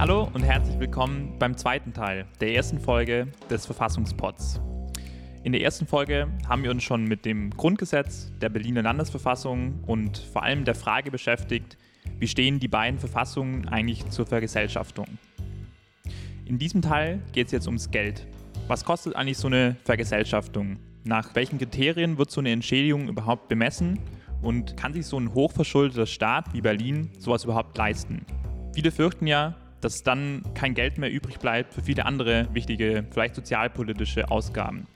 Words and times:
Hallo 0.00 0.30
und 0.32 0.42
herzlich 0.42 0.78
willkommen 0.78 1.38
beim 1.38 1.58
zweiten 1.58 1.92
Teil 1.92 2.24
der 2.40 2.54
ersten 2.54 2.80
Folge 2.80 3.28
des 3.50 3.66
Verfassungspods. 3.66 4.58
In 5.44 5.52
der 5.52 5.60
ersten 5.60 5.86
Folge 5.86 6.26
haben 6.48 6.62
wir 6.62 6.70
uns 6.70 6.84
schon 6.84 7.04
mit 7.04 7.26
dem 7.26 7.50
Grundgesetz 7.50 8.32
der 8.40 8.48
Berliner 8.48 8.80
Landesverfassung 8.80 9.84
und 9.86 10.16
vor 10.16 10.42
allem 10.42 10.64
der 10.64 10.74
Frage 10.74 11.10
beschäftigt, 11.10 11.76
wie 12.18 12.26
stehen 12.26 12.58
die 12.58 12.66
beiden 12.66 12.98
Verfassungen 12.98 13.68
eigentlich 13.68 14.08
zur 14.08 14.24
Vergesellschaftung. 14.24 15.04
In 16.46 16.58
diesem 16.58 16.80
Teil 16.80 17.20
geht 17.32 17.48
es 17.48 17.52
jetzt 17.52 17.66
ums 17.66 17.90
Geld. 17.90 18.26
Was 18.68 18.86
kostet 18.86 19.14
eigentlich 19.16 19.36
so 19.36 19.48
eine 19.48 19.76
Vergesellschaftung? 19.84 20.78
Nach 21.04 21.34
welchen 21.34 21.58
Kriterien 21.58 22.16
wird 22.16 22.30
so 22.30 22.40
eine 22.40 22.52
Entschädigung 22.52 23.06
überhaupt 23.06 23.48
bemessen? 23.48 23.98
Und 24.40 24.78
kann 24.78 24.94
sich 24.94 25.04
so 25.04 25.20
ein 25.20 25.34
hochverschuldeter 25.34 26.06
Staat 26.06 26.54
wie 26.54 26.62
Berlin 26.62 27.10
sowas 27.18 27.44
überhaupt 27.44 27.76
leisten? 27.76 28.24
Viele 28.72 28.92
fürchten 28.92 29.26
ja, 29.26 29.56
dass 29.80 30.02
dann 30.02 30.42
kein 30.54 30.74
Geld 30.74 30.98
mehr 30.98 31.10
übrig 31.10 31.38
bleibt 31.38 31.74
für 31.74 31.82
viele 31.82 32.06
andere 32.06 32.48
wichtige, 32.52 33.04
vielleicht 33.10 33.34
sozialpolitische 33.34 34.30
Ausgaben. 34.30 34.86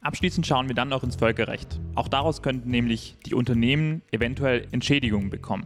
Abschließend 0.00 0.46
schauen 0.46 0.68
wir 0.68 0.74
dann 0.74 0.88
noch 0.88 1.02
ins 1.02 1.16
Völkerrecht. 1.16 1.80
Auch 1.96 2.06
daraus 2.06 2.40
könnten 2.40 2.70
nämlich 2.70 3.16
die 3.26 3.34
Unternehmen 3.34 4.02
eventuell 4.12 4.68
Entschädigungen 4.70 5.30
bekommen. 5.30 5.64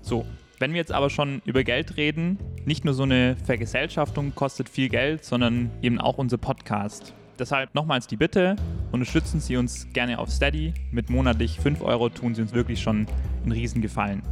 So, 0.00 0.24
wenn 0.60 0.70
wir 0.72 0.78
jetzt 0.78 0.92
aber 0.92 1.10
schon 1.10 1.42
über 1.44 1.64
Geld 1.64 1.96
reden, 1.96 2.38
nicht 2.66 2.84
nur 2.84 2.94
so 2.94 3.02
eine 3.02 3.34
Vergesellschaftung 3.44 4.32
kostet 4.36 4.68
viel 4.68 4.88
Geld, 4.88 5.24
sondern 5.24 5.72
eben 5.82 5.98
auch 5.98 6.18
unser 6.18 6.38
Podcast. 6.38 7.14
Deshalb 7.36 7.74
nochmals 7.74 8.06
die 8.06 8.16
Bitte, 8.16 8.54
unterstützen 8.92 9.40
Sie 9.40 9.56
uns 9.56 9.88
gerne 9.92 10.20
auf 10.20 10.30
Steady. 10.30 10.72
Mit 10.92 11.10
monatlich 11.10 11.58
5 11.58 11.80
Euro 11.80 12.10
tun 12.10 12.36
Sie 12.36 12.42
uns 12.42 12.52
wirklich 12.52 12.80
schon 12.80 13.08
einen 13.42 13.50
Riesengefallen. 13.50 14.22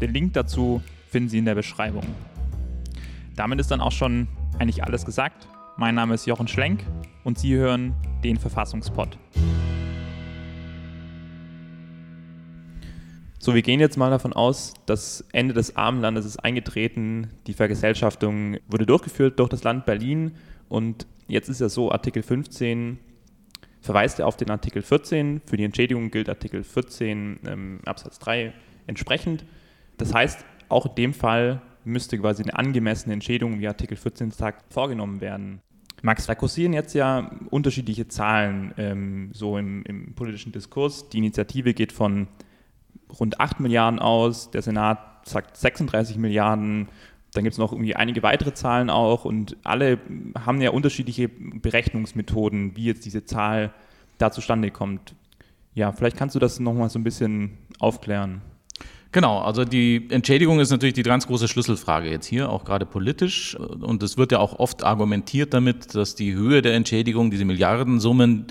Den 0.00 0.12
Link 0.12 0.34
dazu 0.34 0.80
finden 1.08 1.28
Sie 1.28 1.38
in 1.38 1.44
der 1.44 1.56
Beschreibung. 1.56 2.04
Damit 3.40 3.58
ist 3.58 3.70
dann 3.70 3.80
auch 3.80 3.90
schon 3.90 4.28
eigentlich 4.58 4.84
alles 4.84 5.06
gesagt. 5.06 5.48
Mein 5.78 5.94
Name 5.94 6.12
ist 6.12 6.26
Jochen 6.26 6.46
Schlenk 6.46 6.84
und 7.24 7.38
Sie 7.38 7.54
hören 7.54 7.94
den 8.22 8.36
Verfassungspod. 8.36 9.16
So, 13.38 13.54
wir 13.54 13.62
gehen 13.62 13.80
jetzt 13.80 13.96
mal 13.96 14.10
davon 14.10 14.34
aus, 14.34 14.74
das 14.84 15.24
Ende 15.32 15.54
des 15.54 15.74
Armenlandes 15.74 16.26
ist 16.26 16.36
eingetreten, 16.36 17.30
die 17.46 17.54
Vergesellschaftung 17.54 18.58
wurde 18.68 18.84
durchgeführt 18.84 19.38
durch 19.38 19.48
das 19.48 19.64
Land 19.64 19.86
Berlin 19.86 20.32
und 20.68 21.06
jetzt 21.26 21.48
ist 21.48 21.62
ja 21.62 21.70
so, 21.70 21.90
Artikel 21.90 22.22
15 22.22 22.98
verweist 23.80 24.18
er 24.18 24.26
auf 24.26 24.36
den 24.36 24.50
Artikel 24.50 24.82
14, 24.82 25.40
für 25.46 25.56
die 25.56 25.64
Entschädigung 25.64 26.10
gilt 26.10 26.28
Artikel 26.28 26.62
14 26.62 27.40
ähm, 27.46 27.80
Absatz 27.86 28.18
3 28.18 28.52
entsprechend. 28.86 29.46
Das 29.96 30.12
heißt, 30.12 30.44
auch 30.68 30.84
in 30.84 30.94
dem 30.96 31.14
Fall 31.14 31.62
müsste 31.84 32.18
quasi 32.18 32.42
eine 32.42 32.56
angemessene 32.56 33.14
Entschädigung 33.14 33.58
wie 33.60 33.68
Artikel 33.68 33.96
14 33.96 34.30
sagt 34.30 34.72
vorgenommen 34.72 35.20
werden. 35.20 35.60
Max, 36.02 36.26
da 36.26 36.34
kursieren 36.34 36.72
jetzt 36.72 36.94
ja 36.94 37.30
unterschiedliche 37.50 38.08
Zahlen 38.08 38.72
ähm, 38.78 39.30
so 39.32 39.58
im, 39.58 39.82
im, 39.84 40.14
politischen 40.14 40.52
Diskurs. 40.52 41.08
Die 41.10 41.18
Initiative 41.18 41.74
geht 41.74 41.92
von 41.92 42.28
rund 43.18 43.40
8 43.40 43.60
Milliarden 43.60 43.98
aus, 43.98 44.50
der 44.50 44.62
Senat 44.62 45.28
sagt 45.28 45.56
36 45.56 46.16
Milliarden, 46.16 46.88
dann 47.34 47.44
gibt 47.44 47.52
es 47.52 47.58
noch 47.58 47.72
irgendwie 47.72 47.96
einige 47.96 48.22
weitere 48.22 48.54
Zahlen 48.54 48.90
auch 48.90 49.24
und 49.24 49.56
alle 49.62 49.98
haben 50.38 50.60
ja 50.60 50.70
unterschiedliche 50.70 51.28
Berechnungsmethoden, 51.28 52.76
wie 52.76 52.86
jetzt 52.86 53.04
diese 53.04 53.24
Zahl 53.24 53.72
da 54.18 54.30
zustande 54.30 54.70
kommt. 54.70 55.14
Ja, 55.74 55.92
vielleicht 55.92 56.16
kannst 56.16 56.34
du 56.34 56.40
das 56.40 56.58
nochmal 56.60 56.90
so 56.90 56.98
ein 56.98 57.04
bisschen 57.04 57.58
aufklären. 57.78 58.42
Genau, 59.12 59.40
also 59.40 59.64
die 59.64 60.06
Entschädigung 60.10 60.60
ist 60.60 60.70
natürlich 60.70 60.94
die 60.94 61.02
ganz 61.02 61.26
große 61.26 61.48
Schlüsselfrage 61.48 62.08
jetzt 62.08 62.26
hier, 62.26 62.48
auch 62.48 62.64
gerade 62.64 62.86
politisch. 62.86 63.56
Und 63.56 64.02
es 64.04 64.16
wird 64.16 64.30
ja 64.30 64.38
auch 64.38 64.58
oft 64.60 64.84
argumentiert 64.84 65.52
damit, 65.52 65.94
dass 65.96 66.14
die 66.14 66.34
Höhe 66.34 66.62
der 66.62 66.74
Entschädigung, 66.74 67.30
diese 67.30 67.44
Milliardensummen, 67.44 68.46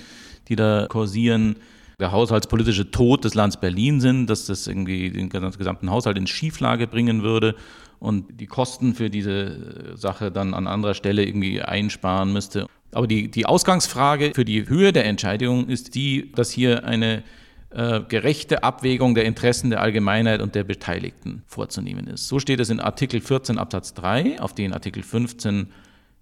die 0.50 0.57
da 0.57 0.88
kursieren, 0.89 1.56
der 2.00 2.11
haushaltspolitische 2.11 2.91
Tod 2.91 3.23
des 3.23 3.35
Landes 3.35 3.57
Berlin 3.57 4.01
sind, 4.01 4.28
dass 4.28 4.45
das 4.47 4.67
irgendwie 4.67 5.09
den 5.11 5.29
gesamten 5.29 5.91
Haushalt 5.91 6.17
in 6.17 6.28
Schieflage 6.28 6.88
bringen 6.88 7.23
würde 7.23 7.56
und 8.00 8.39
die 8.39 8.47
Kosten 8.47 8.95
für 8.95 9.09
diese 9.09 9.95
Sache 9.95 10.31
dann 10.31 10.53
an 10.53 10.67
anderer 10.67 10.94
Stelle 10.94 11.25
irgendwie 11.25 11.62
einsparen 11.62 12.33
müsste. 12.33 12.67
Aber 12.91 13.07
die, 13.07 13.29
die 13.29 13.45
Ausgangsfrage 13.45 14.31
für 14.33 14.45
die 14.45 14.67
Höhe 14.67 14.91
der 14.91 15.06
Entschädigung 15.06 15.67
ist 15.67 15.95
die, 15.95 16.31
dass 16.33 16.50
hier 16.51 16.85
eine 16.85 17.23
äh, 17.72 18.02
gerechte 18.07 18.63
Abwägung 18.63 19.13
der 19.16 19.25
Interessen 19.25 19.69
der 19.69 19.81
Allgemeinheit 19.81 20.41
und 20.41 20.56
der 20.56 20.63
Beteiligten 20.63 21.44
vorzunehmen 21.46 22.07
ist. 22.07 22.28
So 22.28 22.40
steht 22.40 22.59
es 22.59 22.69
in 22.69 22.80
Artikel 22.80 23.22
14 23.22 23.59
Absatz 23.59 23.94
3, 23.94 24.41
auf 24.41 24.53
den 24.53 24.74
Artikel 24.74 25.03
15 25.03 25.68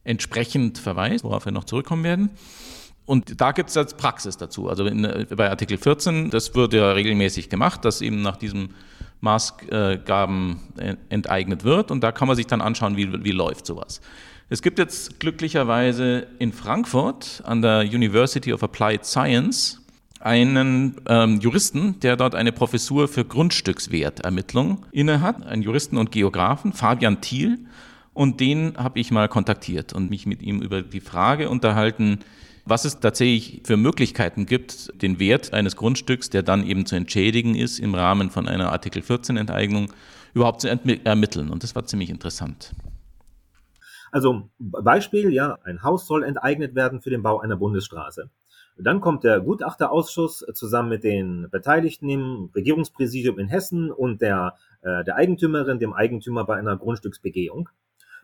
entsprechend 0.04 0.78
verweist, 0.78 1.24
worauf 1.24 1.46
wir 1.46 1.52
noch 1.52 1.64
zurückkommen 1.64 2.04
werden. 2.04 2.32
Und 3.06 3.40
da 3.40 3.54
gibt 3.54 3.70
es 3.70 3.76
jetzt 3.76 3.98
Praxis 3.98 4.36
dazu. 4.36 4.68
Also 4.68 4.86
in, 4.86 5.04
bei 5.36 5.50
Artikel 5.50 5.78
14, 5.78 6.30
das 6.30 6.54
wird 6.54 6.74
ja 6.74 6.92
regelmäßig 6.92 7.48
gemacht, 7.48 7.86
dass 7.86 8.02
eben 8.02 8.22
nach 8.22 8.36
diesem 8.36 8.72
Maßgaben 9.22 10.60
enteignet 11.08 11.64
wird. 11.64 11.92
Und 11.92 12.02
da 12.02 12.12
kann 12.12 12.28
man 12.28 12.36
sich 12.36 12.48
dann 12.48 12.60
anschauen, 12.60 12.98
wie, 12.98 13.24
wie 13.24 13.32
läuft 13.32 13.66
sowas. 13.66 14.02
Es 14.50 14.62
gibt 14.62 14.80
jetzt 14.80 15.22
glücklicherweise 15.22 16.28
in 16.40 16.52
Frankfurt 16.52 17.42
an 17.46 17.62
der 17.62 17.82
University 17.82 18.52
of 18.52 18.64
Applied 18.64 19.06
Science 19.06 19.82
einen 20.20 20.96
ähm, 21.08 21.40
Juristen, 21.40 22.00
der 22.00 22.16
dort 22.16 22.36
eine 22.36 22.52
Professur 22.52 23.08
für 23.08 23.26
Grundstückswertermittlung 23.26 24.86
innehat, 24.92 25.46
einen 25.46 25.62
Juristen 25.62 25.98
und 25.98 26.12
Geografen, 26.12 26.74
Fabian 26.74 27.22
Thiel. 27.22 27.60
Und 28.14 28.40
den 28.40 28.76
habe 28.78 29.00
ich 29.00 29.12
mal 29.12 29.28
kontaktiert 29.28 29.94
und 29.94 30.10
mich 30.10 30.26
mit 30.26 30.42
ihm 30.42 30.62
über 30.62 30.82
die 30.82 31.02
Frage 31.02 31.50
unterhalten, 31.50 32.20
was 32.66 32.84
es 32.84 33.00
tatsächlich 33.00 33.62
für 33.64 33.78
Möglichkeiten 33.78 34.46
gibt, 34.46 35.02
den 35.02 35.20
Wert 35.20 35.54
eines 35.54 35.76
Grundstücks, 35.76 36.30
der 36.30 36.44
dann 36.44 36.66
eben 36.66 36.86
zu 36.86 36.96
entschädigen 36.96 37.56
ist, 37.56 37.80
im 37.80 37.96
Rahmen 37.96 38.30
von 38.30 38.48
einer 38.48 38.72
Artikel 38.72 39.02
14 39.02 39.38
Enteignung 39.38 39.94
überhaupt 40.34 40.62
zu 40.62 40.68
ermitteln. 40.68 41.50
Und 41.50 41.64
das 41.64 41.76
war 41.76 41.86
ziemlich 41.86 42.10
interessant. 42.10 42.74
Also 44.12 44.50
Beispiel, 44.60 45.32
ja, 45.32 45.58
ein 45.64 45.84
Haus 45.84 46.08
soll 46.08 46.24
enteignet 46.24 46.76
werden 46.76 47.02
für 47.02 47.10
den 47.10 47.24
Bau 47.24 47.40
einer 47.40 47.58
Bundesstraße. 47.58 48.30
Dann 48.80 49.02
kommt 49.02 49.24
der 49.24 49.40
Gutachterausschuss 49.40 50.46
zusammen 50.54 50.90
mit 50.90 51.04
den 51.04 51.50
Beteiligten 51.50 52.10
im 52.10 52.50
Regierungspräsidium 52.56 53.40
in 53.40 53.48
Hessen 53.48 53.92
und 53.92 54.22
der, 54.22 54.56
äh, 54.82 55.04
der 55.04 55.16
Eigentümerin, 55.16 55.80
dem 55.80 55.94
Eigentümer 55.94 56.46
bei 56.46 56.56
einer 56.56 56.78
Grundstücksbegehung. 56.78 57.70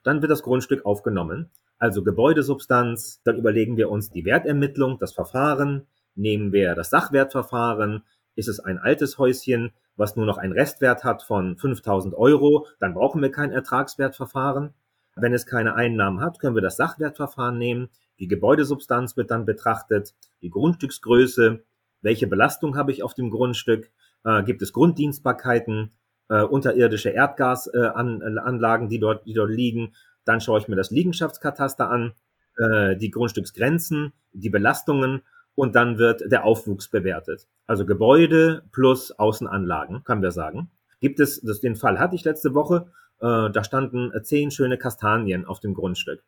Dann 0.03 0.21
wird 0.21 0.31
das 0.31 0.43
Grundstück 0.43 0.85
aufgenommen, 0.85 1.49
also 1.79 2.03
Gebäudesubstanz. 2.03 3.21
Dann 3.23 3.37
überlegen 3.37 3.77
wir 3.77 3.89
uns 3.89 4.11
die 4.11 4.25
Wertermittlung, 4.25 4.99
das 4.99 5.13
Verfahren. 5.13 5.87
Nehmen 6.15 6.51
wir 6.51 6.75
das 6.75 6.89
Sachwertverfahren. 6.89 8.03
Ist 8.35 8.49
es 8.49 8.59
ein 8.59 8.77
altes 8.77 9.17
Häuschen, 9.17 9.71
was 9.95 10.15
nur 10.15 10.25
noch 10.25 10.37
einen 10.37 10.53
Restwert 10.53 11.03
hat 11.03 11.23
von 11.23 11.57
5000 11.57 12.15
Euro, 12.15 12.67
dann 12.79 12.93
brauchen 12.93 13.21
wir 13.21 13.31
kein 13.31 13.51
Ertragswertverfahren. 13.51 14.73
Wenn 15.15 15.33
es 15.33 15.45
keine 15.45 15.75
Einnahmen 15.75 16.21
hat, 16.21 16.39
können 16.39 16.55
wir 16.55 16.61
das 16.61 16.77
Sachwertverfahren 16.77 17.57
nehmen. 17.57 17.89
Die 18.19 18.27
Gebäudesubstanz 18.27 19.17
wird 19.17 19.31
dann 19.31 19.45
betrachtet, 19.45 20.13
die 20.41 20.49
Grundstücksgröße, 20.49 21.63
welche 22.01 22.27
Belastung 22.27 22.77
habe 22.77 22.91
ich 22.91 23.03
auf 23.03 23.13
dem 23.13 23.29
Grundstück, 23.29 23.91
äh, 24.23 24.43
gibt 24.43 24.61
es 24.61 24.73
Grunddienstbarkeiten, 24.73 25.91
äh, 26.29 26.43
unterirdische 26.43 27.09
Erdgasanlagen, 27.09 28.87
äh, 28.87 28.89
die, 28.89 28.99
dort, 28.99 29.25
die 29.25 29.33
dort 29.33 29.49
liegen. 29.49 29.93
Dann 30.25 30.41
schaue 30.41 30.59
ich 30.59 30.67
mir 30.67 30.75
das 30.75 30.91
Liegenschaftskataster 30.91 31.89
an, 31.89 32.13
äh, 32.57 32.95
die 32.95 33.11
Grundstücksgrenzen, 33.11 34.13
die 34.31 34.49
Belastungen 34.49 35.21
und 35.55 35.75
dann 35.75 35.97
wird 35.97 36.31
der 36.31 36.45
Aufwuchs 36.45 36.87
bewertet. 36.87 37.47
Also 37.67 37.85
Gebäude 37.85 38.63
plus 38.71 39.11
Außenanlagen, 39.11 40.03
können 40.03 40.21
wir 40.21 40.31
sagen. 40.31 40.69
Gibt 40.99 41.19
es, 41.19 41.41
das, 41.41 41.59
den 41.59 41.75
Fall 41.75 41.99
hatte 41.99 42.15
ich 42.15 42.23
letzte 42.23 42.53
Woche, 42.53 42.87
äh, 43.19 43.49
da 43.51 43.63
standen 43.63 44.11
zehn 44.23 44.51
schöne 44.51 44.77
Kastanien 44.77 45.45
auf 45.45 45.59
dem 45.59 45.73
Grundstück. 45.73 46.23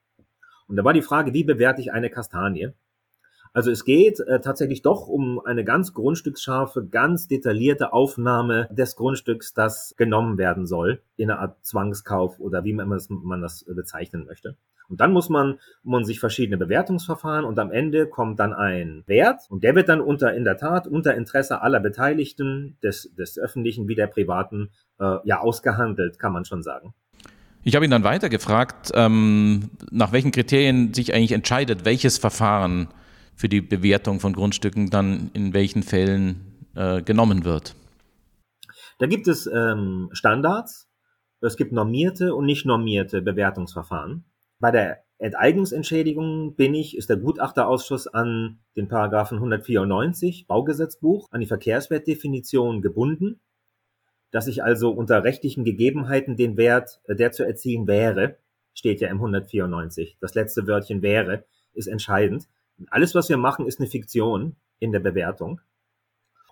Und 0.68 0.78
da 0.78 0.84
war 0.84 0.94
die 0.94 1.02
Frage, 1.02 1.34
wie 1.34 1.44
bewerte 1.44 1.82
ich 1.82 1.94
eine 1.94 2.10
Kastanie? 2.10 2.74
Also 3.56 3.72
es 3.72 3.86
geht 3.86 4.20
äh, 4.20 4.42
tatsächlich 4.42 4.82
doch 4.82 5.08
um 5.08 5.40
eine 5.40 5.64
ganz 5.64 5.94
grundstücksscharfe, 5.94 6.86
ganz 6.88 7.30
detaillierte 7.30 7.94
Aufnahme 7.94 8.68
des 8.70 8.98
Grundstücks, 8.98 9.54
das 9.54 9.96
genommen 9.96 10.38
werden 10.38 10.66
soll, 10.66 11.02
in 11.16 11.32
einer 11.32 11.40
Art 11.40 11.66
Zwangskauf 11.66 12.38
oder 12.42 12.66
wie 12.66 12.74
man 12.74 12.90
das, 12.90 13.08
man 13.10 13.42
das 13.42 13.64
bezeichnen 13.64 14.26
möchte. 14.26 14.58
Und 14.90 15.00
dann 15.00 15.14
muss 15.14 15.30
man, 15.30 15.60
man 15.84 16.04
sich 16.04 16.20
verschiedene 16.20 16.58
Bewertungsverfahren 16.58 17.46
und 17.46 17.58
am 17.58 17.72
Ende 17.72 18.08
kommt 18.08 18.40
dann 18.40 18.54
ein 18.54 19.04
Wert 19.08 19.44
und 19.50 19.64
der 19.64 19.74
wird 19.74 19.88
dann 19.88 20.02
unter, 20.02 20.34
in 20.34 20.44
der 20.44 20.58
Tat, 20.58 20.86
unter 20.86 21.16
Interesse 21.16 21.62
aller 21.62 21.80
Beteiligten, 21.80 22.78
des, 22.84 23.14
des 23.16 23.40
öffentlichen 23.40 23.88
wie 23.88 23.96
der 23.96 24.08
privaten, 24.08 24.72
äh, 25.00 25.18
ja, 25.24 25.40
ausgehandelt, 25.40 26.20
kann 26.20 26.34
man 26.34 26.44
schon 26.44 26.62
sagen. 26.62 26.94
Ich 27.68 27.76
habe 27.76 27.84
ihn 27.84 27.90
dann 27.90 28.04
weiter 28.04 28.30
gefragt, 28.30 28.92
ähm, 28.94 29.72
nach 29.90 30.12
welchen 30.12 30.32
Kriterien 30.32 30.94
sich 30.94 31.16
eigentlich 31.16 31.32
entscheidet, 31.32 31.84
welches 31.84 32.20
Verfahren 32.20 32.90
für 33.36 33.50
die 33.50 33.60
Bewertung 33.60 34.20
von 34.20 34.34
Grundstücken 34.34 34.92
dann 34.92 35.32
in 35.34 35.52
welchen 35.56 35.82
Fällen 35.82 36.68
äh, 36.76 37.02
genommen 37.02 37.44
wird. 37.44 37.76
Da 39.00 39.08
gibt 39.08 39.28
es 39.28 39.48
ähm, 39.48 40.10
Standards 40.12 40.88
Es 41.42 41.58
gibt 41.58 41.72
normierte 41.72 42.36
und 42.36 42.46
nicht 42.46 42.68
normierte 42.68 43.24
Bewertungsverfahren. 43.24 44.26
Bei 44.60 44.70
der 44.70 45.00
Enteignungsentschädigung 45.18 46.56
bin 46.56 46.76
ich, 46.76 46.96
ist 46.96 47.10
der 47.10 47.18
Gutachterausschuss 47.18 48.06
an 48.06 48.60
den 48.76 48.88
Paragraphen 48.88 49.38
194 49.38 50.46
Baugesetzbuch, 50.48 51.30
an 51.32 51.40
die 51.40 51.48
Verkehrswertdefinition 51.48 52.84
gebunden, 52.84 53.42
dass 54.36 54.48
ich 54.48 54.62
also 54.66 54.92
unter 54.92 55.24
rechtlichen 55.24 55.64
Gegebenheiten 55.64 56.36
den 56.36 56.58
Wert, 56.58 57.00
äh, 57.06 57.16
der 57.16 57.32
zu 57.32 57.46
erzielen 57.46 57.88
wäre, 57.88 58.36
steht 58.74 59.00
ja 59.00 59.08
im 59.08 59.16
194. 59.16 60.18
Das 60.20 60.36
letzte 60.36 60.68
Wörtchen 60.68 61.02
wäre, 61.02 61.46
ist 61.74 61.88
entscheidend. 61.88 62.50
Alles, 62.90 63.16
was 63.16 63.30
wir 63.30 63.38
machen, 63.38 63.66
ist 63.66 63.80
eine 63.80 63.88
Fiktion 63.88 64.58
in 64.80 64.92
der 64.92 65.00
Bewertung. 65.00 65.62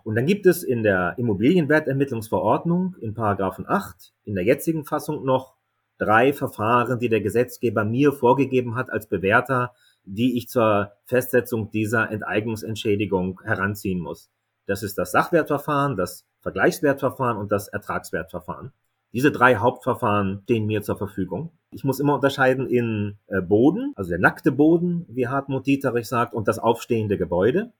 Und 0.06 0.16
dann 0.16 0.26
gibt 0.26 0.46
es 0.46 0.64
in 0.64 0.84
der 0.84 1.16
Immobilienwertermittlungsverordnung 1.18 2.96
in 3.02 3.14
Paragraphen 3.16 3.66
8 3.68 4.14
in 4.24 4.36
der 4.36 4.46
jetzigen 4.46 4.86
Fassung 4.86 5.26
noch 5.26 5.56
drei 5.98 6.32
Verfahren, 6.32 7.00
die 7.00 7.10
der 7.10 7.20
Gesetzgeber 7.20 7.84
mir 7.84 8.14
vorgegeben 8.14 8.76
hat 8.76 8.92
als 8.92 9.08
Bewerter, 9.08 9.74
die 10.06 10.38
ich 10.38 10.48
zur 10.48 10.94
Festsetzung 11.04 11.70
dieser 11.70 12.10
Enteignungsentschädigung 12.10 13.42
heranziehen 13.44 14.00
muss. 14.00 14.30
Das 14.66 14.84
ist 14.84 14.98
das 14.98 15.12
Sachwertverfahren, 15.12 15.98
das 15.98 16.26
Vergleichswertverfahren 16.42 17.38
und 17.38 17.52
das 17.52 17.68
Ertragswertverfahren. 17.68 18.72
Diese 19.14 19.32
drei 19.32 19.58
Hauptverfahren 19.58 20.42
stehen 20.44 20.66
mir 20.66 20.82
zur 20.82 20.98
Verfügung. 20.98 21.52
Ich 21.72 21.84
muss 21.84 22.00
immer 22.00 22.16
unterscheiden 22.16 22.68
in 22.68 23.18
äh, 23.28 23.42
Boden, 23.42 23.94
also 23.96 24.10
der 24.10 24.20
nackte 24.20 24.52
Boden, 24.52 25.06
wie 25.08 25.28
Hartmut 25.28 25.68
Dieterich 25.68 26.08
sagt, 26.08 26.34
und 26.34 26.48
das 26.48 26.58
aufstehende 26.58 27.18
Gebäude. 27.18 27.74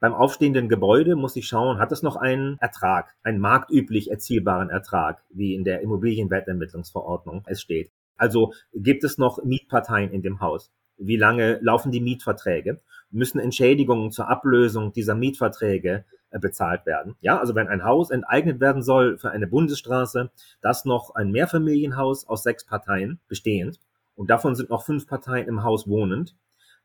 Beim 0.00 0.14
aufstehenden 0.14 0.70
Gebäude 0.70 1.16
muss 1.16 1.36
ich 1.36 1.46
schauen, 1.46 1.78
hat 1.78 1.92
es 1.92 2.02
noch 2.02 2.16
einen 2.16 2.56
Ertrag, 2.58 3.14
einen 3.22 3.38
marktüblich 3.38 4.10
erzielbaren 4.10 4.70
Ertrag, 4.70 5.22
wie 5.28 5.54
in 5.54 5.64
der 5.64 5.82
Immobilienwertermittlungsverordnung 5.82 7.44
es 7.46 7.60
steht. 7.60 7.92
Also 8.16 8.54
gibt 8.72 9.04
es 9.04 9.18
noch 9.18 9.44
Mietparteien 9.44 10.10
in 10.10 10.22
dem 10.22 10.40
Haus? 10.40 10.70
Wie 10.96 11.16
lange 11.16 11.58
laufen 11.60 11.92
die 11.92 12.00
Mietverträge? 12.00 12.80
Müssen 13.10 13.40
Entschädigungen 13.40 14.10
zur 14.10 14.28
Ablösung 14.28 14.94
dieser 14.94 15.14
Mietverträge 15.14 16.06
bezahlt 16.30 16.86
werden? 16.86 17.16
Ja, 17.20 17.38
also 17.38 17.54
wenn 17.54 17.68
ein 17.68 17.84
Haus 17.84 18.10
enteignet 18.10 18.60
werden 18.60 18.82
soll 18.82 19.18
für 19.18 19.30
eine 19.30 19.46
Bundesstraße, 19.46 20.30
das 20.60 20.84
noch 20.84 21.14
ein 21.14 21.30
Mehrfamilienhaus 21.30 22.26
aus 22.28 22.42
sechs 22.42 22.64
Parteien 22.64 23.20
bestehend 23.28 23.80
und 24.14 24.30
davon 24.30 24.54
sind 24.54 24.70
noch 24.70 24.84
fünf 24.84 25.06
Parteien 25.06 25.48
im 25.48 25.64
Haus 25.64 25.88
wohnend, 25.88 26.36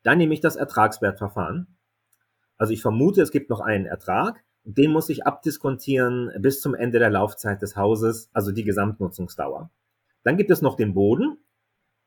dann 0.03 0.17
nehme 0.17 0.33
ich 0.33 0.41
das 0.41 0.55
Ertragswertverfahren 0.55 1.75
also 2.57 2.73
ich 2.73 2.81
vermute, 2.81 3.21
es 3.21 3.31
gibt 3.31 3.49
noch 3.49 3.59
einen 3.59 3.85
Ertrag. 3.85 4.43
Den 4.63 4.91
muss 4.91 5.09
ich 5.09 5.25
abdiskontieren 5.25 6.31
bis 6.39 6.61
zum 6.61 6.73
Ende 6.73 6.99
der 6.99 7.09
Laufzeit 7.09 7.61
des 7.61 7.75
Hauses, 7.75 8.29
also 8.33 8.51
die 8.51 8.63
Gesamtnutzungsdauer. 8.63 9.69
Dann 10.23 10.37
gibt 10.37 10.49
es 10.49 10.61
noch 10.61 10.75
den 10.75 10.93
Boden. 10.93 11.37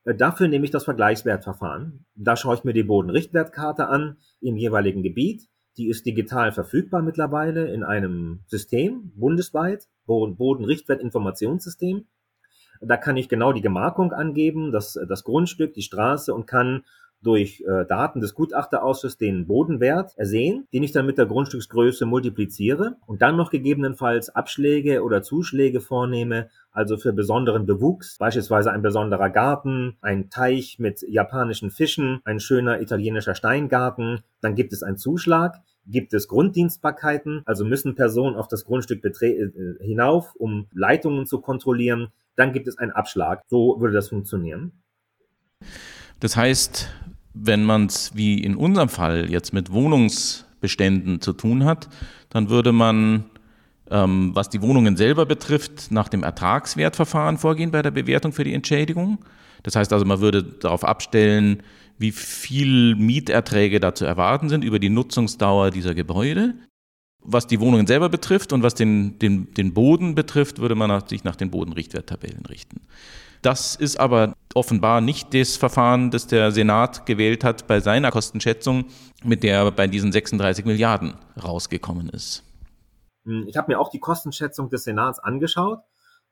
Äh, 0.05 0.14
dafür 0.14 0.49
nehme 0.49 0.64
ich 0.64 0.70
das 0.70 0.85
Vergleichswertverfahren. 0.85 2.06
Da 2.14 2.37
schaue 2.37 2.56
ich 2.56 2.64
mir 2.64 2.73
die 2.73 2.82
Bodenrichtwertkarte 2.82 3.87
an 3.87 4.17
im 4.40 4.56
jeweiligen 4.56 5.02
Gebiet. 5.02 5.49
Die 5.78 5.88
ist 5.88 6.04
digital 6.04 6.52
verfügbar 6.52 7.00
mittlerweile 7.02 7.72
in 7.72 7.84
einem 7.84 8.40
System 8.46 9.12
bundesweit, 9.14 9.88
Bodenrichtwertinformationssystem. 10.06 12.06
Da 12.80 12.96
kann 12.96 13.16
ich 13.16 13.28
genau 13.28 13.52
die 13.52 13.60
Gemarkung 13.60 14.12
angeben, 14.12 14.72
das, 14.72 14.98
das 15.08 15.22
Grundstück, 15.25 15.75
die 15.75 15.82
Straße 15.82 16.32
und 16.34 16.46
kann 16.46 16.84
durch 17.23 17.62
äh, 17.67 17.85
Daten 17.87 18.20
des 18.20 18.35
Gutachterausschusses 18.35 19.19
den 19.19 19.47
Bodenwert 19.47 20.12
ersehen, 20.17 20.67
den 20.73 20.82
ich 20.82 20.93
dann 20.93 21.06
mit 21.06 21.19
der 21.19 21.26
Grundstücksgröße 21.26 22.06
multipliziere 22.06 22.97
und 23.06 23.23
dann 23.23 23.37
noch 23.37 23.50
gegebenenfalls 23.50 24.31
Abschläge 24.31 25.03
oder 25.03 25.23
Zuschläge 25.23 25.81
vornehme, 25.81 26.49
also 26.70 26.97
für 26.97 27.12
besonderen 27.12 27.67
Bewuchs, 27.67 28.19
beispielsweise 28.19 28.70
ein 28.70 28.82
besonderer 28.82 29.31
Garten, 29.31 29.97
ein 30.00 30.31
Teich 30.31 30.79
mit 30.79 31.03
japanischen 31.09 31.70
Fischen, 31.70 32.20
ein 32.25 32.41
schöner 32.41 32.81
italienischer 32.81 33.35
Steingarten, 33.35 34.21
dann 34.41 34.55
gibt 34.55 34.73
es 34.73 34.82
einen 34.82 34.97
Zuschlag, 34.97 35.56
gibt 35.87 36.14
es 36.14 36.29
Grunddienstbarkeiten, 36.29 37.43
also 37.47 37.64
müssen 37.64 37.94
Personen 37.94 38.37
auf 38.37 38.47
das 38.47 38.64
Grundstück 38.64 39.05
äh, 39.05 39.50
hinauf, 39.81 40.35
um 40.37 40.67
Leitungen 40.73 41.26
zu 41.26 41.41
kontrollieren, 41.41 42.09
dann 42.37 42.53
gibt 42.53 42.69
es 42.69 42.79
einen 42.79 42.93
Abschlag. 42.93 43.43
So 43.49 43.81
würde 43.81 43.94
das 43.94 44.09
funktionieren. 44.09 44.73
Das 46.21 46.37
heißt, 46.37 46.88
wenn 47.40 47.64
man 47.64 47.87
es 47.87 48.12
wie 48.14 48.43
in 48.43 48.56
unserem 48.56 48.88
Fall 48.88 49.31
jetzt 49.31 49.52
mit 49.52 49.73
Wohnungsbeständen 49.73 51.20
zu 51.20 51.32
tun 51.32 51.64
hat, 51.64 51.88
dann 52.31 52.50
würde 52.50 52.73
man, 52.73 53.25
ähm, 53.90 54.35
was 54.35 54.49
die 54.50 54.62
Wohnungen 54.62 54.96
selber 54.96 55.26
betrifft, 55.26 55.90
nach 55.90 56.08
dem 56.08 56.23
Ertragswertverfahren 56.23 57.38
vorgehen 57.38 57.70
bei 57.70 57.82
der 57.82 57.90
Bewertung 57.90 58.32
für 58.32 58.44
die 58.44 58.55
Entschädigung. 58.55 59.19
Das 59.62 59.76
heißt 59.76 59.93
also, 59.93 60.05
man 60.05 60.20
würde 60.20 60.43
darauf 60.43 60.85
abstellen, 60.85 61.62
wie 61.99 62.12
viel 62.12 62.94
Mieterträge 62.94 63.81
da 63.81 63.94
zu 63.94 64.05
erwarten 64.05 64.49
sind 64.49 64.64
über 64.64 64.79
die 64.79 64.90
Nutzungsdauer 64.90 65.70
dieser 65.70 65.94
Gebäude. 65.94 66.55
Was 67.20 67.46
die 67.46 67.58
Wohnungen 67.61 67.87
selber 67.87 68.08
betrifft 68.08 68.52
und 68.52 68.62
was 68.62 68.75
den, 68.75 69.19
den, 69.19 69.52
den 69.55 69.75
Boden 69.75 70.14
betrifft, 70.14 70.61
würde 70.61 70.76
man 70.76 71.06
sich 71.08 71.25
nach 71.25 71.37
den 71.37 71.50
Bodenrichtwerttabellen 71.50 72.46
richten. 72.46 72.82
Das 73.43 73.76
ist 73.76 74.00
aber 74.00 74.35
offenbar 74.55 75.00
nicht 75.00 75.35
das 75.35 75.56
Verfahren, 75.56 76.11
das 76.11 76.26
der 76.26 76.50
Senat 76.50 77.06
gewählt 77.06 77.44
hat 77.44 77.67
bei 77.67 77.81
seiner 77.81 78.11
Kostenschätzung, 78.11 78.87
mit 79.25 79.43
der 79.43 79.58
er 79.58 79.70
bei 79.70 79.87
diesen 79.87 80.12
36 80.12 80.64
Milliarden 80.64 81.14
rausgekommen 81.43 82.08
ist. 82.08 82.44
Hm, 83.25 83.44
ich 83.46 83.56
habe 83.56 83.73
mir 83.73 83.79
auch 83.79 83.90
die 83.90 84.00
Kostenschätzung 84.00 84.70
des 84.70 84.85
Senats 84.85 85.19
angeschaut 85.19 85.81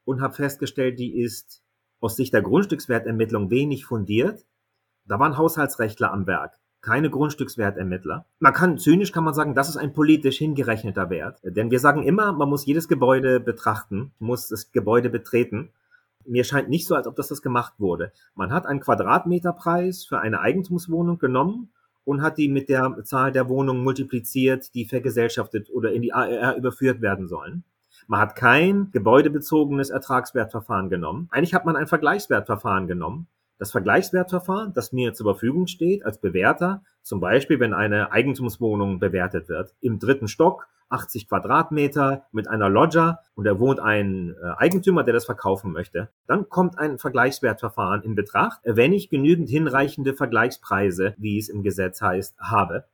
und 0.05 0.21
habe 0.21 0.35
festgestellt, 0.35 0.99
die 0.99 1.21
ist 1.21 1.63
aus 2.01 2.17
Sicht 2.17 2.35
der 2.35 2.43
Grundstückswertermittlung 2.43 3.51
wenig 3.51 3.85
fundiert. 3.85 4.45
Da 5.05 5.19
waren 5.19 5.39
Haushaltsrechtler 5.39 6.13
am 6.13 6.27
Werk, 6.27 6.59
keine 6.81 7.11
Grundstückswertermittler. 7.11 8.27
Man 8.41 8.53
kann, 8.53 8.79
zynisch 8.79 9.13
kann 9.13 9.25
man 9.25 9.35
sagen, 9.35 9.55
das 9.55 9.69
ist 9.69 9.77
ein 9.77 9.93
politisch 9.93 10.39
hingerechneter 10.39 11.11
Wert. 11.11 11.41
Denn 11.45 11.71
wir 11.71 11.79
sagen 11.79 12.03
immer, 12.03 12.33
man 12.33 12.49
muss 12.49 12.67
jedes 12.67 12.89
Gebäude 12.89 13.39
betrachten, 13.39 14.13
muss 14.19 14.49
das 14.49 14.73
Gebäude 14.73 15.11
betreten 15.11 15.71
mir 16.29 16.45
scheint 16.45 16.69
nicht 16.69 16.87
so, 16.87 16.95
als 16.95 17.07
ob 17.07 17.17
das 17.17 17.29
das 17.29 17.43
gemacht 17.43 17.75
wurde. 17.79 18.13
Man 18.35 18.53
hat 18.53 18.67
einen 18.67 18.81
Quadratmeterpreis 18.81 20.05
für 20.05 20.19
eine 20.19 20.41
Eigentumswohnung 20.41 21.19
genommen 21.19 21.71
und 22.05 22.23
hat 22.23 22.39
die 22.39 22.49
mit 22.49 22.69
der 22.69 23.03
Zahl 23.05 23.33
der 23.33 23.49
Wohnungen 23.49 23.83
multipliziert, 23.83 24.75
die 24.75 24.85
vergesellschaftet 24.85 25.71
oder 25.71 25.93
in 25.93 26.03
die 26.03 26.13
ARR 26.13 26.57
überführt 26.57 27.01
werden 27.01 27.27
sollen. 27.27 27.65
Man 28.07 28.21
hat 28.21 28.37
kein 28.37 28.91
gebäudebezogenes 28.93 29.91
Ertragswertverfahren 29.91 30.89
genommen. 30.89 31.29
Eigentlich 31.33 31.55
hat 31.55 31.67
man 31.67 31.77
ein 31.77 31.89
Vergleichswertverfahren 31.89 32.87
genommen. 32.87 33.27
Das 33.59 33.73
Vergleichswertverfahren, 33.73 34.75
das 34.75 34.93
mir 34.93 35.15
zur 35.15 35.25
Verfügung 35.25 35.67
steht 35.67 36.05
als 36.05 36.19
Bewerter, 36.19 36.83
zum 37.03 37.21
Beispiel 37.21 37.59
wenn 37.59 37.73
eine 37.73 38.13
Eigentumswohnung 38.13 38.99
bewertet 38.99 39.49
wird, 39.49 39.75
im 39.81 39.99
dritten 39.99 40.29
Stock 40.29 40.69
80 40.89 41.29
Quadratmeter 41.29 42.27
mit 42.33 42.49
einer 42.49 42.69
Loggia 42.69 43.21
und 43.35 43.45
da 43.45 43.59
wohnt 43.59 43.81
ein 43.81 44.35
äh, 44.41 44.47
Eigentümer, 44.57 45.03
der 45.03 45.15
das 45.15 45.25
verkaufen 45.25 45.73
möchte. 45.73 46.11
Dann 46.27 46.49
kommt 46.49 46.79
ein 46.79 46.99
Vergleichswertverfahren 46.99 48.03
in 48.03 48.15
Betracht, 48.15 48.61
wenn 48.65 48.93
ich 48.93 49.09
genügend 49.09 49.49
hinreichende 49.49 50.15
Vergleichspreise, 50.15 51.15
wie 51.19 51.39
es 51.39 51.49
im 51.49 51.63
Gesetz 51.63 52.01
heißt, 52.01 52.39
habe. 52.39 52.85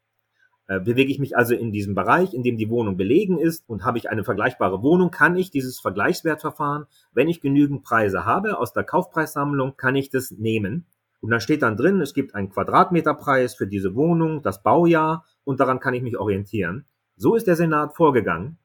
Äh, 0.68 0.80
bewege 0.80 1.10
ich 1.10 1.18
mich 1.18 1.36
also 1.36 1.54
in 1.54 1.72
diesem 1.72 1.94
Bereich, 1.94 2.32
in 2.32 2.42
dem 2.42 2.56
die 2.56 2.70
Wohnung 2.70 2.96
belegen 2.96 3.38
ist 3.38 3.68
und 3.68 3.84
habe 3.84 3.98
ich 3.98 4.08
eine 4.08 4.24
vergleichbare 4.24 4.82
Wohnung, 4.82 5.10
kann 5.10 5.36
ich 5.36 5.50
dieses 5.50 5.80
Vergleichswertverfahren, 5.80 6.86
wenn 7.12 7.28
ich 7.28 7.40
genügend 7.40 7.82
Preise 7.82 8.24
habe 8.24 8.58
aus 8.58 8.72
der 8.72 8.84
Kaufpreissammlung, 8.84 9.76
kann 9.76 9.96
ich 9.96 10.08
das 10.08 10.30
nehmen. 10.30 10.86
Und 11.20 11.30
dann 11.30 11.40
steht 11.40 11.62
dann 11.62 11.76
drin, 11.76 12.00
es 12.00 12.14
gibt 12.14 12.34
einen 12.34 12.50
Quadratmeterpreis 12.50 13.54
für 13.54 13.66
diese 13.66 13.94
Wohnung, 13.94 14.42
das 14.42 14.62
Baujahr 14.62 15.24
und 15.44 15.60
daran 15.60 15.78
kann 15.78 15.94
ich 15.94 16.02
mich 16.02 16.16
orientieren. 16.16 16.86
So 17.16 17.34
ist 17.34 17.46
der 17.46 17.56
Senat 17.56 17.94
vorgegangen 17.94 18.58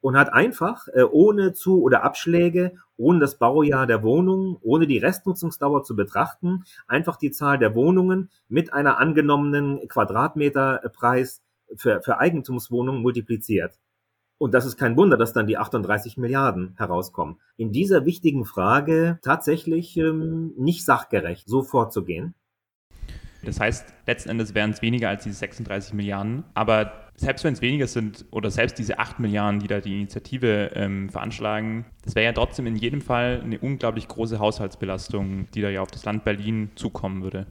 und 0.00 0.16
hat 0.16 0.32
einfach 0.32 0.88
äh, 0.88 1.04
ohne 1.04 1.54
Zu- 1.54 1.82
oder 1.82 2.02
Abschläge, 2.02 2.74
ohne 2.96 3.20
das 3.20 3.38
Baujahr 3.38 3.86
der 3.86 4.02
Wohnung, 4.02 4.58
ohne 4.60 4.86
die 4.86 4.98
Restnutzungsdauer 4.98 5.84
zu 5.84 5.96
betrachten, 5.96 6.64
einfach 6.86 7.16
die 7.16 7.30
Zahl 7.30 7.58
der 7.58 7.74
Wohnungen 7.74 8.30
mit 8.48 8.72
einer 8.72 8.98
angenommenen 8.98 9.88
Quadratmeterpreis 9.88 11.40
für, 11.76 12.02
für 12.02 12.18
Eigentumswohnungen 12.18 13.00
multipliziert. 13.00 13.78
Und 14.38 14.54
das 14.54 14.66
ist 14.66 14.76
kein 14.76 14.96
Wunder, 14.96 15.16
dass 15.16 15.32
dann 15.32 15.46
die 15.46 15.56
38 15.56 16.16
Milliarden 16.16 16.74
herauskommen. 16.76 17.38
In 17.56 17.70
dieser 17.70 18.04
wichtigen 18.04 18.44
Frage 18.44 19.20
tatsächlich 19.22 19.96
ähm, 19.96 20.52
nicht 20.56 20.84
sachgerecht, 20.84 21.48
so 21.48 21.62
vorzugehen. 21.62 22.34
Das 23.44 23.60
heißt, 23.60 23.94
letzten 24.06 24.30
Endes 24.30 24.52
wären 24.54 24.70
es 24.70 24.82
weniger 24.82 25.08
als 25.08 25.22
diese 25.22 25.36
36 25.36 25.94
Milliarden. 25.94 26.42
Aber 26.54 27.01
selbst 27.22 27.44
wenn 27.44 27.52
es 27.54 27.62
weniger 27.62 27.86
sind 27.86 28.24
oder 28.32 28.50
selbst 28.50 28.78
diese 28.78 28.98
8 28.98 29.20
Milliarden, 29.20 29.60
die 29.60 29.68
da 29.68 29.80
die 29.80 29.94
Initiative 29.94 30.72
ähm, 30.74 31.08
veranschlagen, 31.08 31.84
das 32.04 32.16
wäre 32.16 32.24
ja 32.24 32.32
trotzdem 32.32 32.66
in 32.66 32.74
jedem 32.74 33.00
Fall 33.00 33.40
eine 33.44 33.60
unglaublich 33.60 34.08
große 34.08 34.40
Haushaltsbelastung, 34.40 35.46
die 35.54 35.62
da 35.62 35.70
ja 35.70 35.82
auf 35.82 35.90
das 35.92 36.04
Land 36.04 36.24
Berlin 36.24 36.70
zukommen 36.74 37.22
würde. 37.22 37.46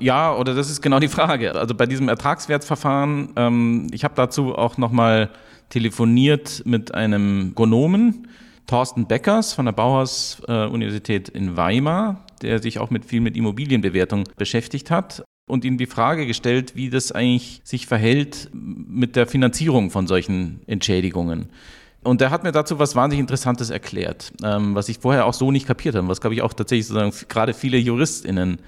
Ja, 0.00 0.34
oder 0.36 0.54
das 0.54 0.70
ist 0.70 0.82
genau 0.82 1.00
die 1.00 1.08
Frage. 1.08 1.52
Also 1.54 1.74
bei 1.74 1.86
diesem 1.86 2.08
Ertragswertverfahren, 2.08 3.32
ähm, 3.36 3.88
ich 3.92 4.04
habe 4.04 4.14
dazu 4.14 4.54
auch 4.56 4.78
nochmal 4.78 5.30
telefoniert 5.68 6.62
mit 6.64 6.94
einem 6.94 7.50
Ökonomen, 7.50 8.28
Thorsten 8.68 9.06
Beckers 9.06 9.52
von 9.52 9.66
der 9.66 9.72
Bauhaus-Universität 9.72 11.28
in 11.28 11.56
Weimar, 11.56 12.24
der 12.40 12.62
sich 12.62 12.78
auch 12.78 12.90
mit 12.90 13.04
viel 13.04 13.20
mit 13.20 13.36
Immobilienbewertung 13.36 14.24
beschäftigt 14.36 14.92
hat 14.92 15.24
und 15.46 15.64
ihm 15.64 15.78
die 15.78 15.86
Frage 15.86 16.26
gestellt, 16.26 16.74
wie 16.74 16.90
das 16.90 17.12
eigentlich 17.12 17.60
sich 17.64 17.86
verhält 17.86 18.50
mit 18.52 19.16
der 19.16 19.26
Finanzierung 19.26 19.90
von 19.90 20.06
solchen 20.06 20.60
Entschädigungen. 20.66 21.50
Und 22.02 22.20
er 22.20 22.30
hat 22.30 22.44
mir 22.44 22.52
dazu 22.52 22.78
was 22.78 22.94
wahnsinnig 22.94 23.20
Interessantes 23.20 23.70
erklärt, 23.70 24.32
ähm, 24.42 24.74
was 24.74 24.88
ich 24.88 24.98
vorher 24.98 25.26
auch 25.26 25.34
so 25.34 25.50
nicht 25.50 25.66
kapiert 25.66 25.94
habe, 25.94 26.08
was 26.08 26.20
glaube 26.20 26.34
ich 26.34 26.42
auch 26.42 26.52
tatsächlich 26.52 26.86
sozusagen 26.86 27.12
gerade 27.28 27.54
viele 27.54 27.78
JuristInnen 27.78 28.58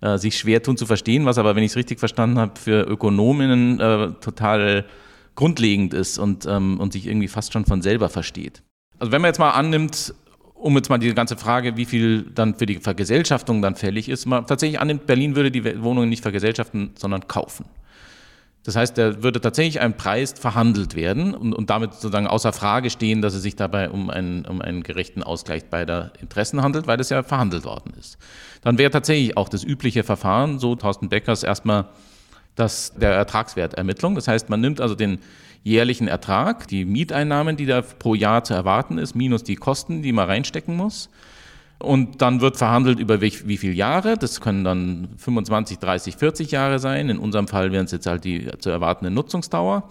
äh, 0.00 0.18
sich 0.18 0.38
schwer 0.38 0.62
tun 0.62 0.76
zu 0.76 0.86
verstehen, 0.86 1.24
was 1.24 1.38
aber, 1.38 1.56
wenn 1.56 1.64
ich 1.64 1.72
es 1.72 1.76
richtig 1.76 1.98
verstanden 1.98 2.38
habe, 2.38 2.58
für 2.58 2.82
Ökonominnen 2.82 3.80
äh, 3.80 4.12
total 4.20 4.84
grundlegend 5.34 5.94
ist 5.94 6.18
und, 6.18 6.46
ähm, 6.46 6.78
und 6.78 6.92
sich 6.92 7.06
irgendwie 7.06 7.28
fast 7.28 7.52
schon 7.52 7.64
von 7.64 7.82
selber 7.82 8.08
versteht. 8.08 8.62
Also 8.98 9.10
wenn 9.10 9.22
man 9.22 9.30
jetzt 9.30 9.38
mal 9.38 9.50
annimmt, 9.50 10.14
um 10.64 10.74
jetzt 10.76 10.88
mal 10.88 10.96
die 10.96 11.12
ganze 11.12 11.36
Frage, 11.36 11.76
wie 11.76 11.84
viel 11.84 12.22
dann 12.34 12.54
für 12.54 12.64
die 12.64 12.76
Vergesellschaftung 12.76 13.60
dann 13.60 13.76
fällig 13.76 14.08
ist, 14.08 14.24
man 14.24 14.46
tatsächlich 14.46 14.80
annimmt, 14.80 15.04
Berlin 15.04 15.36
würde 15.36 15.50
die 15.50 15.82
Wohnungen 15.82 16.08
nicht 16.08 16.22
vergesellschaften, 16.22 16.92
sondern 16.96 17.28
kaufen. 17.28 17.66
Das 18.62 18.74
heißt, 18.74 18.96
da 18.96 19.22
würde 19.22 19.42
tatsächlich 19.42 19.82
ein 19.82 19.94
Preis 19.94 20.32
verhandelt 20.32 20.96
werden 20.96 21.34
und, 21.34 21.52
und 21.52 21.68
damit 21.68 21.92
sozusagen 21.92 22.26
außer 22.26 22.54
Frage 22.54 22.88
stehen, 22.88 23.20
dass 23.20 23.34
es 23.34 23.42
sich 23.42 23.56
dabei 23.56 23.90
um 23.90 24.08
einen, 24.08 24.46
um 24.46 24.62
einen 24.62 24.82
gerechten 24.82 25.22
Ausgleich 25.22 25.66
beider 25.66 26.12
Interessen 26.22 26.62
handelt, 26.62 26.86
weil 26.86 26.96
das 26.96 27.10
ja 27.10 27.22
verhandelt 27.22 27.64
worden 27.64 27.92
ist. 27.98 28.16
Dann 28.62 28.78
wäre 28.78 28.90
tatsächlich 28.90 29.36
auch 29.36 29.50
das 29.50 29.64
übliche 29.64 30.02
Verfahren, 30.02 30.58
so 30.58 30.76
Thorsten 30.76 31.10
Beckers, 31.10 31.42
erstmal 31.42 31.88
das 32.54 32.94
der 32.94 33.12
Ertragswertermittlung. 33.12 34.14
Das 34.14 34.28
heißt, 34.28 34.48
man 34.48 34.62
nimmt 34.62 34.80
also 34.80 34.94
den 34.94 35.18
jährlichen 35.64 36.06
Ertrag, 36.06 36.68
die 36.68 36.84
Mieteinnahmen, 36.84 37.56
die 37.56 37.66
da 37.66 37.82
pro 37.82 38.14
Jahr 38.14 38.44
zu 38.44 38.54
erwarten 38.54 38.98
ist, 38.98 39.16
minus 39.16 39.42
die 39.42 39.56
Kosten, 39.56 40.02
die 40.02 40.12
man 40.12 40.26
reinstecken 40.26 40.76
muss. 40.76 41.08
Und 41.78 42.22
dann 42.22 42.40
wird 42.40 42.56
verhandelt 42.56 43.00
über 43.00 43.20
wie, 43.20 43.32
wie 43.46 43.56
viele 43.56 43.72
Jahre. 43.72 44.16
Das 44.16 44.40
können 44.40 44.62
dann 44.62 45.08
25, 45.18 45.78
30, 45.78 46.16
40 46.16 46.50
Jahre 46.50 46.78
sein. 46.78 47.08
In 47.08 47.18
unserem 47.18 47.48
Fall 47.48 47.72
wären 47.72 47.86
es 47.86 47.92
jetzt 47.92 48.06
halt 48.06 48.24
die 48.24 48.48
zu 48.58 48.70
erwartende 48.70 49.10
Nutzungsdauer. 49.10 49.90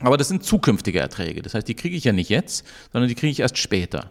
Aber 0.00 0.16
das 0.16 0.28
sind 0.28 0.44
zukünftige 0.44 1.00
Erträge. 1.00 1.42
Das 1.42 1.54
heißt, 1.54 1.68
die 1.68 1.74
kriege 1.74 1.96
ich 1.96 2.04
ja 2.04 2.12
nicht 2.12 2.30
jetzt, 2.30 2.64
sondern 2.92 3.08
die 3.08 3.14
kriege 3.14 3.32
ich 3.32 3.40
erst 3.40 3.58
später. 3.58 4.10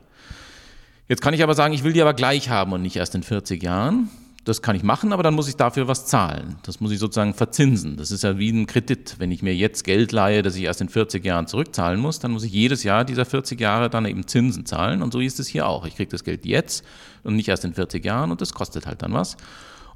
Jetzt 1.07 1.21
kann 1.21 1.33
ich 1.33 1.43
aber 1.43 1.55
sagen, 1.55 1.74
ich 1.74 1.83
will 1.83 1.93
die 1.93 2.01
aber 2.01 2.13
gleich 2.13 2.50
haben 2.50 2.74
und 2.74 2.81
nicht 2.81 2.97
erst 2.97 3.15
in 3.15 3.24
40 3.24 3.63
Jahren. 3.63 4.09
Das 4.48 4.62
kann 4.62 4.77
ich 4.77 4.84
machen, 4.84 5.12
aber 5.12 5.24
dann 5.24 5.34
muss 5.34 5.50
ich 5.50 5.58
dafür 5.58 5.89
was 5.89 6.06
zahlen. 6.06 6.56
Das 6.63 6.80
muss 6.80 6.94
ich 6.94 7.00
sozusagen 7.00 7.34
verzinsen. 7.34 7.98
Das 7.98 8.12
ist 8.12 8.24
ja 8.24 8.39
wie 8.39 8.50
ein 8.50 8.66
Kredit. 8.66 9.16
Wenn 9.18 9.30
ich 9.30 9.44
mir 9.44 9.54
jetzt 9.54 9.84
Geld 9.84 10.13
leihe, 10.13 10.42
das 10.42 10.56
ich 10.56 10.63
erst 10.63 10.80
in 10.80 10.88
40 10.88 11.25
Jahren 11.25 11.48
zurückzahlen 11.48 12.00
muss, 12.00 12.20
dann 12.20 12.32
muss 12.32 12.46
ich 12.46 12.54
jedes 12.54 12.84
Jahr 12.84 13.04
dieser 13.04 13.25
40 13.25 13.60
Jahre 13.60 13.89
dann 13.89 14.06
eben 14.06 14.25
Zinsen 14.25 14.66
zahlen. 14.66 15.01
Und 15.01 15.12
so 15.12 15.20
ist 15.20 15.42
es 15.42 15.50
hier 15.50 15.68
auch. 15.68 15.86
Ich 15.86 15.98
kriege 15.98 16.10
das 16.10 16.24
Geld 16.24 16.46
jetzt 16.46 16.86
und 17.24 17.36
nicht 17.36 17.50
erst 17.50 17.66
in 17.66 17.74
40 17.74 18.06
Jahren 18.06 18.32
und 18.32 18.39
das 18.39 18.54
kostet 18.54 18.88
halt 18.88 19.01
dann 19.01 19.12
was. 19.12 19.36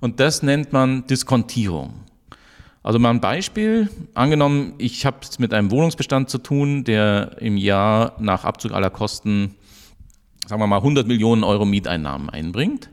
Und 0.02 0.20
das 0.20 0.44
nennt 0.44 0.74
man 0.74 1.08
Diskontierung. 1.08 1.94
Also 2.84 3.00
mal 3.00 3.12
ein 3.12 3.22
Beispiel. 3.22 3.90
Angenommen, 4.16 4.74
ich 4.80 5.06
habe 5.06 5.20
es 5.22 5.40
mit 5.40 5.54
einem 5.54 5.72
Wohnungsbestand 5.72 6.30
zu 6.30 6.40
tun, 6.40 6.84
der 6.84 7.38
im 7.40 7.56
Jahr 7.56 8.18
nach 8.20 8.44
Abzug 8.44 8.74
aller 8.74 8.90
Kosten, 8.90 9.56
sagen 10.46 10.62
wir 10.62 10.68
mal, 10.68 10.80
100 10.80 11.08
Millionen 11.08 11.46
Euro 11.46 11.64
Mieteinnahmen 11.64 12.30
einbringt. 12.30 12.90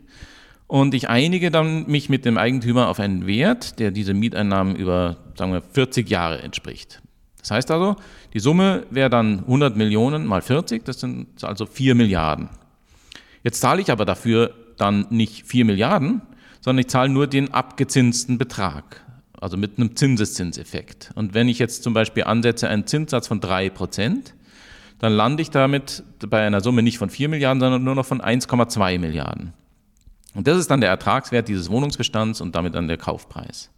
Und 0.69 0.93
ich 0.93 1.09
einige 1.09 1.51
dann 1.51 1.87
mich 1.87 2.11
mit 2.11 2.27
dem 2.27 2.37
Eigentümer 2.37 2.89
auf 2.89 3.01
einen 3.01 3.27
Wert, 3.27 3.79
der 3.79 3.91
diese 3.91 4.13
Mieteinnahmen 4.13 4.77
über, 4.77 5.17
sagen 5.35 5.53
wir, 5.53 5.63
40 5.63 6.09
Jahre 6.09 6.43
entspricht. 6.43 7.01
Das 7.41 7.51
heißt 7.51 7.71
also, 7.71 7.97
die 8.35 8.41
Summe 8.41 8.85
wäre 8.91 9.09
dann 9.09 9.41
100 9.41 9.77
Millionen 9.77 10.27
mal 10.27 10.43
40, 10.43 10.85
das 10.85 11.01
sind 11.01 11.43
also 11.43 11.65
4 11.65 11.95
Milliarden. 11.95 12.51
Jetzt 13.43 13.63
zahle 13.63 13.81
ich 13.81 13.91
aber 13.91 14.05
dafür 14.05 14.55
dann 14.77 15.07
nicht 15.09 15.47
4 15.47 15.65
Milliarden, 15.65 16.21
sondern 16.61 16.81
ich 16.81 16.89
zahle 16.89 17.09
nur 17.09 17.27
den 17.27 17.55
abgezinsten 17.55 18.37
Betrag, 18.37 19.03
also 19.41 19.57
mit 19.57 19.79
einem 19.79 19.97
Zinseszinseffekt. 19.97 21.13
Und 21.15 21.33
wenn 21.33 21.49
ich 21.49 21.59
jetzt 21.59 21.83
zum 21.83 21.95
Beispiel 21.95 22.25
ansetze 22.25 22.69
einen 22.69 22.87
Zinssatz 22.87 23.27
von 23.27 23.41
3 23.41 23.71
Prozent, 23.71 24.35
dann 24.99 25.15
lande 25.15 25.41
ich 25.41 25.51
damit 25.51 26.03
bei 26.29 26.45
einer 26.47 26.61
Summe 26.61 26.83
nicht 26.83 26.99
von 26.99 27.09
4 27.09 27.31
Milliarden, 27.31 27.61
sondern 27.61 27.85
nur 27.85 27.95
noch 27.95 28.05
von 28.05 28.21
1,2 28.21 28.99
Milliarden. 28.99 29.55
Und 30.35 30.47
das 30.47 30.59
ist 30.59 30.71
dann 30.71 30.81
der 30.81 30.91
Ertragswert 30.91 31.49
dieses 31.49 31.71
Wohnungsbestands 31.71 32.41
und 32.41 32.55
damit 32.55 32.75
dann 32.75 32.89
der 32.89 32.99
Kaufpreis. 32.99 33.71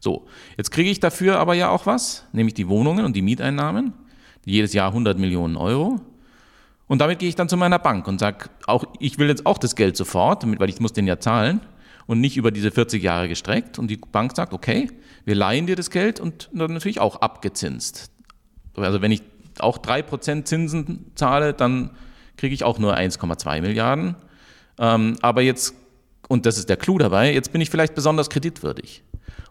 So, 0.00 0.26
jetzt 0.56 0.70
kriege 0.70 0.90
ich 0.90 1.00
dafür 1.00 1.38
aber 1.38 1.54
ja 1.54 1.70
auch 1.70 1.86
was, 1.86 2.24
nämlich 2.32 2.54
die 2.54 2.68
Wohnungen 2.68 3.04
und 3.04 3.16
die 3.16 3.22
Mieteinnahmen, 3.22 3.94
jedes 4.44 4.74
Jahr 4.74 4.88
100 4.88 5.18
Millionen 5.18 5.56
Euro. 5.56 6.00
Und 6.86 7.00
damit 7.00 7.18
gehe 7.18 7.28
ich 7.28 7.34
dann 7.34 7.48
zu 7.48 7.56
meiner 7.56 7.78
Bank 7.78 8.06
und 8.06 8.20
sage, 8.20 8.50
auch, 8.66 8.84
ich 9.00 9.18
will 9.18 9.28
jetzt 9.28 9.46
auch 9.46 9.56
das 9.56 9.74
Geld 9.74 9.96
sofort, 9.96 10.44
weil 10.60 10.68
ich 10.68 10.80
muss 10.80 10.92
den 10.92 11.06
ja 11.06 11.18
zahlen 11.18 11.60
und 12.06 12.20
nicht 12.20 12.36
über 12.36 12.50
diese 12.50 12.70
40 12.70 13.02
Jahre 13.02 13.28
gestreckt. 13.28 13.78
Und 13.78 13.88
die 13.88 13.96
Bank 13.96 14.36
sagt, 14.36 14.52
okay, 14.52 14.90
wir 15.24 15.34
leihen 15.34 15.66
dir 15.66 15.76
das 15.76 15.90
Geld 15.90 16.20
und 16.20 16.50
dann 16.52 16.72
natürlich 16.72 17.00
auch 17.00 17.16
abgezinst. 17.16 18.10
Also 18.76 19.00
wenn 19.00 19.12
ich 19.12 19.22
auch 19.58 19.78
3% 19.78 20.44
Zinsen 20.44 21.12
zahle, 21.14 21.54
dann 21.54 21.90
kriege 22.36 22.54
ich 22.54 22.64
auch 22.64 22.78
nur 22.78 22.96
1,2 22.96 23.62
Milliarden. 23.62 24.16
Ähm, 24.78 25.16
aber 25.22 25.42
jetzt 25.42 25.74
und 26.28 26.46
das 26.46 26.58
ist 26.58 26.68
der 26.68 26.76
Clou 26.76 26.98
dabei, 26.98 27.32
jetzt 27.32 27.52
bin 27.52 27.60
ich 27.60 27.70
vielleicht 27.70 27.94
besonders 27.94 28.30
kreditwürdig. 28.30 29.02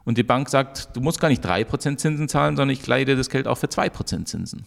Und 0.05 0.17
die 0.17 0.23
Bank 0.23 0.49
sagt, 0.49 0.95
du 0.95 1.01
musst 1.01 1.19
gar 1.19 1.29
nicht 1.29 1.45
3% 1.45 1.97
Zinsen 1.97 2.27
zahlen, 2.27 2.55
sondern 2.55 2.73
ich 2.73 2.85
leihe 2.85 3.05
dir 3.05 3.15
das 3.15 3.29
Geld 3.29 3.47
auch 3.47 3.57
für 3.57 3.67
2% 3.67 4.25
Zinsen. 4.25 4.65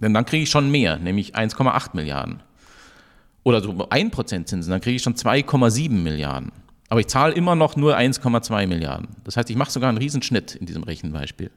Denn 0.00 0.14
dann 0.14 0.24
kriege 0.24 0.44
ich 0.44 0.50
schon 0.50 0.70
mehr, 0.70 0.98
nämlich 0.98 1.36
1,8 1.36 1.90
Milliarden. 1.94 2.42
Oder 3.42 3.60
so 3.60 3.70
1% 3.70 4.44
Zinsen, 4.46 4.70
dann 4.70 4.80
kriege 4.80 4.96
ich 4.96 5.02
schon 5.02 5.14
2,7 5.14 5.90
Milliarden. 5.90 6.52
Aber 6.88 7.00
ich 7.00 7.08
zahle 7.08 7.34
immer 7.34 7.54
noch 7.54 7.76
nur 7.76 7.96
1,2 7.96 8.66
Milliarden. 8.66 9.08
Das 9.24 9.36
heißt, 9.36 9.50
ich 9.50 9.56
mache 9.56 9.70
sogar 9.70 9.88
einen 9.88 9.98
Riesenschnitt 9.98 10.54
in 10.54 10.66
diesem 10.66 10.82
Rechenbeispiel. 10.82 11.50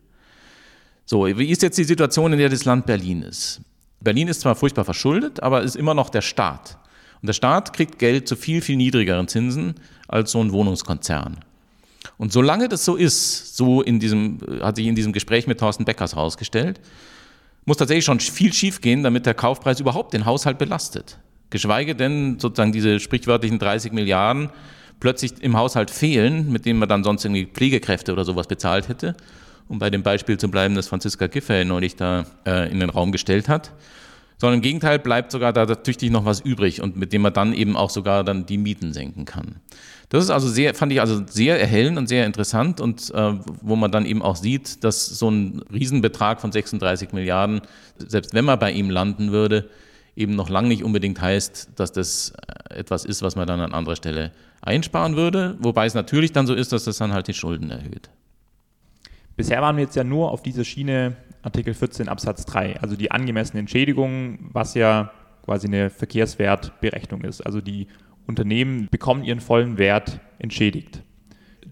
So, 1.06 1.25
wie 1.25 1.50
ist 1.50 1.62
jetzt 1.62 1.77
die 1.77 1.84
Situation, 1.84 2.34
in 2.34 2.39
der 2.39 2.50
das 2.50 2.65
Land 2.65 2.86
Berlin 2.86 3.22
ist? 3.22 3.62
Berlin 4.01 4.27
ist 4.27 4.41
zwar 4.41 4.56
furchtbar 4.56 4.84
verschuldet, 4.84 5.41
aber 5.41 5.62
ist 5.62 5.75
immer 5.75 5.94
noch 5.94 6.10
der 6.10 6.22
Staat. 6.22 6.77
Und 7.22 7.28
der 7.28 7.34
Staat 7.34 7.74
kriegt 7.74 8.00
Geld 8.00 8.28
zu 8.28 8.36
viel, 8.36 8.62
viel 8.62 8.78
niedrigeren 8.78 9.28
Zinsen 9.28 9.75
als 10.08 10.32
so 10.32 10.42
ein 10.42 10.51
Wohnungskonzern. 10.51 11.38
Und 12.18 12.34
solange 12.34 12.68
das 12.68 12.84
so 12.84 12.96
ist, 12.96 13.56
so 13.56 13.82
in 13.82 14.00
diesem, 14.00 14.40
hat 14.62 14.75
sich 14.75 14.88
in 14.88 14.96
diesem 14.96 15.13
Gespräch 15.13 15.46
mit 15.46 15.60
Thorsten 15.60 15.86
Beckers 15.86 16.16
herausgestellt, 16.16 16.80
muss 17.66 17.78
tatsächlich 17.78 18.06
schon 18.06 18.20
viel 18.20 18.54
schiefgehen, 18.54 19.04
damit 19.04 19.28
der 19.28 19.36
Kaufpreis 19.36 19.80
überhaupt 19.80 20.13
den 20.13 20.25
Haushalt 20.25 20.58
belastet. 20.58 21.20
Geschweige 21.51 21.96
denn 21.96 22.40
sozusagen 22.40 22.72
diese 22.72 23.00
sprichwörtlichen 23.00 23.60
30 23.60 23.92
Milliarden 23.92 24.50
plötzlich 25.00 25.34
im 25.42 25.58
Haushalt 25.58 25.92
fehlen, 25.92 26.51
mit 26.51 26.66
denen 26.66 26.80
man 26.80 26.90
dann 26.90 27.04
sonst 27.04 27.24
irgendwie 27.24 27.46
Pflegekräfte 27.46 28.13
oder 28.13 28.25
sowas 28.25 28.48
bezahlt 28.48 28.88
hätte. 28.88 29.16
Um 29.68 29.78
bei 29.78 29.90
dem 29.90 30.01
Beispiel 30.01 30.38
zu 30.38 30.50
bleiben, 30.50 30.75
das 30.75 30.88
Franziska 30.88 31.28
Giffey 31.28 31.66
neulich 31.66 31.96
da 31.96 32.25
äh, 32.46 32.72
in 32.72 32.80
den 32.80 32.90
Raum 32.90 33.12
gestellt 33.12 33.48
hat 33.48 33.72
sondern 34.41 34.57
im 34.57 34.62
Gegenteil 34.63 34.98
bleibt 34.98 35.31
sogar 35.31 35.53
da 35.53 35.67
tüchtig 35.67 36.10
noch 36.10 36.25
was 36.25 36.39
übrig 36.39 36.81
und 36.81 36.98
mit 36.98 37.13
dem 37.13 37.21
man 37.21 37.31
dann 37.31 37.53
eben 37.53 37.77
auch 37.77 37.91
sogar 37.91 38.24
dann 38.24 38.48
die 38.48 38.57
Mieten 38.57 38.91
senken 38.91 39.25
kann. 39.25 39.57
Das 40.10 40.24
ist 40.24 40.31
also 40.31 40.50
sehr, 40.50 40.74
fand 40.74 40.91
ich 40.91 41.00
also 41.00 41.21
sehr 41.27 41.62
erhellend 41.62 42.00
und 42.00 42.07
sehr 42.07 42.25
interessant 42.25 42.81
und 42.81 43.13
äh, 43.13 43.33
wo 43.62 43.75
man 43.75 43.91
dann 43.91 44.03
eben 44.03 44.24
auch 44.24 44.36
sieht, 44.36 44.83
dass 44.83 45.05
so 45.05 45.29
ein 45.29 45.62
Riesenbetrag 45.71 46.41
von 46.41 46.51
36 46.51 47.13
Milliarden, 47.13 47.62
selbst 48.00 48.33
wenn 48.33 48.43
man 48.43 48.57
bei 48.57 48.71
ihm 48.71 48.89
landen 48.89 49.31
würde, 49.31 49.69
eben 50.15 50.36
noch 50.36 50.50
lange 50.50 50.69
nicht 50.69 50.83
unbedingt 50.83 51.21
heißt, 51.21 51.74
dass 51.75 51.91
das 51.91 52.33
äh, 52.71 52.79
etwas 52.79 53.05
ist, 53.05 53.21
was 53.21 53.36
man 53.36 53.45
dann 53.45 53.60
an 53.60 53.75
anderer 53.75 53.95
Stelle 53.95 54.31
einsparen 54.60 55.15
würde, 55.15 55.55
wobei 55.60 55.86
es 55.86 55.93
natürlich 55.93 56.31
dann 56.31 56.48
so 56.48 56.55
ist, 56.55 56.71
dass 56.71 56.86
das 56.86 56.98
dann 56.98 57.13
halt 57.13 57.27
die 57.27 57.36
Schulden 57.36 57.69
erhöht. 57.69 58.10
Bisher 59.36 59.62
waren 59.62 59.75
wir 59.77 59.83
jetzt 59.83 59.95
ja 59.95 60.03
nur 60.03 60.31
auf 60.31 60.41
dieser 60.41 60.63
Schiene 60.63 61.15
Artikel 61.43 61.74
14 61.74 62.07
Absatz 62.07 62.45
3, 62.45 62.79
also 62.81 62.95
die 62.95 63.12
angemessene 63.12 63.60
Entschädigung, 63.60 64.50
was 64.51 64.74
ja 64.75 65.12
quasi 65.43 65.67
eine 65.67 65.89
Verkehrswertberechnung 65.89 67.24
ist. 67.24 67.41
Also 67.41 67.62
die 67.62 67.88
Unternehmen 68.27 68.88
bekommen 68.91 69.24
ihren 69.24 69.39
vollen 69.39 69.77
Wert 69.77 70.19
entschädigt. 70.39 71.03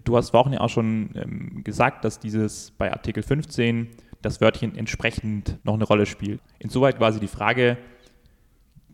Du 0.04 0.16
hast 0.16 0.30
vorhin 0.30 0.54
ja 0.54 0.60
auch 0.60 0.68
schon 0.68 1.10
ähm, 1.14 1.62
gesagt, 1.62 2.04
dass 2.04 2.18
dieses 2.18 2.72
bei 2.72 2.90
Artikel 2.92 3.22
15 3.22 3.88
das 4.22 4.40
Wörtchen 4.40 4.76
entsprechend 4.76 5.58
noch 5.64 5.74
eine 5.74 5.84
Rolle 5.84 6.06
spielt. 6.06 6.40
Insoweit 6.58 6.98
quasi 6.98 7.20
die 7.20 7.28
Frage, 7.28 7.78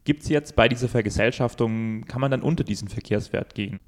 gibt 0.07 0.23
es 0.23 0.31
jetzt 0.31 0.57
bei 0.57 0.69
dieser 0.69 0.89
Vergesellschaftung, 0.89 2.05
kann 2.07 2.23
man 2.23 2.31
dann 2.31 2.41
unter 2.41 2.65
diesen 2.65 2.89
Verkehrswert 2.89 3.55
gehen? 3.55 3.79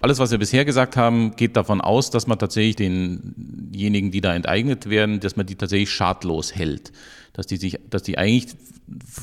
Alles, 0.00 0.18
was 0.18 0.30
wir 0.30 0.38
bisher 0.38 0.64
gesagt 0.64 0.96
haben, 0.96 1.36
geht 1.36 1.56
davon 1.56 1.80
aus, 1.80 2.10
dass 2.10 2.26
man 2.26 2.38
tatsächlich 2.38 2.76
denjenigen, 2.76 4.10
die 4.10 4.20
da 4.20 4.34
enteignet 4.34 4.90
werden, 4.90 5.20
dass 5.20 5.36
man 5.36 5.46
die 5.46 5.54
tatsächlich 5.54 5.90
schadlos 5.90 6.54
hält. 6.54 6.92
Dass 7.32 7.46
die, 7.46 7.56
sich, 7.56 7.78
dass 7.88 8.02
die 8.02 8.18
eigentlich 8.18 8.54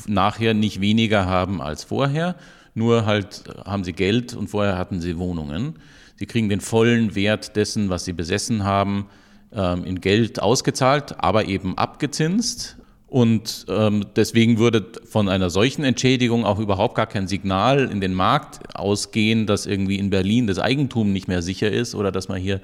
nachher 0.06 0.54
nicht 0.54 0.80
weniger 0.80 1.26
haben 1.26 1.60
als 1.60 1.84
vorher, 1.84 2.36
nur 2.74 3.06
halt 3.06 3.44
haben 3.64 3.84
sie 3.84 3.92
Geld 3.92 4.34
und 4.34 4.48
vorher 4.48 4.78
hatten 4.78 5.00
sie 5.00 5.18
Wohnungen. 5.18 5.74
Sie 6.16 6.26
kriegen 6.26 6.48
den 6.48 6.60
vollen 6.60 7.14
Wert 7.14 7.56
dessen, 7.56 7.90
was 7.90 8.04
sie 8.04 8.12
besessen 8.12 8.64
haben, 8.64 9.08
ähm, 9.52 9.84
in 9.84 10.00
Geld 10.00 10.40
ausgezahlt, 10.40 11.20
aber 11.22 11.46
eben 11.46 11.76
abgezinst 11.76 12.77
Und 13.08 13.64
ähm, 13.70 14.04
deswegen 14.16 14.58
würde 14.58 14.86
von 15.04 15.30
einer 15.30 15.48
solchen 15.48 15.82
Entschädigung 15.82 16.44
auch 16.44 16.58
überhaupt 16.58 16.94
gar 16.94 17.06
kein 17.06 17.26
Signal 17.26 17.90
in 17.90 18.02
den 18.02 18.12
Markt 18.12 18.76
ausgehen, 18.76 19.46
dass 19.46 19.64
irgendwie 19.64 19.98
in 19.98 20.10
Berlin 20.10 20.46
das 20.46 20.58
Eigentum 20.58 21.12
nicht 21.12 21.26
mehr 21.26 21.40
sicher 21.40 21.70
ist 21.70 21.94
oder 21.94 22.12
dass 22.12 22.28
man 22.28 22.38
hier 22.38 22.60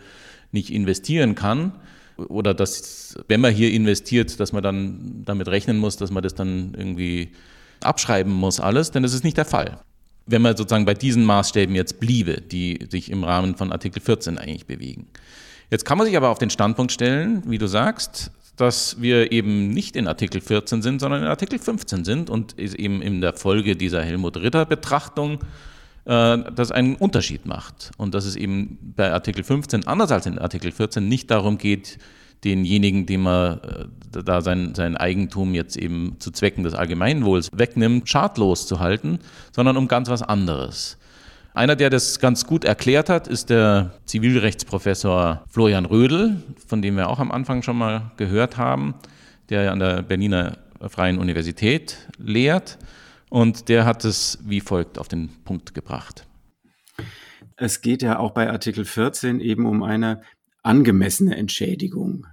nicht 0.53 0.71
investieren 0.71 1.35
kann. 1.35 1.73
Oder 2.17 2.55
dass, 2.55 3.17
wenn 3.27 3.41
man 3.41 3.53
hier 3.55 3.73
investiert, 3.73 4.39
dass 4.39 4.53
man 4.53 4.63
dann 4.63 5.23
damit 5.25 5.49
rechnen 5.49 5.79
muss, 5.79 5.97
dass 5.97 6.11
man 6.11 6.23
das 6.23 6.35
dann 6.35 6.75
irgendwie 6.77 7.33
abschreiben 7.83 8.33
muss, 8.33 8.61
alles, 8.61 8.91
denn 8.91 9.03
das 9.03 9.15
ist 9.15 9.25
nicht 9.25 9.37
der 9.37 9.45
Fall. 9.45 9.81
Wenn 10.27 10.43
man 10.43 10.57
sozusagen 10.57 10.85
bei 10.85 10.95
diesen 10.95 11.25
Maßstäben 11.25 11.75
jetzt 11.75 12.01
bliebe, 12.01 12.41
die 12.41 12.87
sich 12.89 13.11
im 13.11 13.25
Rahmen 13.25 13.57
von 13.57 13.73
Artikel 13.73 14.01
14 14.01 14.39
eigentlich 14.39 14.67
bewegen. 14.67 15.09
Jetzt 15.71 15.85
kann 15.85 15.99
man 15.99 16.07
sich 16.07 16.17
aber 16.17 16.29
auf 16.29 16.39
den 16.39 16.51
Standpunkt 16.51 16.93
stellen, 16.93 17.43
wie 17.47 17.59
du 17.59 17.67
sagst, 17.67 18.31
dass 18.57 19.01
wir 19.01 19.33
eben 19.33 19.71
nicht 19.71 19.97
in 19.97 20.07
Artikel 20.07 20.41
14 20.41 20.83
sind, 20.83 21.01
sondern 21.01 21.23
in 21.23 21.29
Artikel 21.29 21.59
15 21.59 22.05
sind 22.05 22.31
und 22.31 22.59
eben 22.59 23.03
in 23.03 23.21
der 23.21 23.35
Folge 23.35 23.77
dieser 23.77 24.03
Helmut 24.03 24.37
Ritter 24.37 24.65
Betrachtung 24.65 25.41
äh, 26.05 26.39
das 26.55 26.71
einen 26.71 26.97
Unterschied 26.97 27.47
macht 27.47 27.91
und 27.97 28.15
dass 28.15 28.25
es 28.25 28.37
eben 28.37 28.79
bei 28.97 29.13
Artikel 29.13 29.43
15 29.43 29.87
anders 29.87 30.13
als 30.13 30.27
in 30.27 30.39
Artikel 30.39 30.71
14 30.71 31.09
nicht 31.09 31.31
darum 31.31 31.59
geht, 31.59 31.99
denjenigen, 32.45 33.07
dem 33.07 33.23
man 33.23 33.59
äh, 33.61 34.23
da 34.23 34.41
sein, 34.41 34.75
sein 34.75 34.97
Eigentum 34.97 35.55
jetzt 35.55 35.77
eben 35.77 36.17
zu 36.21 36.31
Zwecken 36.31 36.63
des 36.63 36.75
Allgemeinwohls 36.75 37.51
wegnimmt, 37.55 38.09
schadlos 38.09 38.67
zu 38.67 38.81
halten, 38.81 39.19
sondern 39.53 39.77
um 39.77 39.89
ganz 39.89 40.09
was 40.09 40.23
anderes. 40.23 40.99
Einer, 41.57 41.77
der 41.77 41.89
das 41.89 42.19
ganz 42.19 42.47
gut 42.47 42.65
erklärt 42.65 43.09
hat, 43.09 43.29
ist 43.29 43.49
der 43.49 43.93
Zivilrechtsprofessor 44.07 45.45
Florian 45.49 45.85
Rödel, 45.85 46.43
von 46.67 46.83
dem 46.83 46.97
wir 46.97 47.09
auch 47.09 47.21
am 47.21 47.31
Anfang 47.31 47.63
schon 47.63 47.79
mal 47.79 48.11
gehört 48.17 48.57
haben, 48.57 48.97
der 49.51 49.71
an 49.71 49.79
der 49.79 50.03
Berliner 50.03 50.59
Freien 50.89 51.17
Universität 51.17 52.09
lehrt. 52.19 52.77
Und 53.31 53.69
der 53.69 53.85
hat 53.85 54.05
es 54.05 54.41
wie 54.45 54.61
folgt 54.61 54.99
auf 54.99 55.07
den 55.07 55.29
Punkt 55.45 55.75
gebracht. 55.75 56.27
Es 57.57 57.83
geht 57.83 58.03
ja 58.03 58.19
auch 58.19 58.33
bei 58.33 58.51
Artikel 58.51 58.85
14 58.85 59.39
eben 59.39 59.65
um 59.65 59.85
eine 59.85 60.23
angemessene 60.65 61.37
Entschädigung. 61.37 62.27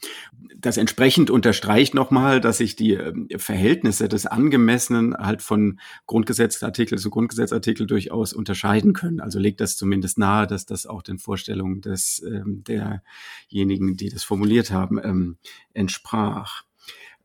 Das 0.61 0.77
entsprechend 0.77 1.31
unterstreicht 1.31 1.95
nochmal, 1.95 2.39
dass 2.39 2.59
sich 2.59 2.75
die 2.75 2.93
ähm, 2.93 3.27
Verhältnisse 3.35 4.07
des 4.07 4.27
Angemessenen 4.27 5.15
halt 5.17 5.41
von 5.41 5.79
Grundgesetzartikel 6.05 6.99
zu 6.99 7.09
Grundgesetzartikel 7.09 7.87
durchaus 7.87 8.31
unterscheiden 8.31 8.93
können. 8.93 9.21
Also 9.21 9.39
legt 9.39 9.59
das 9.59 9.75
zumindest 9.75 10.19
nahe, 10.19 10.45
dass 10.45 10.67
das 10.67 10.85
auch 10.85 11.01
den 11.01 11.17
Vorstellungen 11.17 11.81
des, 11.81 12.23
ähm, 12.23 12.63
derjenigen, 12.63 13.97
die 13.97 14.09
das 14.09 14.23
formuliert 14.23 14.71
haben, 14.71 14.99
ähm, 15.03 15.37
entsprach. 15.73 16.63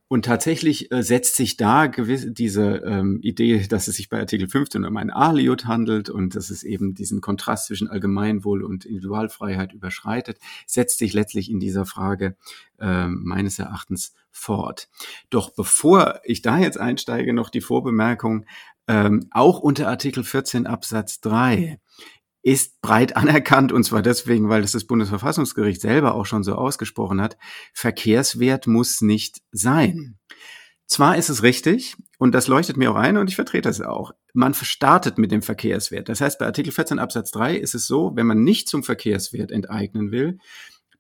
Und 0.09 0.25
tatsächlich 0.25 0.93
äh, 0.93 1.03
setzt 1.03 1.35
sich 1.35 1.57
da 1.57 1.87
gewisse, 1.87 2.31
diese 2.31 2.77
ähm, 2.87 3.19
Idee, 3.23 3.67
dass 3.67 3.89
es 3.89 3.97
sich 3.97 4.09
bei 4.09 4.21
Artikel 4.21 4.49
15 4.49 4.85
um 4.85 4.97
ein 4.97 5.11
Aliot 5.11 5.67
handelt 5.67 6.11
und 6.11 6.37
dass 6.37 6.51
es 6.51 6.63
eben 6.63 6.95
diesen 6.95 7.21
Kontrast 7.21 7.67
zwischen 7.67 7.89
Allgemeinwohl 7.89 8.63
und 8.63 8.85
Individualfreiheit 8.85 9.73
überschreitet, 9.73 10.39
setzt 10.65 10.99
sich 10.99 11.13
letztlich 11.13 11.51
in 11.51 11.59
dieser 11.59 11.87
Frage 11.87 12.37
äh, 12.79 13.09
meines 13.09 13.59
Erachtens 13.59 14.15
fort. 14.31 14.89
Doch 15.29 15.51
bevor 15.51 16.21
ich 16.23 16.41
da 16.41 16.59
jetzt 16.59 16.79
einsteige, 16.79 17.33
noch 17.33 17.51
die 17.51 17.61
Vorbemerkung, 17.61 18.47
ähm, 18.87 19.27
auch 19.33 19.59
unter 19.59 19.89
Artikel 19.89 20.23
14 20.23 20.69
Absatz 20.69 21.21
3 21.21 21.81
ist 22.47 22.81
breit 22.81 23.17
anerkannt, 23.17 23.73
und 23.73 23.83
zwar 23.83 24.03
deswegen, 24.03 24.49
weil 24.49 24.63
es 24.63 24.73
das 24.73 24.85
Bundesverfassungsgericht 24.85 25.81
selber 25.81 26.15
auch 26.15 26.27
schon 26.27 26.45
so 26.45 26.55
ausgesprochen 26.55 27.21
hat, 27.21 27.37
Verkehrswert 27.75 28.69
muss 28.69 29.01
nicht 29.01 29.43
sein. 29.51 30.17
Zwar 30.87 31.17
ist 31.17 31.29
es 31.29 31.43
richtig, 31.43 31.97
und 32.19 32.33
das 32.33 32.47
leuchtet 32.47 32.77
mir 32.77 32.93
auch 32.93 32.97
ein, 32.97 33.17
und 33.17 33.29
ich 33.29 33.35
vertrete 33.35 33.69
es 33.69 33.81
auch, 33.81 34.13
man 34.33 34.55
startet 34.55 35.19
mit 35.19 35.33
dem 35.33 35.43
Verkehrswert. 35.43 36.09
Das 36.09 36.21
heißt, 36.21 36.39
bei 36.39 36.47
Artikel 36.47 36.73
14 36.73 37.01
Absatz 37.01 37.33
3 37.33 37.57
ist 37.57 37.75
es 37.75 37.89
so, 37.89 38.13
wenn 38.15 38.27
man 38.27 38.45
nicht 38.45 38.69
zum 38.69 38.85
Verkehrswert 38.85 39.51
enteignen 39.51 40.13
will, 40.13 40.39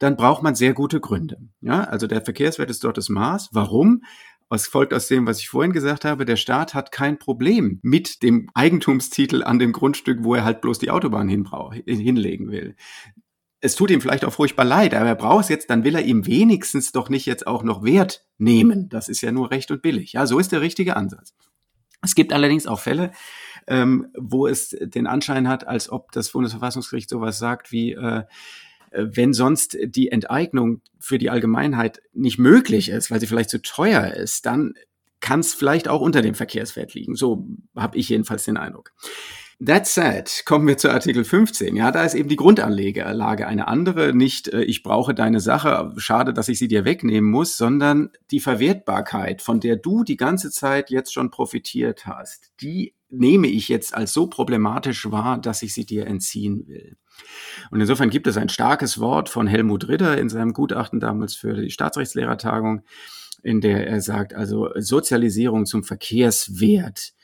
dann 0.01 0.16
braucht 0.16 0.42
man 0.42 0.57
sehr 0.57 0.75
gute 0.75 1.01
Gründe. 1.01 1.38
Ja, 1.61 1.85
also 1.85 2.09
der 2.09 2.23
Verkehrswert 2.23 2.71
ist 2.71 2.83
dort 2.83 2.99
das 2.99 3.09
Maß. 3.09 3.51
Warum? 3.53 4.03
Was 4.49 4.69
folgt 4.69 4.95
aus 4.95 5.09
dem, 5.09 5.27
was 5.27 5.41
ich 5.41 5.49
vorhin 5.49 5.73
gesagt 5.73 6.05
habe, 6.05 6.25
der 6.25 6.37
Staat 6.37 6.75
hat 6.75 6.93
kein 6.93 7.19
Problem 7.19 7.81
mit 7.83 8.23
dem 8.23 8.49
Eigentumstitel 8.55 9.43
an 9.43 9.59
dem 9.59 9.73
Grundstück, 9.73 10.23
wo 10.23 10.37
er 10.37 10.45
halt 10.45 10.61
bloß 10.61 10.79
die 10.79 10.91
Autobahn 10.91 11.29
hinlegen 11.29 12.51
will. 12.51 12.77
Es 13.61 13.75
tut 13.75 13.91
ihm 13.91 14.01
vielleicht 14.01 14.25
auch 14.25 14.33
furchtbar 14.33 14.65
leid, 14.65 14.95
aber 14.95 15.09
er 15.09 15.15
braucht 15.17 15.45
es 15.45 15.49
jetzt, 15.49 15.71
dann 15.71 15.83
will 15.83 15.97
er 15.97 16.05
ihm 16.05 16.27
wenigstens 16.27 16.93
doch 16.93 17.09
nicht 17.09 17.27
jetzt 17.27 17.47
auch 17.47 17.65
noch 17.65 17.83
Wert 17.83 18.25
nehmen. 18.39 18.89
Das 18.89 19.09
ist 19.09 19.21
ja 19.23 19.33
nur 19.33 19.51
recht 19.51 19.71
und 19.73 19.83
billig. 19.83 20.13
Ja, 20.13 20.27
so 20.27 20.39
ist 20.39 20.53
der 20.53 20.61
richtige 20.61 20.95
Ansatz. 20.95 21.35
Es 22.03 22.15
gibt 22.15 22.33
allerdings 22.33 22.69
auch 22.69 22.79
Fälle, 22.79 23.11
ähm, 23.67 24.07
wo 24.17 24.47
es 24.47 24.77
den 24.81 25.09
Anschein 25.09 25.49
hat, 25.49 25.67
als 25.67 25.91
ob 25.91 26.13
das 26.13 26.31
Bundesverfassungsgericht 26.31 27.09
sowas 27.09 27.39
sagt 27.39 27.73
wie, 27.73 27.93
äh, 27.93 28.23
wenn 28.92 29.33
sonst 29.33 29.77
die 29.83 30.11
Enteignung 30.11 30.81
für 30.99 31.18
die 31.18 31.31
Allgemeinheit 31.31 32.01
nicht 32.12 32.38
möglich 32.38 32.88
ist, 32.88 33.11
weil 33.11 33.20
sie 33.20 33.27
vielleicht 33.27 33.51
zu 33.51 33.61
teuer 33.62 34.12
ist, 34.14 34.46
dann 34.46 34.75
kann 35.20 35.40
es 35.40 35.55
vielleicht 35.55 35.88
auch 35.88 36.01
unter 36.01 36.22
dem 36.22 36.35
Verkehrswert 36.35 36.94
liegen. 36.94 37.16
So 37.16 37.49
habe 37.75 37.99
ich 37.99 38.09
jedenfalls 38.09 38.44
den 38.44 38.57
Eindruck. 38.57 38.92
That 39.64 39.87
said, 39.87 40.42
kommen 40.45 40.69
wir 40.69 40.77
zu 40.77 40.90
Artikel 40.90 41.25
15. 41.25 41.77
Ja, 41.77 41.90
da 41.90 42.05
ist 42.05 42.12
eben 42.12 42.29
die 42.29 42.37
Grundanlage 42.37 43.47
eine 43.47 43.69
andere. 43.69 44.14
Nicht, 44.14 44.49
äh, 44.49 44.62
ich 44.62 44.83
brauche 44.83 45.14
deine 45.14 45.40
Sache, 45.40 45.95
schade, 45.97 46.35
dass 46.35 46.51
ich 46.51 46.59
sie 46.59 46.69
dir 46.69 46.85
wegnehmen 46.85 47.31
muss, 47.31 47.57
sondern 47.57 48.11
die 48.31 48.40
Verwertbarkeit, 48.40 49.40
von 49.40 49.59
der 49.59 49.77
du 49.77 50.05
die 50.05 50.19
ganze 50.19 50.51
Zeit 50.51 50.90
jetzt 50.90 51.14
schon 51.14 51.31
profitiert 51.31 52.05
hast, 52.05 52.51
die 52.61 52.95
nehme 53.09 53.47
ich 53.47 53.69
jetzt 53.69 53.95
als 53.95 54.12
so 54.12 54.27
problematisch 54.27 55.11
wahr, 55.11 55.40
dass 55.40 55.62
ich 55.62 55.73
sie 55.73 55.87
dir 55.87 56.07
entziehen 56.07 56.66
will. 56.66 56.99
Und 57.71 57.81
insofern 57.81 58.11
gibt 58.11 58.27
es 58.27 58.37
ein 58.37 58.51
starkes 58.51 59.01
Wort 59.01 59.31
von 59.31 59.47
Helmut 59.47 59.88
Ritter 59.88 60.19
in 60.19 60.29
seinem 60.29 60.53
Gutachten 60.53 61.01
damals 61.01 61.35
für 61.35 61.55
die 61.55 61.71
Staatsrechtslehrertagung, 61.71 62.83
in 63.42 63.62
der 63.62 63.87
er 63.87 64.03
sagt, 64.03 64.35
also 64.35 64.69
Sozialisierung 64.77 65.64
zum 65.64 65.83
Verkehrswert 65.83 67.14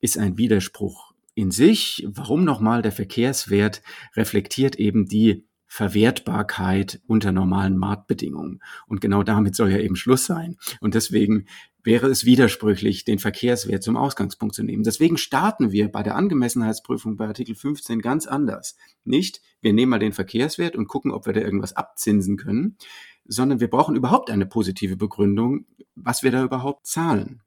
ist 0.00 0.18
ein 0.18 0.36
Widerspruch 0.36 1.05
in 1.36 1.52
sich. 1.52 2.04
Warum 2.08 2.44
nochmal? 2.44 2.82
Der 2.82 2.90
Verkehrswert 2.90 3.82
reflektiert 4.16 4.76
eben 4.76 5.06
die 5.06 5.46
Verwertbarkeit 5.66 7.00
unter 7.06 7.32
normalen 7.32 7.76
Marktbedingungen. 7.76 8.62
Und 8.86 9.00
genau 9.00 9.22
damit 9.22 9.54
soll 9.54 9.70
ja 9.70 9.78
eben 9.78 9.96
Schluss 9.96 10.24
sein. 10.24 10.56
Und 10.80 10.94
deswegen 10.94 11.46
wäre 11.82 12.06
es 12.08 12.24
widersprüchlich, 12.24 13.04
den 13.04 13.18
Verkehrswert 13.18 13.82
zum 13.82 13.96
Ausgangspunkt 13.96 14.54
zu 14.54 14.62
nehmen. 14.62 14.82
Deswegen 14.82 15.18
starten 15.18 15.72
wir 15.72 15.92
bei 15.92 16.02
der 16.02 16.16
Angemessenheitsprüfung 16.16 17.16
bei 17.16 17.26
Artikel 17.26 17.54
15 17.54 18.00
ganz 18.00 18.26
anders. 18.26 18.76
Nicht, 19.04 19.42
wir 19.60 19.72
nehmen 19.72 19.90
mal 19.90 19.98
den 19.98 20.12
Verkehrswert 20.12 20.74
und 20.74 20.88
gucken, 20.88 21.12
ob 21.12 21.26
wir 21.26 21.32
da 21.34 21.42
irgendwas 21.42 21.76
abzinsen 21.76 22.38
können, 22.38 22.78
sondern 23.26 23.60
wir 23.60 23.68
brauchen 23.68 23.94
überhaupt 23.94 24.30
eine 24.30 24.46
positive 24.46 24.96
Begründung, 24.96 25.66
was 25.94 26.22
wir 26.22 26.30
da 26.30 26.42
überhaupt 26.42 26.86
zahlen. 26.86 27.42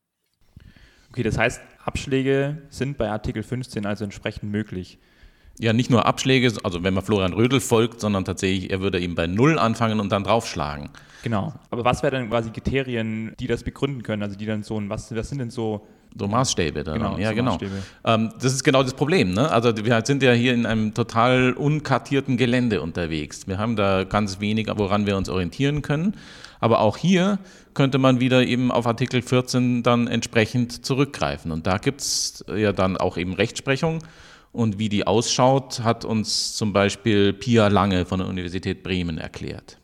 Okay, 1.12 1.24
das 1.24 1.38
heißt, 1.38 1.62
Abschläge 1.84 2.58
sind 2.70 2.98
bei 2.98 3.10
Artikel 3.10 3.44
15 3.44 3.86
also 3.86 4.04
entsprechend 4.04 4.52
möglich. 4.52 5.00
Ja, 5.60 5.74
nicht 5.74 5.90
nur 5.90 6.06
Abschläge, 6.06 6.54
also 6.64 6.84
wenn 6.84 6.94
man 6.94 7.04
Florian 7.04 7.34
Rödel 7.34 7.60
folgt, 7.60 8.00
sondern 8.00 8.24
tatsächlich, 8.24 8.72
er 8.72 8.80
würde 8.80 9.00
eben 9.00 9.16
bei 9.16 9.28
Null 9.28 9.60
anfangen 9.60 10.00
und 10.00 10.10
dann 10.12 10.24
draufschlagen. 10.24 10.90
Genau. 11.24 11.54
Aber 11.70 11.84
was 11.84 12.02
wären 12.02 12.14
dann 12.14 12.30
quasi 12.30 12.50
Kriterien, 12.52 13.34
die 13.40 13.48
das 13.48 13.64
begründen 13.64 14.04
können? 14.04 14.24
Also 14.24 14.38
die 14.38 14.46
dann 14.46 14.64
so, 14.64 14.82
was, 14.88 15.14
was 15.14 15.30
sind 15.30 15.40
denn 15.40 15.50
so 15.50 15.86
so 16.18 16.28
Maßstäbe 16.28 16.84
dann. 16.84 16.96
Genau, 16.96 17.18
ja, 17.18 17.30
so 17.30 17.36
genau. 17.36 17.58
Ähm, 18.04 18.32
das 18.42 18.54
ist 18.54 18.64
genau 18.64 18.82
das 18.82 18.94
Problem. 18.94 19.34
Ne? 19.34 19.52
Also 19.52 19.74
wir 19.76 20.02
sind 20.06 20.24
ja 20.24 20.32
hier 20.32 20.54
in 20.54 20.66
einem 20.66 20.94
total 20.94 21.54
unkartierten 21.54 22.36
Gelände 22.38 22.82
unterwegs. 22.82 23.48
Wir 23.48 23.58
haben 23.58 23.76
da 23.76 24.06
ganz 24.06 24.40
wenig, 24.40 24.68
woran 24.76 25.06
wir 25.06 25.18
uns 25.18 25.30
orientieren 25.30 25.82
können. 25.82 26.16
Aber 26.60 26.82
auch 26.82 26.98
hier 26.98 27.40
könnte 27.74 27.98
man 27.98 28.20
wieder 28.20 28.46
eben 28.46 28.72
auf 28.72 28.86
Artikel 28.86 29.22
14 29.22 29.84
dann 29.84 30.08
entsprechend 30.08 30.86
zurückgreifen. 30.86 31.52
Und 31.52 31.68
da 31.68 31.78
gibt 31.78 32.02
es 32.02 32.44
ja 32.54 32.74
dann 32.74 32.98
auch 32.98 33.18
eben 33.18 33.34
Rechtsprechung. 33.34 34.00
Und 34.52 34.80
wie 34.80 34.90
die 34.90 35.06
ausschaut, 35.06 35.82
hat 35.84 36.06
uns 36.06 36.56
zum 36.56 36.74
Beispiel 36.74 37.34
Pia 37.34 37.68
Lange 37.68 38.06
von 38.06 38.20
der 38.20 38.28
Universität 38.28 38.84
Bremen 38.84 39.18
erklärt 39.18 39.80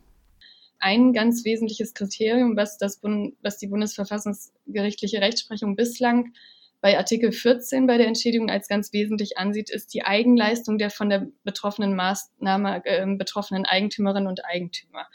ein 0.85 1.13
ganz 1.13 1.43
wesentliches 1.45 1.95
Kriterium, 1.95 2.55
was, 2.55 2.77
das 2.77 3.01
was 3.41 3.57
die 3.57 3.65
bundesverfassungsgerichtliche 3.65 5.19
Rechtsprechung 5.19 5.75
bislang 5.75 6.33
bei 6.79 6.95
Artikel 6.95 7.31
14 7.31 7.87
bei 7.87 7.97
der 7.97 8.05
Entschädigung 8.05 8.51
als 8.51 8.67
ganz 8.67 8.93
wesentlich 8.93 9.39
ansieht, 9.39 9.71
ist 9.71 9.95
die 9.95 10.03
Eigenleistung 10.03 10.77
der 10.77 10.91
von 10.91 11.09
der 11.09 11.27
betroffenen 11.43 11.95
Maßnahme 11.95 12.85
äh, 12.85 13.03
betroffenen 13.15 13.65
Eigentümerinnen 13.65 14.27
und 14.27 14.45
Eigentümer. 14.45 15.07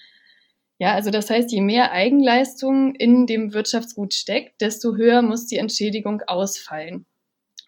Ja, 0.80 0.94
also 0.94 1.10
das 1.10 1.28
heißt, 1.28 1.52
je 1.52 1.60
mehr 1.60 1.92
Eigenleistung 1.92 2.94
in 2.94 3.26
dem 3.26 3.52
Wirtschaftsgut 3.52 4.14
steckt, 4.14 4.62
desto 4.62 4.96
höher 4.96 5.20
muss 5.20 5.46
die 5.46 5.58
Entschädigung 5.58 6.22
ausfallen. 6.26 7.04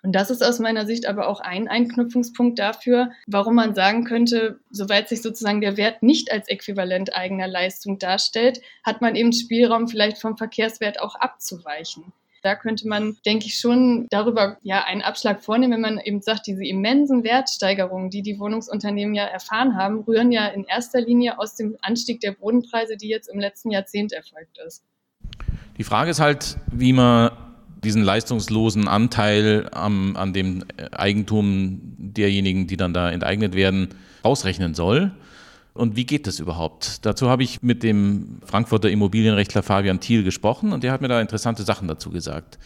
Und 0.02 0.12
das 0.14 0.30
ist 0.30 0.42
aus 0.42 0.58
meiner 0.60 0.86
Sicht 0.86 1.06
aber 1.06 1.28
auch 1.28 1.40
ein 1.40 1.68
Einknüpfungspunkt 1.68 2.58
dafür, 2.58 3.10
warum 3.26 3.54
man 3.54 3.74
sagen 3.74 4.04
könnte, 4.04 4.60
soweit 4.70 5.10
sich 5.10 5.20
sozusagen 5.20 5.60
der 5.60 5.76
Wert 5.76 6.02
nicht 6.02 6.32
als 6.32 6.48
Äquivalent 6.48 7.14
eigener 7.14 7.46
Leistung 7.46 7.98
darstellt, 7.98 8.62
hat 8.82 9.02
man 9.02 9.14
eben 9.14 9.34
Spielraum 9.34 9.88
vielleicht 9.88 10.16
vom 10.16 10.38
Verkehrswert 10.38 10.98
auch 10.98 11.14
abzuweichen. 11.14 12.14
Da 12.42 12.56
könnte 12.56 12.88
man, 12.88 13.16
denke 13.24 13.46
ich, 13.46 13.60
schon 13.60 14.08
darüber 14.10 14.58
ja 14.62 14.82
einen 14.84 15.00
Abschlag 15.00 15.44
vornehmen, 15.44 15.74
wenn 15.74 15.94
man 15.94 15.98
eben 16.04 16.20
sagt, 16.22 16.48
diese 16.48 16.64
immensen 16.64 17.22
Wertsteigerungen, 17.22 18.10
die 18.10 18.22
die 18.22 18.40
Wohnungsunternehmen 18.40 19.14
ja 19.14 19.24
erfahren 19.24 19.76
haben, 19.76 20.00
rühren 20.00 20.32
ja 20.32 20.48
in 20.48 20.64
erster 20.64 21.00
Linie 21.00 21.38
aus 21.38 21.54
dem 21.54 21.76
Anstieg 21.82 22.20
der 22.20 22.32
Bodenpreise, 22.32 22.96
die 22.96 23.08
jetzt 23.08 23.28
im 23.28 23.38
letzten 23.38 23.70
Jahrzehnt 23.70 24.12
erfolgt 24.12 24.58
ist. 24.66 24.82
Die 25.78 25.84
Frage 25.84 26.10
ist 26.10 26.18
halt, 26.18 26.58
wie 26.72 26.92
man 26.92 27.30
diesen 27.84 28.02
leistungslosen 28.02 28.88
Anteil 28.88 29.68
am, 29.72 30.16
an 30.16 30.32
dem 30.32 30.64
Eigentum 30.90 31.80
derjenigen, 31.96 32.66
die 32.66 32.76
dann 32.76 32.92
da 32.92 33.10
enteignet 33.10 33.54
werden, 33.54 33.88
ausrechnen 34.22 34.74
soll. 34.74 35.12
Und 35.74 35.96
wie 35.96 36.04
geht 36.04 36.26
das 36.26 36.38
überhaupt? 36.38 37.06
Dazu 37.06 37.30
habe 37.30 37.42
ich 37.42 37.62
mit 37.62 37.82
dem 37.82 38.40
Frankfurter 38.44 38.90
Immobilienrechtler 38.90 39.62
Fabian 39.62 40.00
Thiel 40.00 40.22
gesprochen 40.22 40.72
und 40.72 40.84
der 40.84 40.92
hat 40.92 41.00
mir 41.00 41.08
da 41.08 41.20
interessante 41.20 41.62
Sachen 41.62 41.88
dazu 41.88 42.10
gesagt. 42.10 42.58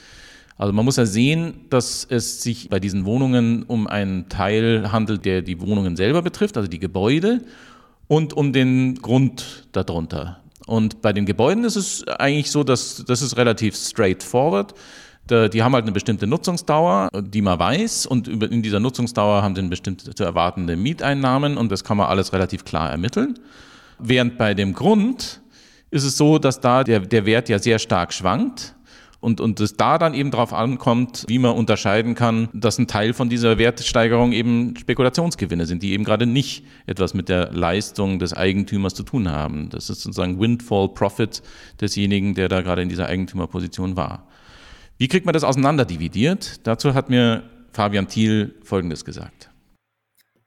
Also 0.59 0.73
man 0.73 0.85
muss 0.85 0.97
ja 0.97 1.07
sehen, 1.07 1.67
dass 1.71 2.07
es 2.09 2.43
sich 2.43 2.69
bei 2.71 2.81
diesen 2.81 3.05
Wohnungen 3.05 3.63
um 3.63 3.87
einen 3.87 4.29
Teil 4.29 4.91
handelt, 4.91 5.25
der 5.25 5.43
die 5.43 5.61
Wohnungen 5.61 5.97
selber 5.97 6.23
betrifft, 6.23 6.57
also 6.57 6.69
die 6.69 6.79
Gebäude, 6.81 7.43
und 8.09 8.33
um 8.33 8.53
den 8.53 8.97
Grund 8.97 9.69
darunter. 9.73 10.41
Und 10.67 11.03
bei 11.03 11.13
den 11.13 11.27
Gebäuden 11.27 11.65
ist 11.65 11.77
es 11.77 12.07
eigentlich 12.09 12.51
so, 12.51 12.65
dass 12.65 13.05
das 13.07 13.23
ist 13.23 13.37
relativ 13.37 13.77
straightforward. 13.77 14.75
Die 15.29 15.63
haben 15.63 15.75
halt 15.75 15.85
eine 15.85 15.93
bestimmte 15.93 16.27
Nutzungsdauer, 16.27 17.09
die 17.21 17.43
man 17.43 17.59
weiß, 17.59 18.07
und 18.07 18.29
in 18.29 18.63
dieser 18.63 18.79
Nutzungsdauer 18.79 19.43
haben 19.43 19.57
sie 19.57 19.63
bestimmte 19.63 20.15
zu 20.15 20.23
erwartende 20.23 20.77
Mieteinnahmen 20.77 21.57
und 21.57 21.73
das 21.73 21.83
kann 21.83 21.97
man 21.97 22.07
alles 22.07 22.33
relativ 22.33 22.65
klar 22.65 22.91
ermitteln. 22.91 23.39
Während 23.99 24.39
bei 24.39 24.55
dem 24.55 24.73
Grund 24.73 25.41
ist 25.91 26.05
es 26.05 26.17
so, 26.17 26.39
dass 26.39 26.61
da 26.61 26.85
der, 26.85 27.01
der 27.01 27.27
Wert 27.27 27.49
ja 27.49 27.59
sehr 27.59 27.79
stark 27.79 28.13
schwankt 28.13 28.77
und, 29.21 29.41
und 29.41 29.59
es 29.61 29.77
da 29.77 29.99
dann 29.99 30.15
eben 30.15 30.31
darauf 30.31 30.53
ankommt, 30.53 31.25
wie 31.29 31.39
man 31.39 31.57
unterscheiden 31.57 32.15
kann, 32.15 32.49
dass 32.53 32.79
ein 32.79 32.87
Teil 32.87 33.13
von 33.13 33.29
dieser 33.29 33.59
Wertsteigerung 33.59 34.33
eben 34.33 34.77
Spekulationsgewinne 34.77 35.67
sind, 35.67 35.83
die 35.83 35.93
eben 35.93 36.05
gerade 36.05 36.27
nicht 36.27 36.65
etwas 36.87 37.15
mit 37.15 37.29
der 37.29 37.53
Leistung 37.53 38.19
des 38.19 38.35
Eigentümers 38.35 38.95
zu 38.95 39.03
tun 39.03 39.31
haben. 39.31 39.71
Das 39.71 39.91
ist 39.91 40.03
sozusagen 40.03 40.39
Windfall 40.39 40.91
Profit 40.91 41.43
desjenigen, 41.81 42.35
der 42.35 42.49
da 42.49 42.61
gerade 42.61 42.83
in 42.83 42.89
dieser 42.89 43.07
Eigentümerposition 43.07 43.97
war. 43.97 44.26
Wie 44.99 45.09
kriegt 45.09 45.27
man 45.27 45.35
das 45.35 45.45
auseinanderdividiert? 45.45 46.67
Dazu 46.67 46.95
hat 46.95 47.11
mir 47.11 47.43
Fabian 47.73 48.09
Thiel 48.09 48.55
Folgendes 48.63 49.05
gesagt. 49.05 49.51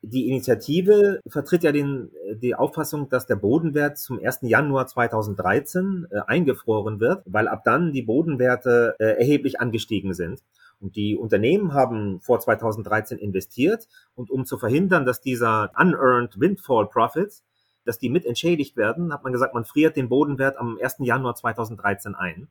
Die 0.02 0.28
Initiative 0.28 1.20
vertritt 1.28 1.64
ja 1.64 1.72
den, 1.72 2.10
die 2.42 2.56
Auffassung, 2.56 3.10
dass 3.10 3.28
der 3.28 3.36
Bodenwert 3.36 4.00
zum 4.00 4.18
1. 4.18 4.40
Januar 4.44 4.88
2013 4.88 6.08
äh, 6.10 6.22
eingefroren 6.26 7.00
wird, 7.00 7.22
weil 7.26 7.48
ab 7.48 7.64
dann 7.64 7.92
die 7.92 8.02
Bodenwerte 8.02 8.96
äh, 8.98 9.20
erheblich 9.20 9.60
angestiegen 9.60 10.14
sind. 10.16 10.42
Und 10.80 10.96
die 10.96 11.16
Unternehmen 11.16 11.74
haben 11.74 12.20
vor 12.22 12.40
2013 12.40 13.20
investiert 13.20 13.88
und 14.16 14.32
um 14.32 14.46
zu 14.46 14.58
verhindern, 14.58 15.06
dass 15.06 15.22
dieser 15.22 15.72
unearned 15.78 16.40
windfall 16.40 16.88
profits, 16.88 17.44
dass 17.86 18.00
die 18.00 18.10
mit 18.10 18.26
entschädigt 18.26 18.78
werden, 18.78 19.14
hat 19.14 19.24
man 19.24 19.34
gesagt, 19.34 19.54
man 19.54 19.66
friert 19.66 19.96
den 19.96 20.10
Bodenwert 20.10 20.58
am 20.58 20.80
1. 20.82 20.96
Januar 21.02 21.36
2013 21.36 22.16
ein 22.16 22.48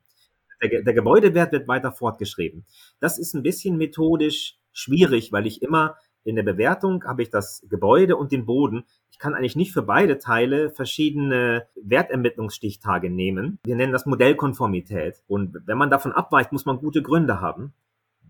der, 0.62 0.82
der 0.82 0.94
Gebäudewert 0.94 1.52
wird 1.52 1.68
weiter 1.68 1.92
fortgeschrieben. 1.92 2.64
Das 3.00 3.18
ist 3.18 3.34
ein 3.34 3.42
bisschen 3.42 3.76
methodisch 3.76 4.58
schwierig, 4.72 5.32
weil 5.32 5.46
ich 5.46 5.62
immer 5.62 5.96
in 6.24 6.36
der 6.36 6.42
Bewertung 6.42 7.04
habe 7.04 7.22
ich 7.22 7.30
das 7.30 7.64
Gebäude 7.70 8.16
und 8.16 8.32
den 8.32 8.44
Boden. 8.44 8.84
Ich 9.10 9.18
kann 9.18 9.34
eigentlich 9.34 9.56
nicht 9.56 9.72
für 9.72 9.82
beide 9.82 10.18
Teile 10.18 10.70
verschiedene 10.70 11.66
Wertermittlungsstichtage 11.82 13.08
nehmen. 13.08 13.58
Wir 13.64 13.76
nennen 13.76 13.92
das 13.92 14.04
Modellkonformität. 14.04 15.22
Und 15.26 15.56
wenn 15.64 15.78
man 15.78 15.90
davon 15.90 16.12
abweicht, 16.12 16.52
muss 16.52 16.66
man 16.66 16.78
gute 16.78 17.02
Gründe 17.02 17.40
haben. 17.40 17.72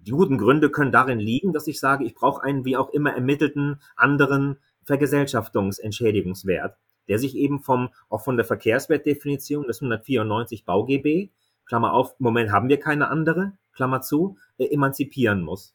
Die 0.07 0.12
guten 0.12 0.38
Gründe 0.38 0.71
können 0.71 0.93
darin 0.93 1.19
liegen, 1.19 1.53
dass 1.53 1.67
ich 1.67 1.81
sage, 1.81 2.05
ich 2.05 2.14
brauche 2.14 2.43
einen 2.43 2.64
wie 2.64 2.77
auch 2.77 2.91
immer 2.91 3.12
ermittelten 3.12 3.81
anderen 3.97 4.59
Vergesellschaftungsentschädigungswert, 4.85 6.77
der 7.09 7.19
sich 7.19 7.37
eben 7.37 7.61
vom, 7.61 7.91
auch 8.09 8.23
von 8.23 8.37
der 8.37 8.47
Verkehrswertdefinition 8.47 9.67
des 9.67 9.83
194 9.83 10.64
BauGB 10.64 11.31
Klammer 11.69 11.93
auf, 11.93 12.17
im 12.19 12.25
Moment 12.25 12.51
haben 12.51 12.69
wir 12.69 12.81
keine 12.81 13.09
andere, 13.09 13.53
Klammer 13.73 14.01
zu, 14.01 14.37
äh, 14.57 14.67
emanzipieren 14.67 15.43
muss. 15.43 15.75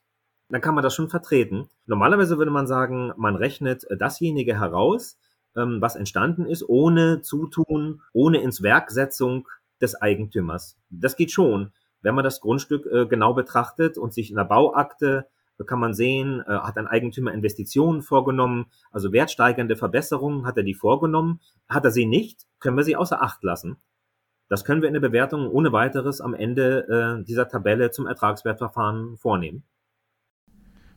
Dann 0.50 0.60
kann 0.60 0.76
man 0.76 0.84
das 0.84 0.94
schon 0.94 1.10
vertreten. 1.10 1.70
Normalerweise 1.86 2.38
würde 2.38 2.52
man 2.52 2.68
sagen, 2.68 3.14
man 3.16 3.36
rechnet 3.36 3.90
äh, 3.90 3.96
dasjenige 3.96 4.60
heraus, 4.60 5.18
ähm, 5.56 5.80
was 5.80 5.96
entstanden 5.96 6.46
ist, 6.46 6.68
ohne 6.68 7.22
Zutun, 7.22 8.02
ohne 8.12 8.42
Inswerksetzung 8.42 9.48
des 9.80 9.96
Eigentümers. 9.96 10.78
Das 10.90 11.16
geht 11.16 11.32
schon. 11.32 11.72
Wenn 12.02 12.16
man 12.16 12.24
das 12.24 12.42
Grundstück 12.42 12.86
äh, 12.88 13.06
genau 13.06 13.34
betrachtet 13.34 13.98
und 13.98 14.14
sich 14.14 14.30
in 14.30 14.36
der 14.36 14.46
Bauakte 14.46 15.28
kann 15.68 15.80
man 15.80 15.94
sehen, 15.94 16.44
hat 16.46 16.78
ein 16.78 16.88
Eigentümer 16.88 17.32
Investitionen 17.32 18.02
vorgenommen, 18.02 18.66
also 18.92 19.14
wertsteigernde 19.14 19.76
Verbesserungen 19.78 20.46
hat 20.46 20.58
er 20.58 20.64
die 20.64 20.74
vorgenommen. 20.74 21.40
Hat 21.70 21.86
er 21.86 21.92
sie 21.92 22.08
nicht, 22.08 22.48
können 22.60 22.76
wir 22.76 22.84
sie 22.84 22.98
außer 22.98 23.22
Acht 23.22 23.44
lassen. 23.44 23.78
Das 24.50 24.66
können 24.66 24.82
wir 24.82 24.88
in 24.88 24.94
der 24.94 25.02
Bewertung 25.02 25.50
ohne 25.50 25.72
weiteres 25.72 26.22
am 26.22 26.34
Ende 26.34 27.20
äh, 27.22 27.26
dieser 27.26 27.48
Tabelle 27.48 27.92
zum 27.92 28.08
Ertragswertverfahren 28.08 29.18
vornehmen. 29.18 29.64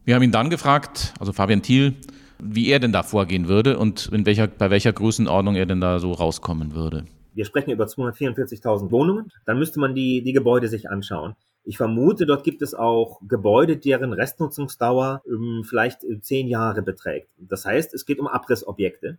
Wir 0.05 0.15
haben 0.15 0.23
ihn 0.23 0.33
dann 0.33 0.51
gefragt, 0.51 1.15
also 1.19 1.33
Fabian 1.33 1.63
Thiel, 1.63 1.95
wie 2.39 2.71
er 2.71 2.79
denn 2.79 2.93
da 2.93 3.03
vorgehen 3.03 3.49
würde 3.49 3.79
und 3.79 4.09
in 4.13 4.27
welcher, 4.27 4.47
bei 4.47 4.71
welcher 4.71 4.93
Größenordnung 4.93 5.57
er 5.57 5.67
denn 5.67 5.81
da 5.81 5.99
so 5.99 6.13
rauskommen 6.13 6.75
würde. 6.75 7.07
Wir 7.35 7.45
sprechen 7.45 7.71
über 7.71 7.85
244.000 7.85 8.91
Wohnungen. 8.91 9.31
Dann 9.45 9.59
müsste 9.59 9.79
man 9.79 9.95
die, 9.95 10.23
die 10.23 10.33
Gebäude 10.33 10.69
sich 10.69 10.89
anschauen. 10.89 11.35
Ich 11.65 11.77
vermute, 11.77 12.25
dort 12.25 12.45
gibt 12.45 12.63
es 12.63 12.75
auch 12.75 13.21
Gebäude, 13.27 13.77
deren 13.77 14.13
Restnutzungsdauer 14.13 15.23
ähm, 15.27 15.65
vielleicht 15.69 16.05
äh, 16.05 16.21
zehn 16.21 16.47
Jahre 16.47 16.81
beträgt. 16.83 17.29
Das 17.37 17.67
heißt, 17.67 17.93
es 17.93 18.07
geht 18.07 18.21
um 18.21 18.29
Abrissobjekte. 18.29 19.19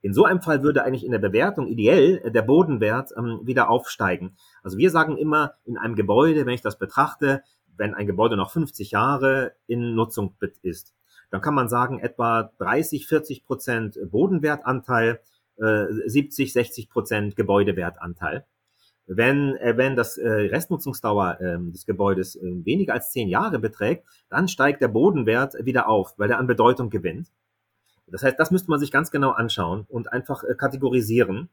In 0.00 0.14
so 0.14 0.24
einem 0.24 0.40
Fall 0.40 0.62
würde 0.62 0.84
eigentlich 0.84 1.04
in 1.04 1.10
der 1.12 1.18
Bewertung 1.18 1.66
ideell 1.66 2.20
äh, 2.24 2.30
der 2.30 2.42
Bodenwert 2.42 3.10
ähm, 3.16 3.40
wieder 3.42 3.68
aufsteigen. 3.68 4.36
Also 4.62 4.78
wir 4.78 4.90
sagen 4.90 5.16
immer, 5.16 5.54
in 5.64 5.76
einem 5.76 5.94
Gebäude, 5.94 6.46
wenn 6.46 6.54
ich 6.54 6.62
das 6.62 6.78
betrachte, 6.78 7.42
wenn 7.76 7.94
ein 7.94 8.06
Gebäude 8.06 8.36
noch 8.36 8.50
50 8.50 8.90
Jahre 8.90 9.52
in 9.66 9.94
Nutzung 9.94 10.34
ist, 10.62 10.94
dann 11.30 11.40
kann 11.40 11.54
man 11.54 11.68
sagen, 11.68 12.00
etwa 12.00 12.50
30, 12.58 13.06
40 13.06 13.44
Prozent 13.44 13.98
Bodenwertanteil, 14.10 15.20
äh, 15.56 15.86
70, 16.06 16.52
60 16.52 16.90
Prozent 16.90 17.36
Gebäudewertanteil. 17.36 18.46
Wenn, 19.06 19.56
äh, 19.56 19.76
wenn 19.76 19.96
das 19.96 20.18
äh, 20.18 20.28
Restnutzungsdauer 20.28 21.40
äh, 21.40 21.58
des 21.72 21.86
Gebäudes 21.86 22.36
äh, 22.36 22.64
weniger 22.64 22.94
als 22.94 23.10
zehn 23.10 23.28
Jahre 23.28 23.58
beträgt, 23.58 24.06
dann 24.28 24.48
steigt 24.48 24.82
der 24.82 24.88
Bodenwert 24.88 25.54
wieder 25.64 25.88
auf, 25.88 26.14
weil 26.18 26.30
er 26.30 26.38
an 26.38 26.46
Bedeutung 26.46 26.90
gewinnt. 26.90 27.28
Das 28.10 28.22
heißt, 28.22 28.38
das 28.38 28.50
müsste 28.50 28.70
man 28.70 28.80
sich 28.80 28.90
ganz 28.90 29.10
genau 29.10 29.30
anschauen 29.30 29.86
und 29.88 30.12
einfach 30.12 30.44
äh, 30.44 30.54
kategorisieren. 30.54 31.48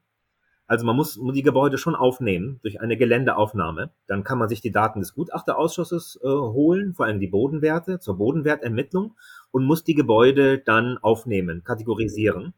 Also 0.67 0.85
man 0.85 0.95
muss 0.95 1.19
die 1.21 1.43
Gebäude 1.43 1.77
schon 1.77 1.95
aufnehmen 1.95 2.59
durch 2.63 2.81
eine 2.81 2.97
Geländeaufnahme. 2.97 3.91
Dann 4.07 4.23
kann 4.23 4.39
man 4.39 4.49
sich 4.49 4.61
die 4.61 4.71
Daten 4.71 4.99
des 4.99 5.13
Gutachterausschusses 5.13 6.19
äh, 6.23 6.27
holen, 6.27 6.95
vor 6.95 7.05
allem 7.05 7.19
die 7.19 7.27
Bodenwerte 7.27 7.99
zur 7.99 8.17
Bodenwertermittlung 8.17 9.15
und 9.51 9.65
muss 9.65 9.83
die 9.83 9.93
Gebäude 9.93 10.57
dann 10.57 10.97
aufnehmen, 10.97 11.63
kategorisieren. 11.63 12.53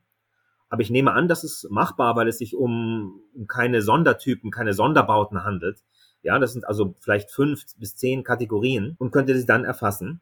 Aber 0.69 0.81
ich 0.81 0.89
nehme 0.89 1.13
an, 1.13 1.27
das 1.27 1.43
ist 1.43 1.69
machbar, 1.69 2.15
weil 2.15 2.27
es 2.27 2.37
sich 2.37 2.55
um, 2.55 3.21
um 3.33 3.47
keine 3.47 3.81
Sondertypen, 3.81 4.51
keine 4.51 4.73
Sonderbauten 4.73 5.43
handelt. 5.43 5.83
Ja, 6.23 6.39
das 6.39 6.53
sind 6.53 6.67
also 6.67 6.95
vielleicht 6.99 7.31
fünf 7.31 7.63
bis 7.77 7.95
zehn 7.95 8.23
Kategorien 8.23 8.95
und 8.99 9.11
könnte 9.11 9.37
sie 9.37 9.45
dann 9.45 9.65
erfassen. 9.65 10.21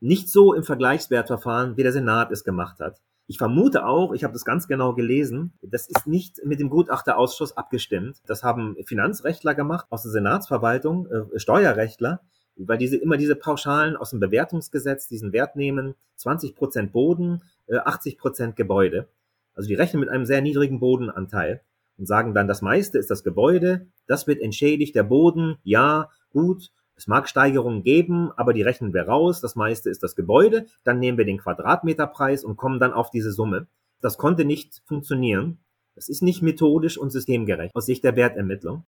Nicht 0.00 0.30
so 0.30 0.54
im 0.54 0.64
Vergleichswertverfahren, 0.64 1.76
wie 1.76 1.82
der 1.82 1.92
Senat 1.92 2.30
es 2.30 2.44
gemacht 2.44 2.80
hat. 2.80 3.00
Ich 3.32 3.38
vermute 3.38 3.86
auch, 3.86 4.12
ich 4.12 4.24
habe 4.24 4.34
das 4.34 4.44
ganz 4.44 4.68
genau 4.68 4.92
gelesen, 4.92 5.54
das 5.62 5.88
ist 5.88 6.06
nicht 6.06 6.44
mit 6.44 6.60
dem 6.60 6.68
Gutachterausschuss 6.68 7.56
abgestimmt. 7.56 8.18
Das 8.26 8.42
haben 8.42 8.76
Finanzrechtler 8.84 9.54
gemacht 9.54 9.86
aus 9.88 10.02
der 10.02 10.12
Senatsverwaltung, 10.12 11.06
äh, 11.06 11.38
Steuerrechtler, 11.38 12.20
weil 12.56 12.76
diese 12.76 12.98
immer 12.98 13.16
diese 13.16 13.34
Pauschalen 13.34 13.96
aus 13.96 14.10
dem 14.10 14.20
Bewertungsgesetz 14.20 15.08
diesen 15.08 15.32
Wert 15.32 15.56
nehmen, 15.56 15.94
20 16.16 16.54
Prozent 16.54 16.92
Boden, 16.92 17.40
äh, 17.68 17.78
80 17.78 18.18
Prozent 18.18 18.54
Gebäude. 18.54 19.08
Also 19.54 19.66
die 19.66 19.76
rechnen 19.76 20.00
mit 20.00 20.10
einem 20.10 20.26
sehr 20.26 20.42
niedrigen 20.42 20.78
Bodenanteil 20.78 21.62
und 21.96 22.04
sagen 22.04 22.34
dann, 22.34 22.48
das 22.48 22.60
meiste 22.60 22.98
ist 22.98 23.10
das 23.10 23.24
Gebäude, 23.24 23.86
das 24.06 24.26
wird 24.26 24.42
entschädigt, 24.42 24.94
der 24.94 25.04
Boden, 25.04 25.56
ja, 25.64 26.10
gut, 26.34 26.70
es 26.96 27.06
mag 27.06 27.28
Steigerungen 27.28 27.82
geben, 27.82 28.30
aber 28.36 28.52
die 28.52 28.62
rechnen 28.62 28.92
wir 28.94 29.08
raus. 29.08 29.40
Das 29.40 29.56
meiste 29.56 29.90
ist 29.90 30.02
das 30.02 30.14
Gebäude. 30.14 30.66
Dann 30.84 30.98
nehmen 30.98 31.18
wir 31.18 31.24
den 31.24 31.38
Quadratmeterpreis 31.38 32.44
und 32.44 32.56
kommen 32.56 32.78
dann 32.78 32.92
auf 32.92 33.10
diese 33.10 33.32
Summe. 33.32 33.66
Das 34.00 34.18
konnte 34.18 34.44
nicht 34.44 34.82
funktionieren. 34.84 35.58
Das 35.94 36.08
ist 36.08 36.22
nicht 36.22 36.42
methodisch 36.42 36.98
und 36.98 37.10
systemgerecht 37.10 37.74
aus 37.74 37.86
Sicht 37.86 38.04
der 38.04 38.16
Wertermittlung. 38.16 38.84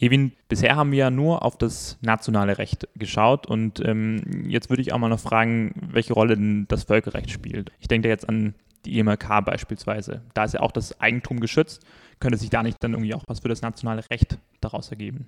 Ewin, 0.00 0.32
bisher 0.48 0.76
haben 0.76 0.92
wir 0.92 0.98
ja 0.98 1.10
nur 1.10 1.44
auf 1.44 1.58
das 1.58 1.98
nationale 2.00 2.56
Recht 2.56 2.88
geschaut 2.96 3.46
und 3.46 3.80
ähm, 3.84 4.48
jetzt 4.48 4.70
würde 4.70 4.80
ich 4.80 4.94
auch 4.94 4.98
mal 4.98 5.10
noch 5.10 5.20
fragen, 5.20 5.74
welche 5.92 6.14
Rolle 6.14 6.36
denn 6.36 6.64
das 6.68 6.84
Völkerrecht 6.84 7.30
spielt. 7.30 7.70
Ich 7.80 7.88
denke 7.88 8.08
da 8.08 8.10
jetzt 8.10 8.26
an 8.26 8.54
die 8.86 8.98
EMRK 8.98 9.44
beispielsweise. 9.44 10.22
Da 10.32 10.44
ist 10.44 10.54
ja 10.54 10.60
auch 10.60 10.72
das 10.72 10.98
Eigentum 11.02 11.38
geschützt. 11.38 11.82
Könnte 12.18 12.38
sich 12.38 12.48
da 12.48 12.62
nicht 12.62 12.82
dann 12.82 12.92
irgendwie 12.94 13.14
auch 13.14 13.24
was 13.26 13.40
für 13.40 13.48
das 13.48 13.60
nationale 13.60 14.08
Recht 14.08 14.38
daraus 14.62 14.90
ergeben? 14.90 15.26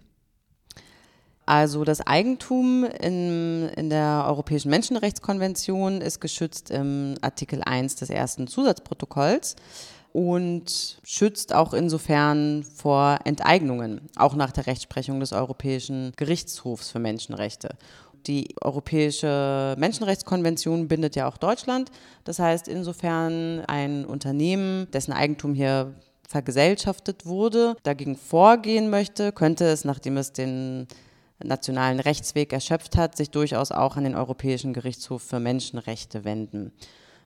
Also 1.45 1.85
das 1.85 2.01
Eigentum 2.07 2.85
in, 2.85 3.69
in 3.77 3.91
der 3.91 4.25
Europäischen 4.27 4.71
Menschenrechtskonvention 4.71 6.01
ist 6.01 6.21
geschützt 6.21 6.71
im 6.71 7.17
Artikel 7.21 7.63
1 7.63 7.97
des 7.97 8.09
ersten 8.09 8.47
Zusatzprotokolls 8.47 9.57
und 10.12 11.01
schützt 11.03 11.55
auch 11.55 11.72
insofern 11.72 12.64
vor 12.64 13.18
Enteignungen, 13.25 14.03
auch 14.16 14.35
nach 14.35 14.53
der 14.53 14.66
Rechtsprechung 14.66 15.20
des 15.20 15.33
Europäischen 15.33 16.12
Gerichtshofs 16.16 16.90
für 16.90 16.98
Menschenrechte. 16.98 17.70
Die 18.27 18.55
Europäische 18.61 19.75
Menschenrechtskonvention 19.79 20.87
bindet 20.87 21.16
ja 21.16 21.27
auch 21.27 21.38
Deutschland. 21.38 21.90
Das 22.25 22.38
heißt, 22.38 22.68
insofern 22.68 23.64
ein 23.66 24.05
Unternehmen, 24.05 24.88
dessen 24.92 25.12
Eigentum 25.12 25.55
hier 25.55 25.94
vergesellschaftet 26.29 27.27
wurde, 27.27 27.75
dagegen 27.83 28.16
vorgehen 28.16 28.90
möchte, 28.90 29.33
könnte 29.33 29.64
es, 29.64 29.85
nachdem 29.85 30.16
es 30.18 30.33
den 30.33 30.87
nationalen 31.42 31.98
Rechtsweg 31.98 32.53
erschöpft 32.53 32.96
hat, 32.96 33.16
sich 33.16 33.31
durchaus 33.31 33.72
auch 33.72 33.96
an 33.96 34.05
den 34.05 34.14
Europäischen 34.14 34.72
Gerichtshof 34.72 35.22
für 35.22 35.40
Menschenrechte 35.40 36.25
wenden. 36.25 36.72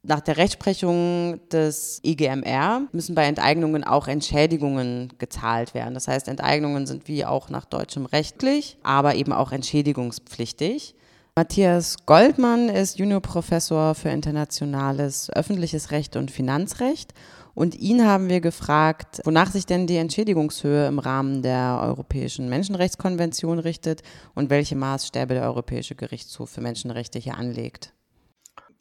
Nach 0.09 0.21
der 0.21 0.37
Rechtsprechung 0.37 1.41
des 1.51 2.01
IGMR 2.05 2.83
müssen 2.93 3.17
bei 3.17 3.25
Enteignungen 3.25 3.83
auch 3.83 4.07
Entschädigungen 4.07 5.13
gezahlt 5.19 5.75
werden. 5.75 5.95
Das 5.95 6.07
heißt, 6.07 6.29
Enteignungen 6.29 6.87
sind 6.87 7.09
wie 7.09 7.25
auch 7.25 7.51
nach 7.51 7.65
deutschem 7.65 8.07
rechtlich, 8.07 8.79
aber 8.85 9.17
eben 9.17 9.33
auch 9.33 9.51
entschädigungspflichtig. 9.51 10.95
Matthias 11.35 11.97
Goldmann 12.07 12.69
ist 12.69 13.01
Juniorprofessor 13.01 13.97
für 13.97 14.11
internationales 14.11 15.29
öffentliches 15.31 15.91
Recht 15.91 16.15
und 16.15 16.31
Finanzrecht. 16.31 17.13
Und 17.55 17.75
ihn 17.75 18.07
haben 18.07 18.29
wir 18.29 18.41
gefragt, 18.41 19.23
wonach 19.25 19.51
sich 19.51 19.67
denn 19.67 19.89
die 19.89 19.97
Entschädigungshöhe 19.97 20.87
im 20.87 21.01
Rahmen 21.01 21.43
der 21.43 21.81
Europäischen 21.83 22.49
Menschenrechtskonvention 22.49 23.59
richtet 23.59 24.03
und 24.37 24.51
welche 24.51 24.77
Maßstäbe 24.77 25.35
der 25.35 25.43
Europäische 25.43 25.97
Gerichtshof 25.97 26.51
für 26.51 26.61
Menschenrechte 26.61 27.19
hier 27.19 27.37
anlegt 27.37 27.96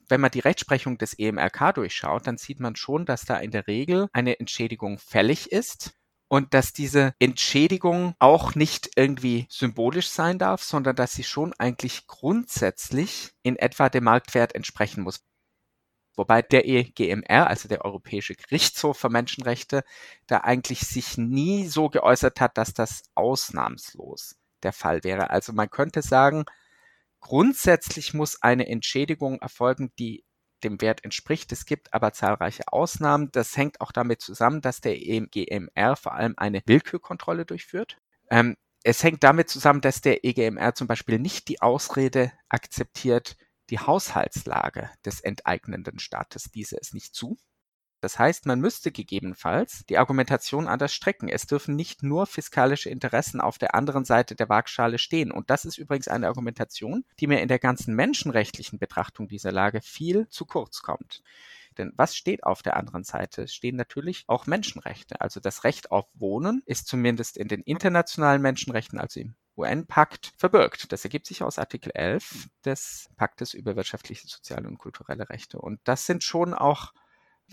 wenn 0.07 0.21
man 0.21 0.31
die 0.31 0.39
Rechtsprechung 0.39 0.97
des 0.97 1.17
EMRK 1.17 1.73
durchschaut, 1.73 2.27
dann 2.27 2.37
sieht 2.37 2.59
man 2.59 2.75
schon, 2.75 3.05
dass 3.05 3.25
da 3.25 3.37
in 3.37 3.51
der 3.51 3.67
Regel 3.67 4.07
eine 4.13 4.39
Entschädigung 4.39 4.99
fällig 4.99 5.51
ist 5.51 5.93
und 6.27 6.53
dass 6.53 6.73
diese 6.73 7.13
Entschädigung 7.19 8.15
auch 8.19 8.55
nicht 8.55 8.91
irgendwie 8.95 9.47
symbolisch 9.49 10.09
sein 10.09 10.39
darf, 10.39 10.63
sondern 10.63 10.95
dass 10.95 11.13
sie 11.13 11.23
schon 11.23 11.53
eigentlich 11.53 12.07
grundsätzlich 12.07 13.31
in 13.43 13.55
etwa 13.57 13.89
dem 13.89 14.05
Marktwert 14.05 14.55
entsprechen 14.55 15.03
muss. 15.03 15.23
Wobei 16.15 16.41
der 16.41 16.67
EGMR, 16.67 17.47
also 17.47 17.67
der 17.67 17.83
Europäische 17.83 18.35
Gerichtshof 18.35 18.97
für 18.97 19.09
Menschenrechte, 19.09 19.83
da 20.27 20.39
eigentlich 20.39 20.79
sich 20.79 21.17
nie 21.17 21.67
so 21.67 21.89
geäußert 21.89 22.39
hat, 22.39 22.57
dass 22.57 22.73
das 22.73 23.03
ausnahmslos 23.15 24.37
der 24.63 24.71
Fall 24.71 25.03
wäre. 25.03 25.29
Also 25.29 25.51
man 25.51 25.69
könnte 25.69 26.01
sagen, 26.01 26.45
Grundsätzlich 27.25 28.13
muss 28.13 28.43
eine 28.43 28.67
Entschädigung 28.67 29.39
erfolgen, 29.39 29.91
die 29.97 30.23
dem 30.63 30.79
Wert 30.79 31.03
entspricht. 31.03 31.51
Es 31.51 31.65
gibt 31.65 31.91
aber 31.91 32.13
zahlreiche 32.13 32.71
Ausnahmen. 32.71 33.31
Das 33.31 33.57
hängt 33.57 33.81
auch 33.81 33.91
damit 33.91 34.21
zusammen, 34.21 34.61
dass 34.61 34.79
der 34.79 35.01
EGMR 35.01 35.95
vor 35.95 36.13
allem 36.13 36.35
eine 36.37 36.61
Willkürkontrolle 36.67 37.47
durchführt. 37.47 37.97
Ähm, 38.29 38.55
es 38.83 39.01
hängt 39.01 39.23
damit 39.23 39.49
zusammen, 39.49 39.81
dass 39.81 40.01
der 40.01 40.23
EGMR 40.23 40.75
zum 40.75 40.85
Beispiel 40.85 41.17
nicht 41.17 41.47
die 41.47 41.63
Ausrede 41.63 42.31
akzeptiert, 42.47 43.37
die 43.71 43.79
Haushaltslage 43.79 44.91
des 45.03 45.19
enteignenden 45.19 45.97
Staates 45.97 46.51
diese 46.53 46.79
es 46.79 46.93
nicht 46.93 47.15
zu. 47.15 47.39
Das 48.05 48.19
heißt, 48.19 48.45
man 48.45 48.59
müsste 48.59 48.91
gegebenenfalls 48.91 49.83
die 49.89 49.97
Argumentation 49.97 50.67
anders 50.67 50.93
strecken. 50.93 51.27
Es 51.27 51.47
dürfen 51.47 51.75
nicht 51.75 52.03
nur 52.03 52.27
fiskalische 52.27 52.87
Interessen 52.87 53.41
auf 53.41 53.57
der 53.57 53.73
anderen 53.73 54.05
Seite 54.05 54.35
der 54.35 54.47
Waagschale 54.47 54.99
stehen. 54.99 55.31
Und 55.31 55.49
das 55.49 55.65
ist 55.65 55.79
übrigens 55.79 56.07
eine 56.07 56.27
Argumentation, 56.27 57.03
die 57.19 57.25
mir 57.25 57.41
in 57.41 57.47
der 57.47 57.57
ganzen 57.57 57.95
menschenrechtlichen 57.95 58.77
Betrachtung 58.77 59.27
dieser 59.27 59.51
Lage 59.51 59.81
viel 59.81 60.29
zu 60.29 60.45
kurz 60.45 60.83
kommt. 60.83 61.23
Denn 61.79 61.93
was 61.95 62.15
steht 62.15 62.43
auf 62.43 62.61
der 62.61 62.77
anderen 62.77 63.03
Seite? 63.03 63.41
Es 63.41 63.55
stehen 63.55 63.75
natürlich 63.75 64.25
auch 64.27 64.45
Menschenrechte. 64.45 65.19
Also 65.19 65.39
das 65.39 65.63
Recht 65.63 65.89
auf 65.89 66.05
Wohnen 66.13 66.61
ist 66.67 66.85
zumindest 66.85 67.37
in 67.37 67.47
den 67.47 67.61
internationalen 67.61 68.43
Menschenrechten, 68.43 68.99
also 68.99 69.19
im 69.19 69.33
UN-Pakt, 69.57 70.31
verbirgt. 70.37 70.91
Das 70.91 71.03
ergibt 71.05 71.25
sich 71.25 71.41
aus 71.41 71.57
Artikel 71.57 71.89
11 71.95 72.49
des 72.65 73.09
Paktes 73.17 73.55
über 73.55 73.75
wirtschaftliche, 73.75 74.27
soziale 74.27 74.67
und 74.67 74.77
kulturelle 74.77 75.27
Rechte. 75.27 75.57
Und 75.57 75.79
das 75.85 76.05
sind 76.05 76.23
schon 76.23 76.53
auch 76.53 76.93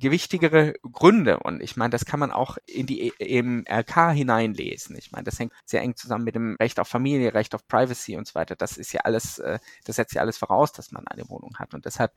gewichtigere 0.01 0.75
Gründe. 0.83 1.39
Und 1.41 1.63
ich 1.63 1.77
meine, 1.77 1.91
das 1.91 2.05
kann 2.05 2.21
man 2.21 2.31
auch 2.31 2.59
in 2.67 2.87
die 2.87 3.13
EMRK 3.19 4.13
hineinlesen. 4.13 4.97
Ich 4.97 5.13
meine, 5.13 5.25
das 5.25 5.39
hängt 5.39 5.53
sehr 5.65 5.83
eng 5.83 5.97
zusammen 5.97 6.25
mit 6.25 6.35
dem 6.35 6.57
Recht 6.57 6.81
auf 6.81 6.89
Familie, 6.89 7.35
Recht 7.35 7.55
auf 7.55 7.67
Privacy 7.69 8.17
und 8.17 8.27
so 8.27 8.35
weiter. 8.35 8.57
Das 8.57 8.79
ist 8.79 8.93
ja 8.93 9.03
alles, 9.03 9.39
äh, 9.39 9.59
das 9.85 9.97
setzt 9.97 10.15
ja 10.15 10.23
alles 10.23 10.39
voraus, 10.39 10.73
dass 10.73 10.93
man 10.93 11.07
eine 11.07 11.29
Wohnung 11.29 11.57
hat. 11.59 11.75
Und 11.75 11.85
deshalb 11.85 12.13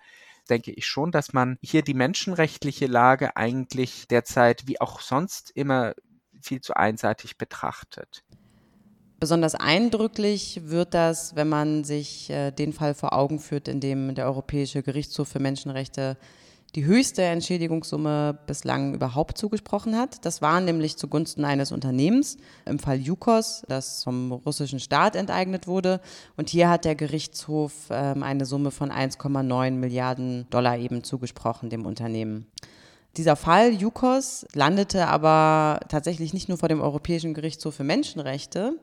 denke 0.49 0.71
ich 0.71 0.85
schon, 0.85 1.11
dass 1.11 1.33
man 1.33 1.57
hier 1.61 1.81
die 1.81 1.93
menschenrechtliche 1.93 2.87
Lage 2.87 3.35
eigentlich 3.35 4.07
derzeit 4.07 4.67
wie 4.67 4.79
auch 4.79 5.01
sonst 5.01 5.51
immer 5.51 5.93
viel 6.41 6.61
zu 6.61 6.75
einseitig 6.75 7.37
betrachtet. 7.37 8.23
Besonders 9.19 9.55
eindrücklich 9.55 10.61
wird 10.65 10.93
das, 10.93 11.35
wenn 11.35 11.49
man 11.49 11.83
sich 11.83 12.29
äh, 12.29 12.51
den 12.51 12.73
Fall 12.73 12.93
vor 12.93 13.13
Augen 13.13 13.39
führt, 13.39 13.67
in 13.67 13.79
dem 13.79 14.13
der 14.13 14.25
Europäische 14.25 14.83
Gerichtshof 14.83 15.29
für 15.29 15.39
Menschenrechte 15.39 16.17
die 16.75 16.85
höchste 16.85 17.23
Entschädigungssumme 17.23 18.37
bislang 18.47 18.93
überhaupt 18.93 19.37
zugesprochen 19.37 19.97
hat. 19.97 20.25
Das 20.25 20.41
war 20.41 20.59
nämlich 20.59 20.97
zugunsten 20.97 21.45
eines 21.45 21.71
Unternehmens, 21.71 22.37
im 22.65 22.79
Fall 22.79 22.97
Yukos, 22.97 23.63
das 23.69 24.03
vom 24.03 24.33
russischen 24.33 24.81
Staat 24.81 25.15
enteignet 25.15 25.67
wurde. 25.67 26.01
Und 26.35 26.49
hier 26.49 26.69
hat 26.69 26.83
der 26.83 26.95
Gerichtshof 26.95 27.73
ähm, 27.89 28.23
eine 28.23 28.45
Summe 28.45 28.71
von 28.71 28.91
1,9 28.91 29.71
Milliarden 29.71 30.47
Dollar 30.49 30.77
eben 30.77 31.03
zugesprochen 31.03 31.69
dem 31.69 31.85
Unternehmen. 31.85 32.45
Dieser 33.15 33.37
Fall 33.37 33.71
Yukos 33.71 34.45
landete 34.53 35.07
aber 35.07 35.79
tatsächlich 35.87 36.33
nicht 36.33 36.49
nur 36.49 36.57
vor 36.57 36.67
dem 36.67 36.81
Europäischen 36.81 37.33
Gerichtshof 37.33 37.75
für 37.75 37.85
Menschenrechte, 37.85 38.73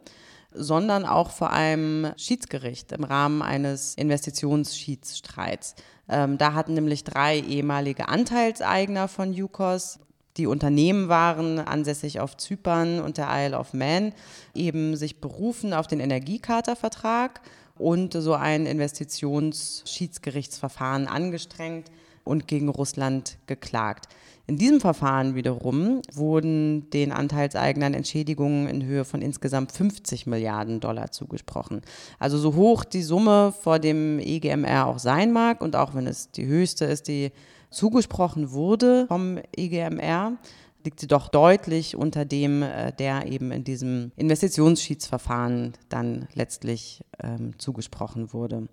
sondern 0.55 1.05
auch 1.05 1.31
vor 1.31 1.51
einem 1.51 2.13
Schiedsgericht 2.17 2.93
im 2.93 3.05
Rahmen 3.05 3.43
eines 3.43 3.95
Investitionsschiedsstreits. 3.95 5.75
Ähm, 6.09 6.39
da 6.39 6.55
hatten 6.55 6.75
nämlich 6.75 7.05
drei 7.05 7.39
ehemalige 7.39 8.09
Anteilseigner 8.09 9.09
von 9.09 9.33
Yukos 9.33 9.99
die 10.39 10.47
Unternehmen 10.47 11.09
waren 11.09 11.59
ansässig 11.59 12.21
auf 12.21 12.39
Zypern 12.39 13.01
und 13.01 13.19
der 13.19 13.29
Isle 13.31 13.59
of 13.59 13.75
Man, 13.75 14.15
eben 14.55 14.97
sich 14.97 15.21
berufen 15.21 15.75
auf 15.75 15.87
den 15.87 16.01
Energiekatervertrag 16.01 17.43
und 17.77 18.15
so 18.15 18.33
ein 18.33 18.65
Investitionsschiedsgerichtsverfahren 18.65 21.07
angestrengt 21.07 21.91
und 22.25 22.49
gegen 22.49 22.71
Russland 22.71 23.37
geklagt. 23.47 24.07
In 24.47 24.57
diesem 24.57 24.81
Verfahren 24.81 25.35
wiederum 25.35 26.03
wurden 26.13 26.91
den 26.91 27.13
Anteilseignern 27.13 27.95
Entschädigungen 27.95 28.67
in 28.67 28.85
Höhe 28.85 29.05
von 29.05 29.23
insgesamt 29.23 29.73
50 29.73 30.27
Milliarden 30.27 30.81
Dollar 30.81 31.13
zugesprochen. 31.13 31.83
Also 32.19 32.39
so 32.39 32.55
hoch 32.55 32.85
die 32.85 33.03
Summe 33.03 33.53
vor 33.53 33.79
dem 33.79 34.19
EGMR 34.19 34.87
auch 34.87 34.99
sein 34.99 35.33
mag 35.33 35.61
und 35.61 35.77
auch 35.77 35.95
wenn 35.95 36.07
es 36.07 36.31
die 36.33 36.47
höchste 36.47 36.87
ist, 36.87 37.07
die 37.07 37.31
zugesprochen 37.71 38.51
wurde 38.51 39.07
vom 39.07 39.39
EGMR, 39.57 40.37
liegt 40.85 41.01
sie 41.01 41.07
doch 41.07 41.29
deutlich 41.29 41.97
unter 41.97 42.25
dem, 42.25 42.63
äh, 42.63 42.93
der 42.93 43.27
eben 43.27 43.53
in 43.53 43.65
diesem 43.65 44.13
Investitionsschiedsverfahren 44.17 45.75
dann 45.89 46.27
letztlich 46.35 47.05
ähm, 47.23 47.59
zugesprochen 47.59 48.33
wurde. 48.33 48.69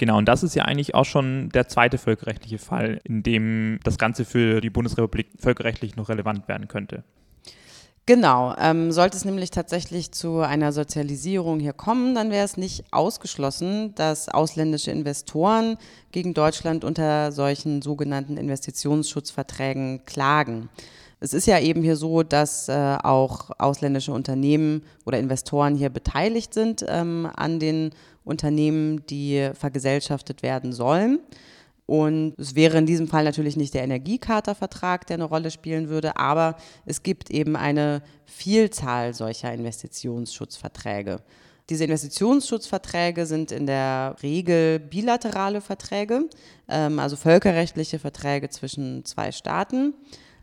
Genau, 0.00 0.16
und 0.16 0.24
das 0.24 0.42
ist 0.42 0.54
ja 0.54 0.64
eigentlich 0.64 0.94
auch 0.94 1.04
schon 1.04 1.50
der 1.50 1.68
zweite 1.68 1.98
völkerrechtliche 1.98 2.56
Fall, 2.56 3.02
in 3.04 3.22
dem 3.22 3.80
das 3.84 3.98
Ganze 3.98 4.24
für 4.24 4.62
die 4.62 4.70
Bundesrepublik 4.70 5.26
völkerrechtlich 5.38 5.94
noch 5.94 6.08
relevant 6.08 6.48
werden 6.48 6.68
könnte. 6.68 7.04
Genau, 8.06 8.54
ähm, 8.58 8.92
sollte 8.92 9.18
es 9.18 9.26
nämlich 9.26 9.50
tatsächlich 9.50 10.10
zu 10.10 10.38
einer 10.38 10.72
Sozialisierung 10.72 11.60
hier 11.60 11.74
kommen, 11.74 12.14
dann 12.14 12.30
wäre 12.30 12.46
es 12.46 12.56
nicht 12.56 12.84
ausgeschlossen, 12.92 13.94
dass 13.94 14.30
ausländische 14.30 14.90
Investoren 14.90 15.76
gegen 16.12 16.32
Deutschland 16.32 16.82
unter 16.82 17.30
solchen 17.30 17.82
sogenannten 17.82 18.38
Investitionsschutzverträgen 18.38 20.06
klagen. 20.06 20.70
Es 21.22 21.34
ist 21.34 21.46
ja 21.46 21.60
eben 21.60 21.82
hier 21.82 21.96
so, 21.96 22.22
dass 22.22 22.68
äh, 22.68 22.96
auch 23.02 23.50
ausländische 23.58 24.12
Unternehmen 24.12 24.82
oder 25.04 25.18
Investoren 25.18 25.76
hier 25.76 25.90
beteiligt 25.90 26.54
sind 26.54 26.84
ähm, 26.88 27.28
an 27.36 27.60
den 27.60 27.90
Unternehmen, 28.24 29.04
die 29.06 29.50
vergesellschaftet 29.52 30.42
werden 30.42 30.72
sollen. 30.72 31.20
Und 31.84 32.34
es 32.38 32.54
wäre 32.54 32.78
in 32.78 32.86
diesem 32.86 33.08
Fall 33.08 33.24
natürlich 33.24 33.56
nicht 33.56 33.74
der 33.74 33.82
Energiekatervertrag, 33.82 35.06
der 35.08 35.14
eine 35.14 35.24
Rolle 35.24 35.50
spielen 35.50 35.88
würde, 35.88 36.16
aber 36.16 36.56
es 36.86 37.02
gibt 37.02 37.30
eben 37.30 37.56
eine 37.56 38.02
Vielzahl 38.24 39.12
solcher 39.12 39.52
Investitionsschutzverträge. 39.52 41.18
Diese 41.68 41.84
Investitionsschutzverträge 41.84 43.26
sind 43.26 43.52
in 43.52 43.66
der 43.66 44.16
Regel 44.22 44.78
bilaterale 44.78 45.60
Verträge, 45.60 46.28
ähm, 46.68 46.98
also 46.98 47.16
völkerrechtliche 47.16 47.98
Verträge 47.98 48.48
zwischen 48.48 49.04
zwei 49.04 49.32
Staaten, 49.32 49.94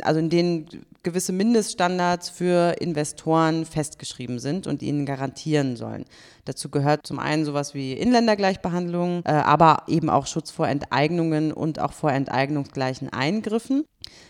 also 0.04 0.20
in 0.20 0.30
denen 0.30 0.68
gewisse 1.04 1.32
Mindeststandards 1.32 2.30
für 2.30 2.76
Investoren 2.80 3.66
festgeschrieben 3.66 4.40
sind 4.40 4.68
und 4.68 4.82
ihnen 4.82 5.06
garantieren 5.06 5.76
sollen. 5.76 6.06
Dazu 6.46 6.70
gehört 6.70 7.08
zum 7.08 7.20
einen 7.20 7.46
sowas 7.46 7.74
wie 7.74 7.94
Inländergleichbehandlung, 7.94 9.22
äh, 9.26 9.32
aber 9.32 9.84
eben 9.88 10.10
auch 10.10 10.28
Schutz 10.28 10.52
vor 10.52 10.68
Enteignungen 10.68 11.52
und 11.54 11.80
auch 11.80 11.94
vor 11.94 12.12
enteignungsgleichen 12.12 13.10
Eingriffen. 13.10 13.86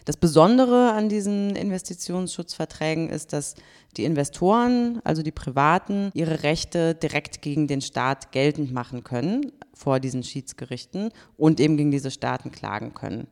Das 0.06 0.18
Besondere 0.18 0.92
an 0.92 1.10
diesen 1.10 1.56
Investitionsschutzverträgen 1.56 3.10
ist, 3.10 3.34
dass 3.34 3.56
die 3.96 4.06
Investoren, 4.06 5.00
also 5.04 5.24
die 5.24 5.32
Privaten, 5.32 6.12
ihre 6.14 6.44
Rechte 6.44 6.96
direkt 6.96 7.42
gegen 7.42 7.68
den 7.68 7.82
Staat 7.82 8.32
geltend 8.32 8.72
machen 8.72 9.04
können 9.04 9.52
vor 9.74 10.00
diesen 10.00 10.24
Schiedsgerichten 10.24 11.12
und 11.38 11.60
eben 11.60 11.78
gegen 11.78 11.92
diese 11.92 12.12
Staaten 12.12 12.52
klagen 12.52 12.94
können. 12.94 13.28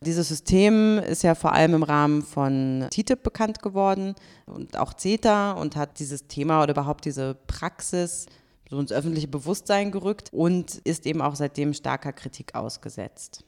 Dieses 0.00 0.28
System 0.28 0.98
ist 0.98 1.22
ja 1.22 1.34
vor 1.34 1.52
allem 1.52 1.74
im 1.74 1.82
Rahmen 1.82 2.22
von 2.22 2.86
TTIP 2.90 3.22
bekannt 3.22 3.62
geworden 3.62 4.14
und 4.46 4.76
auch 4.76 4.94
CETA 4.94 5.52
und 5.52 5.74
hat 5.74 5.98
dieses 5.98 6.28
Thema 6.28 6.62
oder 6.62 6.72
überhaupt 6.72 7.04
diese 7.04 7.34
Praxis 7.46 8.26
so 8.70 8.78
ins 8.78 8.92
öffentliche 8.92 9.28
Bewusstsein 9.28 9.90
gerückt 9.90 10.28
und 10.32 10.76
ist 10.84 11.06
eben 11.06 11.20
auch 11.20 11.34
seitdem 11.34 11.72
starker 11.72 12.12
Kritik 12.12 12.54
ausgesetzt. 12.54 13.44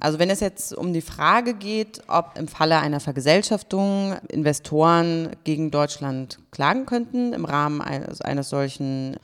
Also 0.00 0.18
wenn 0.18 0.30
es 0.30 0.40
jetzt 0.40 0.74
um 0.74 0.92
die 0.92 1.02
Frage 1.02 1.54
geht, 1.54 2.02
ob 2.08 2.36
im 2.36 2.48
Falle 2.48 2.78
einer 2.78 3.00
Vergesellschaftung 3.00 4.16
Investoren 4.28 5.30
gegen 5.44 5.70
Deutschland 5.70 6.38
klagen 6.50 6.86
könnten 6.86 7.34
im 7.34 7.44
Rahmen 7.44 7.82
eines, 7.82 8.22
eines 8.22 8.48
solchen 8.48 9.16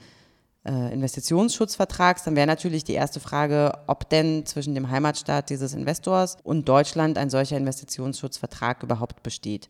äh, 0.66 0.92
Investitionsschutzvertrags, 0.92 2.24
dann 2.24 2.36
wäre 2.36 2.46
natürlich 2.46 2.84
die 2.84 2.94
erste 2.94 3.20
Frage, 3.20 3.72
ob 3.86 4.08
denn 4.10 4.46
zwischen 4.46 4.74
dem 4.74 4.90
Heimatstaat 4.90 5.50
dieses 5.50 5.74
Investors 5.74 6.38
und 6.42 6.68
Deutschland 6.68 7.18
ein 7.18 7.30
solcher 7.30 7.56
Investitionsschutzvertrag 7.56 8.82
überhaupt 8.82 9.22
besteht. 9.22 9.68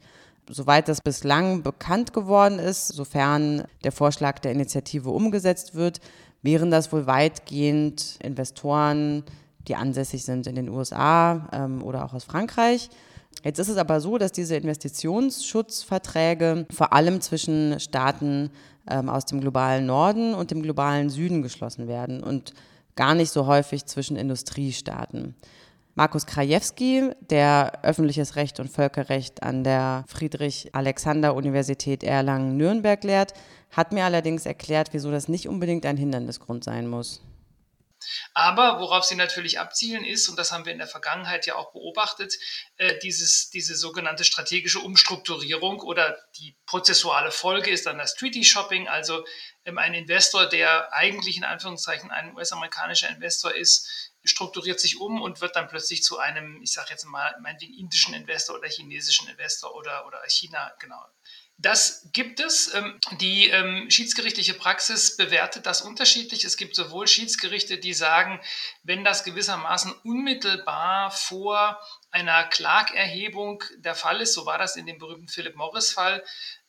Soweit 0.49 0.89
das 0.89 1.01
bislang 1.01 1.63
bekannt 1.63 2.13
geworden 2.13 2.59
ist, 2.59 2.89
sofern 2.89 3.65
der 3.85 3.93
Vorschlag 3.93 4.39
der 4.39 4.53
Initiative 4.53 5.11
umgesetzt 5.11 5.75
wird, 5.75 6.01
wären 6.43 6.71
das 6.71 6.93
wohl 6.93 7.07
weitgehend 7.07 8.19
Investoren, 8.23 9.25
die 9.67 9.75
ansässig 9.75 10.25
sind 10.25 10.47
in 10.47 10.55
den 10.55 10.69
USA 10.69 11.49
ähm, 11.53 11.83
oder 11.83 12.05
auch 12.05 12.15
aus 12.15 12.25
Frankreich. 12.25 12.89
Jetzt 13.45 13.59
ist 13.59 13.69
es 13.69 13.77
aber 13.77 14.01
so, 14.01 14.19
dass 14.19 14.33
diese 14.33 14.57
Investitionsschutzverträge 14.57 16.67
vor 16.71 16.93
allem 16.93 17.21
zwischen 17.21 17.79
Staaten 17.81 18.51
ähm, 18.89 19.09
aus 19.09 19.25
dem 19.25 19.41
globalen 19.41 19.87
Norden 19.87 20.35
und 20.35 20.51
dem 20.51 20.63
globalen 20.63 21.11
Süden 21.11 21.43
geschlossen 21.43 21.89
werden 21.89 22.23
und 22.23 22.53
gar 22.95 23.15
nicht 23.15 23.31
so 23.31 23.47
häufig 23.47 23.87
zwischen 23.87 24.17
Industriestaaten. 24.17 25.35
Markus 25.95 26.27
Krajewski, 26.27 27.11
der 27.31 27.83
öffentliches 27.83 28.37
Recht 28.37 28.61
und 28.61 28.71
Völkerrecht 28.71 29.43
an 29.43 29.65
der 29.65 30.05
Friedrich-Alexander-Universität 30.09 32.05
Erlangen-Nürnberg 32.05 33.03
lehrt, 33.03 33.33
hat 33.71 33.93
mir 33.93 34.05
allerdings 34.05 34.45
erklärt, 34.45 34.91
wieso 34.93 35.11
das 35.11 35.29
nicht 35.29 35.49
unbedingt 35.49 35.87
ein 35.87 35.97
Hindernisgrund 35.97 36.65
sein 36.65 36.87
muss. 36.87 37.23
Aber 38.35 38.81
worauf 38.81 39.05
sie 39.05 39.17
natürlich 39.17 39.59
abzielen 39.59 40.05
ist, 40.05 40.29
und 40.29 40.39
das 40.39 40.53
haben 40.53 40.65
wir 40.65 40.73
in 40.73 40.79
der 40.79 40.87
Vergangenheit 40.87 41.47
ja 41.47 41.55
auch 41.55 41.73
beobachtet, 41.73 42.35
äh, 42.77 42.99
dieses, 42.99 43.51
diese 43.51 43.75
sogenannte 43.75 44.25
strategische 44.25 44.81
Umstrukturierung 44.81 45.81
oder 45.81 46.19
die 46.37 46.57
prozessuale 46.67 47.31
Folge 47.31 47.71
ist 47.71 47.87
dann 47.87 47.99
das 47.99 48.15
Treaty 48.15 48.45
Shopping, 48.45 48.89
also 48.89 49.25
ähm, 49.65 49.79
ein 49.79 49.95
Investor, 49.95 50.47
der 50.47 50.93
eigentlich 50.93 51.37
in 51.37 51.45
Anführungszeichen 51.45 52.11
ein 52.11 52.35
US-amerikanischer 52.35 53.09
Investor 53.09 53.55
ist, 53.55 54.13
strukturiert 54.25 54.81
sich 54.81 55.01
um 55.01 55.23
und 55.23 55.41
wird 55.41 55.57
dann 55.57 55.69
plötzlich 55.69 56.03
zu 56.03 56.19
einem, 56.19 56.61
ich 56.63 56.73
sage 56.73 56.91
jetzt 56.91 57.05
mal, 57.05 57.35
meinetwegen 57.41 57.75
indischen 57.75 58.15
Investor 58.15 58.57
oder 58.57 58.69
chinesischen 58.69 59.29
Investor 59.29 59.75
oder, 59.75 60.07
oder 60.07 60.21
China, 60.29 60.73
genau, 60.79 61.03
das 61.59 62.09
gibt 62.13 62.41
es. 62.41 62.75
Ähm, 62.75 63.01
die 63.21 63.49
ähm, 63.49 63.91
schiedsgerichtliche 63.91 64.55
Praxis 64.55 65.17
bewertet 65.17 65.65
das 65.65 65.81
unterschiedlich. 65.81 66.45
Es 66.45 66.57
gibt 66.57 66.77
sowohl 66.77 67.09
Schiedsgerichte, 67.09 67.79
die 67.79 67.95
sagen, 67.95 68.41
wenn 68.83 69.05
das 69.05 69.25
gewissermaßen 69.25 69.93
unmittelbar 70.05 71.11
vor 71.11 71.81
einer 72.11 72.45
Klagerhebung 72.45 73.65
der 73.79 73.95
Fall 73.95 74.21
ist, 74.21 74.35
so 74.35 74.45
war 74.45 74.59
das 74.59 74.77
in 74.77 74.87
dem 74.87 74.99
berühmten 74.99 75.29
Philip 75.29 75.57
Morris-Fall, 75.57 76.23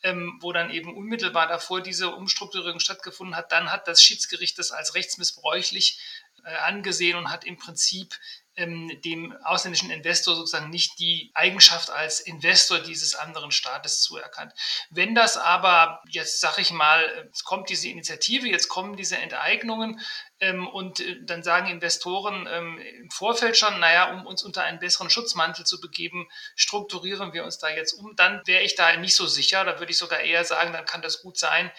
ähm, 0.04 0.38
wo 0.42 0.54
dann 0.54 0.72
eben 0.72 0.96
unmittelbar 0.96 1.48
davor 1.48 1.82
diese 1.82 2.10
Umstrukturierung 2.12 2.80
stattgefunden 2.80 3.36
hat, 3.36 3.52
dann 3.52 3.72
hat 3.72 3.88
das 3.88 4.02
Schiedsgericht 4.02 4.58
das 4.58 4.72
als 4.72 4.96
rechtsmissbräuchlich 4.96 6.00
äh, 6.46 6.56
angesehen 6.56 7.18
und 7.18 7.30
hat 7.30 7.44
im 7.44 7.58
Prinzip 7.58 8.18
ähm, 8.58 9.00
dem 9.06 9.38
ausländischen 9.44 9.92
Investor 9.92 10.36
sozusagen 10.36 10.70
nicht 10.70 11.00
die 11.00 11.32
Eigenschaft 11.36 11.90
als 11.90 12.20
Investor 12.20 12.80
dieses 12.80 13.16
anderen 13.16 13.52
Staates 13.52 14.02
zuerkannt. 14.02 14.52
Wenn 14.90 15.16
das 15.16 15.38
aber, 15.38 16.02
jetzt 16.10 16.42
sage 16.42 16.62
ich 16.62 16.72
mal, 16.72 17.30
es 17.32 17.44
kommt 17.44 17.70
diese 17.70 17.88
Initiative, 17.88 18.48
jetzt 18.48 18.68
kommen 18.68 18.98
diese 18.98 19.18
Enteignungen 19.18 20.02
ähm, 20.40 20.68
und 20.68 21.00
äh, 21.00 21.18
dann 21.24 21.44
sagen 21.44 21.68
Investoren 21.68 22.48
ähm, 22.52 22.80
im 22.80 23.12
Vorfeld 23.12 23.58
schon, 23.58 23.80
naja, 23.80 24.12
um 24.14 24.26
uns 24.26 24.44
unter 24.44 24.64
einen 24.64 24.80
besseren 24.80 25.10
Schutzmantel 25.10 25.66
zu 25.66 25.80
begeben, 25.80 26.28
strukturieren 26.56 27.34
wir 27.34 27.44
uns 27.44 27.60
da 27.60 27.70
jetzt 27.70 27.94
um, 27.94 28.16
dann 28.16 28.42
wäre 28.46 28.64
ich 28.64 28.76
da 28.76 28.96
nicht 28.98 29.16
so 29.16 29.28
sicher. 29.28 29.64
Da 29.66 29.80
würde 29.80 29.92
ich 29.92 29.98
sogar 29.98 30.20
eher 30.20 30.44
sagen, 30.46 30.74
dann 30.74 30.86
kann 30.86 31.02
das 31.02 31.22
gut 31.22 31.38
sein, 31.38 31.72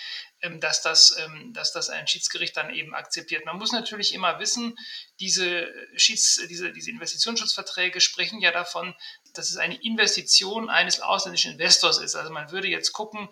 dass, 0.60 0.82
das, 0.82 1.16
ähm, 1.18 1.52
dass 1.52 1.72
das 1.72 1.90
ein 1.90 2.06
Schiedsgericht 2.06 2.56
dann 2.56 2.70
eben 2.70 2.94
akzeptiert. 2.94 3.44
Man 3.44 3.58
muss 3.58 3.72
natürlich 3.72 4.14
immer 4.14 4.38
wissen, 4.38 4.76
diese, 5.20 5.72
Schieds-, 5.96 6.46
diese, 6.48 6.72
diese 6.72 6.90
Investitionsschutzverträge 6.90 8.00
sprechen 8.00 8.40
ja 8.40 8.52
davon, 8.52 8.94
dass 9.34 9.50
es 9.50 9.56
eine 9.56 9.82
Investition 9.82 10.70
eines 10.70 11.00
ausländischen 11.00 11.52
Investors 11.52 11.98
ist. 11.98 12.14
Also 12.14 12.32
man 12.32 12.50
würde 12.52 12.68
jetzt 12.68 12.92
gucken, 12.92 13.28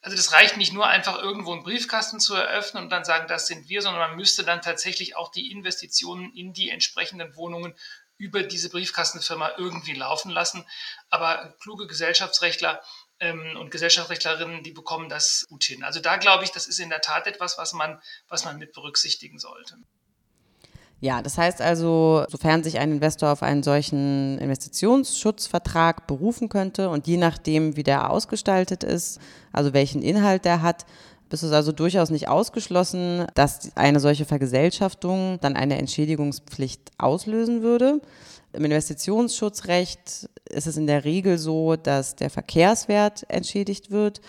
also 0.00 0.16
das 0.16 0.32
reicht 0.32 0.56
nicht 0.56 0.72
nur 0.72 0.86
einfach 0.86 1.18
irgendwo 1.18 1.52
einen 1.52 1.64
Briefkasten 1.64 2.20
zu 2.20 2.34
eröffnen 2.34 2.84
und 2.84 2.90
dann 2.90 3.04
sagen, 3.04 3.26
das 3.26 3.46
sind 3.46 3.68
wir, 3.68 3.82
sondern 3.82 4.08
man 4.08 4.16
müsste 4.16 4.44
dann 4.44 4.62
tatsächlich 4.62 5.16
auch 5.16 5.30
die 5.30 5.50
Investitionen 5.50 6.32
in 6.34 6.52
die 6.52 6.70
entsprechenden 6.70 7.34
Wohnungen 7.36 7.74
über 8.16 8.42
diese 8.42 8.70
Briefkastenfirma 8.70 9.52
irgendwie 9.58 9.94
laufen 9.94 10.30
lassen. 10.30 10.64
Aber 11.10 11.54
kluge 11.60 11.86
Gesellschaftsrechtler 11.86 12.82
ähm, 13.20 13.56
und 13.58 13.70
Gesellschaftsrechtlerinnen, 13.70 14.62
die 14.62 14.72
bekommen 14.72 15.08
das 15.08 15.46
gut 15.48 15.64
hin. 15.64 15.82
Also 15.84 16.00
da 16.00 16.16
glaube 16.16 16.44
ich, 16.44 16.50
das 16.50 16.66
ist 16.66 16.78
in 16.78 16.88
der 16.88 17.00
Tat 17.00 17.26
etwas, 17.26 17.58
was 17.58 17.72
man, 17.72 18.00
was 18.28 18.44
man 18.44 18.58
mit 18.58 18.72
berücksichtigen 18.72 19.38
sollte. 19.38 19.76
Ja, 21.00 21.22
das 21.22 21.38
heißt 21.38 21.60
also, 21.60 22.24
sofern 22.28 22.64
sich 22.64 22.78
ein 22.78 22.90
Investor 22.90 23.30
auf 23.30 23.44
einen 23.44 23.62
solchen 23.62 24.36
Investitionsschutzvertrag 24.38 26.08
berufen 26.08 26.48
könnte 26.48 26.90
und 26.90 27.06
je 27.06 27.18
nachdem, 27.18 27.76
wie 27.76 27.84
der 27.84 28.10
ausgestaltet 28.10 28.82
ist, 28.82 29.20
also 29.52 29.72
welchen 29.72 30.02
Inhalt 30.02 30.44
der 30.44 30.60
hat, 30.60 30.86
ist 31.30 31.42
es 31.42 31.52
also 31.52 31.72
durchaus 31.72 32.10
nicht 32.10 32.28
ausgeschlossen, 32.28 33.26
dass 33.34 33.76
eine 33.76 34.00
solche 34.00 34.24
Vergesellschaftung 34.24 35.38
dann 35.40 35.56
eine 35.56 35.78
Entschädigungspflicht 35.78 36.90
auslösen 36.98 37.62
würde. 37.62 38.00
Im 38.52 38.64
Investitionsschutzrecht 38.64 40.28
ist 40.48 40.66
es 40.66 40.76
in 40.76 40.86
der 40.86 41.04
Regel 41.04 41.38
so, 41.38 41.76
dass 41.76 42.16
der 42.16 42.30
Verkehrswert 42.30 43.28
entschädigt 43.28 43.90
wird 43.90 44.20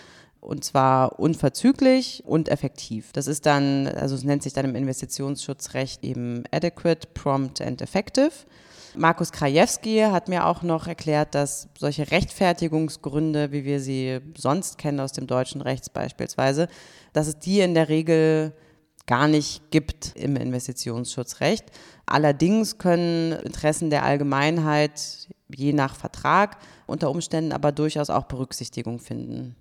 und 0.41 0.63
zwar 0.63 1.19
unverzüglich 1.19 2.23
und 2.25 2.49
effektiv. 2.49 3.11
Das 3.13 3.27
ist 3.27 3.45
dann, 3.45 3.87
also 3.87 4.15
es 4.15 4.23
nennt 4.23 4.43
sich 4.43 4.53
dann 4.53 4.65
im 4.65 4.75
Investitionsschutzrecht 4.75 6.03
eben 6.03 6.43
adequate, 6.51 7.07
prompt 7.13 7.61
and 7.61 7.81
effective. 7.81 8.31
Markus 8.95 9.31
Krajewski 9.31 9.99
hat 9.99 10.27
mir 10.27 10.45
auch 10.45 10.63
noch 10.63 10.87
erklärt, 10.87 11.35
dass 11.35 11.69
solche 11.77 12.11
Rechtfertigungsgründe, 12.11 13.51
wie 13.51 13.63
wir 13.63 13.79
sie 13.79 14.19
sonst 14.35 14.77
kennen 14.77 14.99
aus 14.99 15.11
dem 15.11 15.27
deutschen 15.27 15.61
Rechts 15.61 15.89
beispielsweise, 15.89 16.67
dass 17.13 17.27
es 17.27 17.39
die 17.39 17.59
in 17.59 17.73
der 17.73 17.89
Regel 17.89 18.53
gar 19.05 19.27
nicht 19.27 19.71
gibt 19.71 20.15
im 20.15 20.35
Investitionsschutzrecht. 20.35 21.65
Allerdings 22.05 22.77
können 22.77 23.33
Interessen 23.33 23.89
der 23.89 24.03
Allgemeinheit 24.03 25.27
je 25.55 25.73
nach 25.73 25.95
Vertrag 25.95 26.57
unter 26.85 27.09
Umständen 27.09 27.51
aber 27.51 27.71
durchaus 27.71 28.09
auch 28.09 28.25
Berücksichtigung 28.25 28.99
finden. 28.99 29.55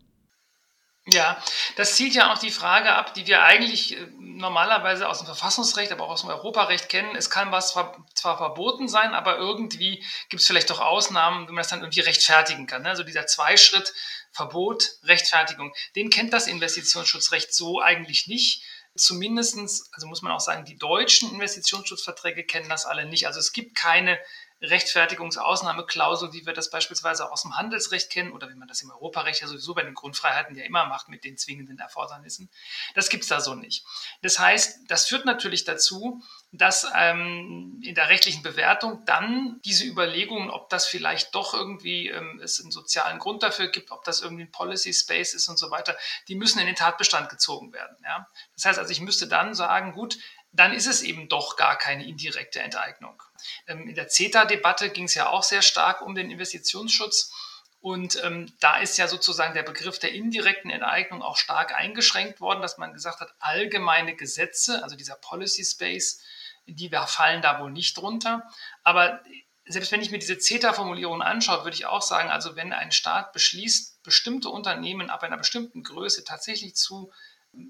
Ja, 1.11 1.43
das 1.77 1.97
zielt 1.97 2.15
ja 2.15 2.33
auch 2.33 2.39
die 2.39 2.51
Frage 2.51 2.93
ab, 2.93 3.15
die 3.15 3.27
wir 3.27 3.43
eigentlich 3.43 3.97
äh, 3.97 4.07
normalerweise 4.19 5.09
aus 5.09 5.19
dem 5.19 5.27
Verfassungsrecht, 5.27 5.91
aber 5.91 6.05
auch 6.05 6.11
aus 6.11 6.21
dem 6.21 6.31
Europarecht 6.31 6.89
kennen. 6.89 7.17
Es 7.17 7.31
kann 7.31 7.51
was 7.51 7.73
zwar 7.73 8.37
verboten 8.37 8.89
sein, 8.89 9.15
aber 9.15 9.39
irgendwie 9.39 10.05
gibt 10.29 10.43
es 10.43 10.47
vielleicht 10.47 10.69
doch 10.71 10.81
Ausnahmen, 10.81 11.47
wenn 11.47 11.55
man 11.55 11.63
das 11.63 11.69
dann 11.69 11.81
irgendwie 11.81 12.01
rechtfertigen 12.01 12.67
kann. 12.67 12.83
Ne? 12.83 12.91
Also 12.91 13.05
dieser 13.05 13.27
Zweischritt 13.27 13.95
Verbot, 14.33 14.99
Rechtfertigung, 15.05 15.73
den 15.97 16.11
kennt 16.11 16.33
das 16.33 16.47
Investitionsschutzrecht 16.47 17.55
so 17.55 17.81
eigentlich 17.81 18.27
nicht. 18.27 18.63
zumindestens, 18.95 19.89
also 19.93 20.09
muss 20.09 20.23
man 20.23 20.33
auch 20.33 20.41
sagen, 20.41 20.65
die 20.65 20.77
deutschen 20.77 21.31
Investitionsschutzverträge 21.31 22.45
kennen 22.45 22.69
das 22.69 22.85
alle 22.85 23.07
nicht. 23.07 23.27
Also 23.29 23.39
es 23.39 23.53
gibt 23.53 23.77
keine 23.77 24.19
Rechtfertigungsausnahmeklausel, 24.61 26.33
wie 26.33 26.45
wir 26.45 26.53
das 26.53 26.71
beispielsweise 26.71 27.31
aus 27.31 27.43
dem 27.43 27.57
Handelsrecht 27.57 28.11
kennen 28.11 28.33
oder 28.33 28.49
wie 28.49 28.55
man 28.55 28.67
das 28.67 28.83
im 28.83 28.91
Europarecht 28.91 29.41
ja 29.41 29.47
sowieso 29.47 29.75
bei 29.75 29.83
den 29.83 29.95
Grundfreiheiten 29.95 30.57
ja 30.57 30.65
immer 30.65 30.87
macht 30.87 31.09
mit 31.09 31.25
den 31.25 31.37
zwingenden 31.37 31.79
Erfordernissen. 31.79 32.51
Das 32.95 33.09
gibt 33.09 33.23
es 33.23 33.29
da 33.29 33.41
so 33.41 33.55
nicht. 33.55 33.85
Das 34.23 34.39
heißt, 34.39 34.81
das 34.89 35.07
führt 35.07 35.25
natürlich 35.27 35.65
dazu, 35.65 36.23
dass 36.51 36.87
ähm, 36.97 37.81
in 37.85 37.95
der 37.95 38.09
rechtlichen 38.09 38.43
Bewertung 38.43 39.05
dann 39.05 39.61
diese 39.65 39.85
Überlegungen, 39.85 40.51
ob 40.51 40.69
das 40.71 40.87
vielleicht 40.87 41.35
doch 41.35 41.55
irgendwie 41.55 42.09
ähm, 42.09 42.41
es 42.43 42.61
einen 42.61 42.73
sozialen 42.73 43.19
Grund 43.19 43.43
dafür 43.43 43.69
gibt, 43.69 43.93
ob 43.93 44.03
das 44.05 44.23
irgendwie 44.23 44.45
ein 44.45 44.51
Policy 44.51 44.93
Space 44.93 45.35
ist 45.35 45.49
und 45.49 45.59
so 45.59 45.71
weiter, 45.71 45.97
die 46.27 46.35
müssen 46.35 46.59
in 46.59 46.67
den 46.67 46.75
Tatbestand 46.75 47.29
gezogen 47.29 47.73
werden. 47.73 47.97
Ja? 48.03 48.29
Das 48.55 48.65
heißt 48.65 48.79
also, 48.79 48.91
ich 48.91 49.01
müsste 49.01 49.29
dann 49.29 49.55
sagen, 49.55 49.93
gut, 49.93 50.19
dann 50.53 50.73
ist 50.73 50.87
es 50.87 51.03
eben 51.03 51.29
doch 51.29 51.57
gar 51.57 51.77
keine 51.77 52.07
indirekte 52.07 52.61
Enteignung. 52.61 53.23
Ähm, 53.67 53.89
in 53.89 53.95
der 53.95 54.09
CETA-Debatte 54.09 54.91
ging 54.91 55.05
es 55.05 55.15
ja 55.15 55.29
auch 55.29 55.43
sehr 55.43 55.63
stark 55.63 56.03
um 56.03 56.15
den 56.15 56.31
Investitionsschutz. 56.31 57.33
Und 57.81 58.23
ähm, 58.25 58.53
da 58.61 58.79
ist 58.79 58.99
ja 58.99 59.07
sozusagen 59.07 59.55
der 59.55 59.63
Begriff 59.63 59.99
der 59.99 60.13
indirekten 60.13 60.71
Enteignung 60.71 61.23
auch 61.23 61.37
stark 61.37 61.75
eingeschränkt 61.75 62.41
worden, 62.41 62.61
dass 62.61 62.79
man 62.79 62.93
gesagt 62.93 63.21
hat, 63.21 63.33
allgemeine 63.39 64.17
Gesetze, 64.17 64.83
also 64.83 64.97
dieser 64.97 65.15
Policy 65.15 65.65
Space, 65.65 66.21
die 66.67 66.91
fallen 67.07 67.41
da 67.41 67.61
wohl 67.61 67.71
nicht 67.71 67.97
drunter. 67.97 68.43
Aber 68.83 69.23
selbst 69.65 69.93
wenn 69.93 70.03
ich 70.03 70.11
mir 70.11 70.19
diese 70.19 70.39
CETA-Formulierung 70.39 71.23
anschaue, 71.23 71.65
würde 71.65 71.77
ich 71.77 71.87
auch 71.87 72.03
sagen, 72.03 72.31
also 72.31 72.57
wenn 72.57 72.73
ein 72.73 72.91
Staat 72.91 73.33
beschließt, 73.33 74.03
bestimmte 74.03 74.49
Unternehmen 74.49 75.11
ab 75.11 75.23
einer 75.23 75.37
bestimmten 75.37 75.83
Größe 75.83 76.25
tatsächlich 76.25 76.75
zu 76.75 77.13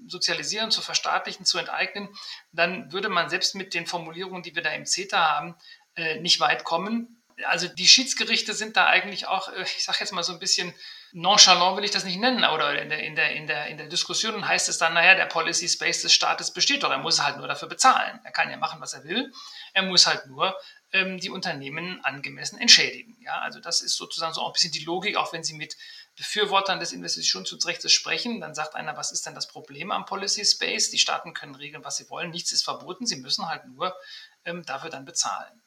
sozialisieren, 0.07 0.71
zu 0.71 0.81
verstaatlichen, 0.81 1.45
zu 1.45 1.57
enteignen, 1.57 2.09
dann 2.51 2.91
würde 2.91 3.09
man 3.09 3.29
selbst 3.29 3.55
mit 3.55 3.73
den 3.73 3.87
Formulierungen, 3.87 4.43
die 4.43 4.55
wir 4.55 4.61
da 4.61 4.71
im 4.71 4.85
CETA 4.85 5.17
haben, 5.17 5.55
äh, 5.95 6.19
nicht 6.19 6.39
weit 6.39 6.63
kommen. 6.63 7.23
Also 7.45 7.67
die 7.67 7.87
Schiedsgerichte 7.87 8.53
sind 8.53 8.75
da 8.75 8.87
eigentlich 8.87 9.27
auch, 9.27 9.49
äh, 9.49 9.63
ich 9.63 9.83
sage 9.83 9.99
jetzt 10.01 10.11
mal 10.11 10.23
so 10.23 10.33
ein 10.33 10.39
bisschen 10.39 10.73
nonchalant 11.11 11.77
will 11.77 11.83
ich 11.83 11.91
das 11.91 12.03
nicht 12.03 12.19
nennen, 12.19 12.43
oder 12.45 12.79
in 12.79 12.89
der, 12.89 13.03
in 13.03 13.15
der, 13.15 13.31
in 13.31 13.47
der, 13.47 13.67
in 13.67 13.77
der 13.77 13.87
Diskussion 13.87 14.47
heißt 14.47 14.69
es 14.69 14.77
dann, 14.77 14.93
naja, 14.93 15.15
der 15.15 15.25
Policy 15.25 15.67
Space 15.67 16.01
des 16.01 16.13
Staates 16.13 16.51
besteht 16.51 16.83
doch, 16.83 16.91
er 16.91 16.99
muss 16.99 17.23
halt 17.23 17.37
nur 17.37 17.47
dafür 17.47 17.67
bezahlen. 17.67 18.19
Er 18.23 18.31
kann 18.31 18.51
ja 18.51 18.57
machen, 18.57 18.79
was 18.79 18.93
er 18.93 19.03
will. 19.03 19.31
Er 19.73 19.83
muss 19.83 20.05
halt 20.05 20.27
nur 20.27 20.55
ähm, 20.91 21.19
die 21.19 21.29
Unternehmen 21.29 22.03
angemessen 22.03 22.59
entschädigen. 22.59 23.17
Ja, 23.21 23.39
also 23.39 23.59
das 23.59 23.81
ist 23.81 23.95
sozusagen 23.95 24.33
so 24.33 24.41
auch 24.41 24.49
ein 24.49 24.53
bisschen 24.53 24.71
die 24.71 24.83
Logik, 24.83 25.17
auch 25.17 25.33
wenn 25.33 25.43
Sie 25.43 25.53
mit 25.53 25.75
Befürwortern 26.19 26.81
des 26.81 26.91
Investitionsschutzrechts 26.91 27.89
sprechen, 27.93 28.41
dann 28.41 28.53
sagt 28.53 28.75
einer, 28.75 28.97
was 28.97 29.13
ist 29.13 29.25
denn 29.25 29.35
das 29.35 29.47
Problem 29.47 29.89
am 29.89 30.05
Policy 30.05 30.43
Space? 30.43 30.89
Die 30.89 30.97
Staaten 30.97 31.33
können 31.33 31.55
regeln, 31.55 31.85
was 31.85 31.95
sie 31.95 32.09
wollen, 32.09 32.29
nichts 32.31 32.51
ist 32.51 32.63
verboten, 32.63 33.05
sie 33.05 33.15
müssen 33.15 33.47
halt 33.47 33.65
nur 33.73 33.95
ähm, 34.43 34.65
dafür 34.65 34.89
dann 34.89 35.05
bezahlen. 35.05 35.61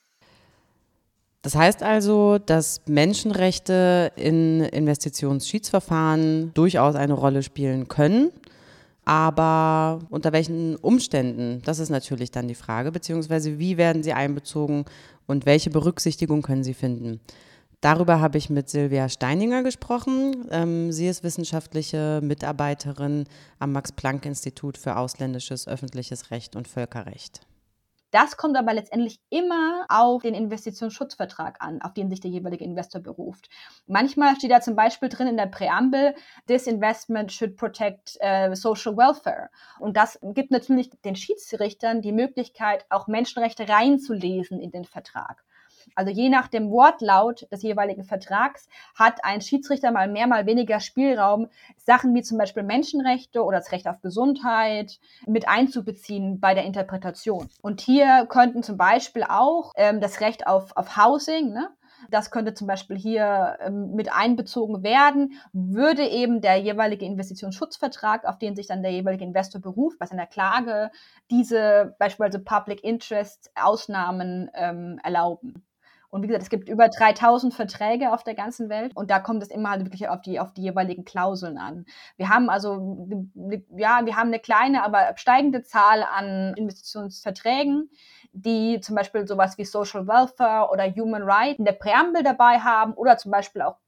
Das 1.40 1.54
heißt 1.54 1.82
also, 1.82 2.38
dass 2.38 2.82
Menschenrechte 2.86 4.12
in 4.14 4.60
Investitionsschiedsverfahren 4.60 6.52
durchaus 6.52 6.96
eine 6.96 7.14
Rolle 7.14 7.42
spielen 7.42 7.88
können. 7.88 8.30
Aber 9.06 10.00
unter 10.10 10.32
welchen 10.32 10.76
Umständen, 10.76 11.62
das 11.64 11.78
ist 11.78 11.88
natürlich 11.88 12.30
dann 12.30 12.46
die 12.46 12.54
Frage, 12.54 12.92
beziehungsweise 12.92 13.58
wie 13.58 13.78
werden 13.78 14.02
sie 14.02 14.12
einbezogen 14.12 14.84
und 15.26 15.46
welche 15.46 15.70
Berücksichtigung 15.70 16.42
können 16.42 16.62
sie 16.62 16.74
finden. 16.74 17.20
Darüber 17.82 18.20
habe 18.20 18.38
ich 18.38 18.48
mit 18.48 18.70
Silvia 18.70 19.08
Steininger 19.08 19.64
gesprochen. 19.64 20.46
Ähm, 20.52 20.92
sie 20.92 21.08
ist 21.08 21.24
wissenschaftliche 21.24 22.20
Mitarbeiterin 22.22 23.24
am 23.58 23.72
Max-Planck-Institut 23.72 24.78
für 24.78 24.96
ausländisches 24.96 25.66
öffentliches 25.66 26.30
Recht 26.30 26.54
und 26.54 26.68
Völkerrecht. 26.68 27.40
Das 28.12 28.36
kommt 28.36 28.56
aber 28.56 28.72
letztendlich 28.72 29.18
immer 29.30 29.86
auf 29.88 30.22
den 30.22 30.34
Investitionsschutzvertrag 30.34 31.56
an, 31.60 31.82
auf 31.82 31.92
den 31.92 32.08
sich 32.08 32.20
der 32.20 32.30
jeweilige 32.30 32.62
Investor 32.62 33.00
beruft. 33.00 33.48
Manchmal 33.88 34.36
steht 34.36 34.52
da 34.52 34.60
zum 34.60 34.76
Beispiel 34.76 35.08
drin 35.08 35.26
in 35.26 35.36
der 35.36 35.46
Präambel, 35.46 36.14
this 36.46 36.68
investment 36.68 37.32
should 37.32 37.56
protect 37.56 38.16
uh, 38.22 38.54
social 38.54 38.96
welfare. 38.96 39.48
Und 39.80 39.96
das 39.96 40.20
gibt 40.22 40.52
natürlich 40.52 40.90
den 41.04 41.16
Schiedsrichtern 41.16 42.00
die 42.00 42.12
Möglichkeit, 42.12 42.84
auch 42.90 43.08
Menschenrechte 43.08 43.68
reinzulesen 43.68 44.60
in 44.60 44.70
den 44.70 44.84
Vertrag. 44.84 45.42
Also 45.94 46.10
je 46.10 46.28
nach 46.28 46.48
dem 46.48 46.70
Wortlaut 46.70 47.46
des 47.50 47.62
jeweiligen 47.62 48.04
Vertrags 48.04 48.68
hat 48.94 49.24
ein 49.24 49.40
Schiedsrichter 49.40 49.90
mal 49.92 50.08
mehr, 50.08 50.26
mal 50.26 50.46
weniger 50.46 50.80
Spielraum, 50.80 51.48
Sachen 51.76 52.14
wie 52.14 52.22
zum 52.22 52.38
Beispiel 52.38 52.62
Menschenrechte 52.62 53.44
oder 53.44 53.58
das 53.58 53.72
Recht 53.72 53.88
auf 53.88 54.00
Gesundheit 54.00 54.98
mit 55.26 55.48
einzubeziehen 55.48 56.40
bei 56.40 56.54
der 56.54 56.64
Interpretation. 56.64 57.48
Und 57.60 57.80
hier 57.80 58.26
könnten 58.28 58.62
zum 58.62 58.76
Beispiel 58.76 59.24
auch 59.24 59.72
ähm, 59.76 60.00
das 60.00 60.20
Recht 60.20 60.46
auf, 60.46 60.76
auf 60.76 60.96
Housing, 60.96 61.52
ne? 61.52 61.68
Das 62.10 62.30
könnte 62.30 62.54
zum 62.54 62.66
Beispiel 62.66 62.96
hier 62.96 63.58
ähm, 63.60 63.94
mit 63.94 64.12
einbezogen 64.12 64.82
werden, 64.82 65.34
würde 65.52 66.06
eben 66.06 66.40
der 66.40 66.56
jeweilige 66.56 67.04
Investitionsschutzvertrag, 67.04 68.24
auf 68.24 68.38
den 68.38 68.56
sich 68.56 68.66
dann 68.66 68.82
der 68.82 68.92
jeweilige 68.92 69.24
Investor 69.24 69.60
beruft, 69.60 69.98
bei 69.98 70.06
seiner 70.06 70.26
Klage, 70.26 70.90
diese 71.30 71.94
beispielsweise 71.98 72.40
Public 72.40 72.82
Interest 72.82 73.50
Ausnahmen 73.54 74.50
ähm, 74.54 75.00
erlauben. 75.02 75.64
Und 76.12 76.22
wie 76.22 76.26
gesagt, 76.26 76.42
es 76.42 76.50
gibt 76.50 76.68
über 76.68 76.90
3000 76.90 77.54
Verträge 77.54 78.12
auf 78.12 78.22
der 78.22 78.34
ganzen 78.34 78.68
Welt 78.68 78.94
und 78.94 79.10
da 79.10 79.18
kommt 79.18 79.42
es 79.42 79.48
immer 79.48 79.70
halt 79.70 79.86
wirklich 79.86 80.10
auf 80.10 80.20
die, 80.20 80.38
auf 80.38 80.52
die 80.52 80.60
jeweiligen 80.60 81.06
Klauseln 81.06 81.56
an. 81.56 81.86
Wir 82.18 82.28
haben 82.28 82.50
also, 82.50 83.08
ja, 83.74 84.04
wir 84.04 84.14
haben 84.14 84.28
eine 84.28 84.38
kleine, 84.38 84.84
aber 84.84 85.14
steigende 85.16 85.62
Zahl 85.62 86.02
an 86.02 86.52
Investitionsverträgen, 86.54 87.88
die 88.32 88.78
zum 88.80 88.94
Beispiel 88.94 89.26
sowas 89.26 89.56
wie 89.56 89.64
Social 89.64 90.06
Welfare 90.06 90.70
oder 90.70 90.84
Human 90.84 91.22
Rights 91.22 91.58
in 91.58 91.64
der 91.64 91.72
Präambel 91.72 92.22
dabei 92.22 92.58
haben 92.58 92.92
oder 92.92 93.16
zum 93.16 93.32
Beispiel 93.32 93.62
auch 93.62 93.78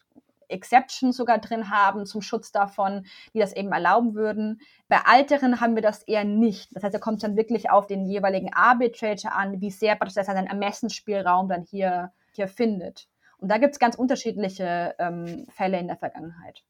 Exceptions 0.55 1.17
sogar 1.17 1.39
drin 1.39 1.71
haben 1.71 2.07
zum 2.07 2.23
Schutz 2.23 2.53
davon, 2.53 3.05
die 3.35 3.39
das 3.39 3.55
eben 3.55 3.73
erlauben 3.73 4.15
würden. 4.15 4.61
Bei 4.89 5.01
Alteren 5.05 5.61
haben 5.61 5.75
wir 5.75 5.83
das 5.83 6.03
eher 6.03 6.25
nicht. 6.25 6.75
Das 6.75 6.83
heißt, 6.83 6.95
da 6.95 6.99
kommt 6.99 7.17
es 7.17 7.23
dann 7.23 7.37
wirklich 7.37 7.71
auf 7.71 7.87
den 7.87 8.07
jeweiligen 8.07 8.53
Arbitrator 8.53 9.33
an, 9.33 9.61
wie 9.61 9.71
sehr 9.71 9.97
das 9.97 10.15
seinen 10.15 10.47
Ermessensspielraum 10.47 11.49
dann 11.49 11.63
hier, 11.63 12.13
hier 12.33 12.49
findet. 12.49 13.09
Und 13.39 13.49
da 13.49 13.59
gibt 13.59 13.75
es 13.75 13.79
ganz 13.79 13.97
unterschiedliche 13.97 14.95
ähm, 14.99 15.47
Fälle 15.51 15.79
in 15.79 15.89
der 15.89 15.97
Vergangenheit. 15.97 16.63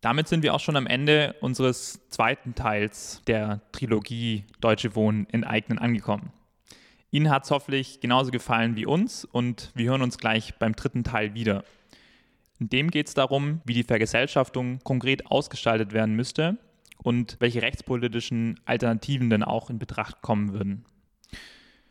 Damit 0.00 0.28
sind 0.28 0.42
wir 0.42 0.54
auch 0.54 0.60
schon 0.60 0.76
am 0.76 0.86
Ende 0.86 1.34
unseres 1.40 2.08
zweiten 2.08 2.54
Teils 2.54 3.22
der 3.26 3.60
Trilogie 3.72 4.44
Deutsche 4.60 4.94
Wohnen 4.94 5.28
enteignen 5.30 5.78
angekommen. 5.78 6.32
Ihnen 7.10 7.30
hat 7.30 7.44
es 7.44 7.50
hoffentlich 7.50 8.00
genauso 8.00 8.30
gefallen 8.30 8.76
wie 8.76 8.86
uns 8.86 9.24
und 9.24 9.72
wir 9.74 9.90
hören 9.90 10.02
uns 10.02 10.16
gleich 10.16 10.54
beim 10.58 10.74
dritten 10.74 11.04
Teil 11.04 11.34
wieder. 11.34 11.64
In 12.60 12.68
dem 12.68 12.90
geht 12.90 13.08
es 13.08 13.14
darum, 13.14 13.62
wie 13.64 13.72
die 13.72 13.84
Vergesellschaftung 13.84 14.80
konkret 14.84 15.26
ausgestaltet 15.26 15.94
werden 15.94 16.14
müsste 16.14 16.58
und 16.98 17.38
welche 17.40 17.62
rechtspolitischen 17.62 18.60
Alternativen 18.66 19.30
denn 19.30 19.42
auch 19.42 19.70
in 19.70 19.78
Betracht 19.78 20.20
kommen 20.20 20.52
würden. 20.52 20.84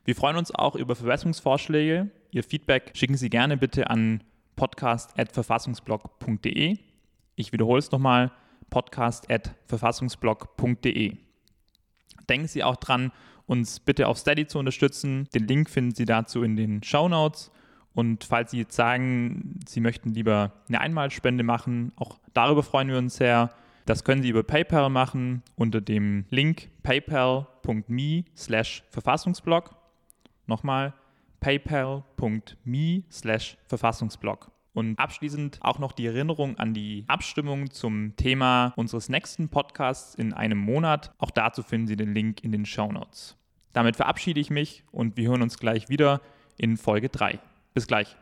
Wir 0.05 0.15
freuen 0.15 0.37
uns 0.37 0.53
auch 0.53 0.75
über 0.75 0.95
Verbesserungsvorschläge. 0.95 2.11
Ihr 2.31 2.43
Feedback 2.43 2.91
schicken 2.93 3.17
Sie 3.17 3.31
gerne 3.31 3.57
bitte 3.57 3.89
an 3.89 4.23
podcast.verfassungsblog.de. 4.55 6.77
Ich 7.35 7.51
wiederhole 7.51 7.79
es 7.79 7.91
nochmal, 7.91 8.31
podcast.verfassungsblog.de. 8.69 11.17
Denken 12.29 12.47
Sie 12.47 12.63
auch 12.63 12.75
dran, 12.75 13.11
uns 13.47 13.79
bitte 13.79 14.07
auf 14.07 14.19
Steady 14.19 14.45
zu 14.45 14.59
unterstützen. 14.59 15.27
Den 15.33 15.47
Link 15.47 15.71
finden 15.71 15.95
Sie 15.95 16.05
dazu 16.05 16.43
in 16.43 16.55
den 16.55 16.83
Show 16.83 17.09
Notes. 17.09 17.49
Und 17.93 18.23
falls 18.23 18.51
Sie 18.51 18.59
jetzt 18.59 18.75
sagen, 18.75 19.59
Sie 19.67 19.81
möchten 19.81 20.13
lieber 20.13 20.53
eine 20.67 20.81
Einmalspende 20.81 21.43
machen, 21.43 21.91
auch 21.95 22.17
darüber 22.33 22.63
freuen 22.63 22.87
wir 22.89 22.97
uns 22.97 23.15
sehr. 23.15 23.51
Das 23.85 24.03
können 24.03 24.21
Sie 24.21 24.29
über 24.29 24.43
PayPal 24.43 24.89
machen 24.89 25.41
unter 25.55 25.81
dem 25.81 26.25
Link 26.29 26.69
paypal.me 26.83 28.23
slash 28.35 28.83
Verfassungsblog. 28.91 29.75
Nochmal 30.45 30.93
paypal.me 31.39 33.03
slash 33.11 33.57
Verfassungsblog. 33.65 34.51
Und 34.73 34.99
abschließend 34.99 35.57
auch 35.61 35.79
noch 35.79 35.91
die 35.91 36.05
Erinnerung 36.05 36.57
an 36.57 36.73
die 36.73 37.03
Abstimmung 37.07 37.71
zum 37.71 38.15
Thema 38.15 38.73
unseres 38.75 39.09
nächsten 39.09 39.49
Podcasts 39.49 40.15
in 40.15 40.33
einem 40.33 40.59
Monat. 40.59 41.11
Auch 41.17 41.31
dazu 41.31 41.63
finden 41.63 41.87
Sie 41.87 41.97
den 41.97 42.13
Link 42.13 42.43
in 42.43 42.51
den 42.51 42.65
Show 42.65 42.91
Notes. 42.91 43.35
Damit 43.73 43.95
verabschiede 43.95 44.39
ich 44.39 44.49
mich 44.49 44.83
und 44.91 45.17
wir 45.17 45.29
hören 45.29 45.41
uns 45.41 45.57
gleich 45.57 45.89
wieder 45.89 46.21
in 46.57 46.77
Folge 46.77 47.09
3. 47.09 47.39
Bis 47.73 47.87
gleich. 47.87 48.15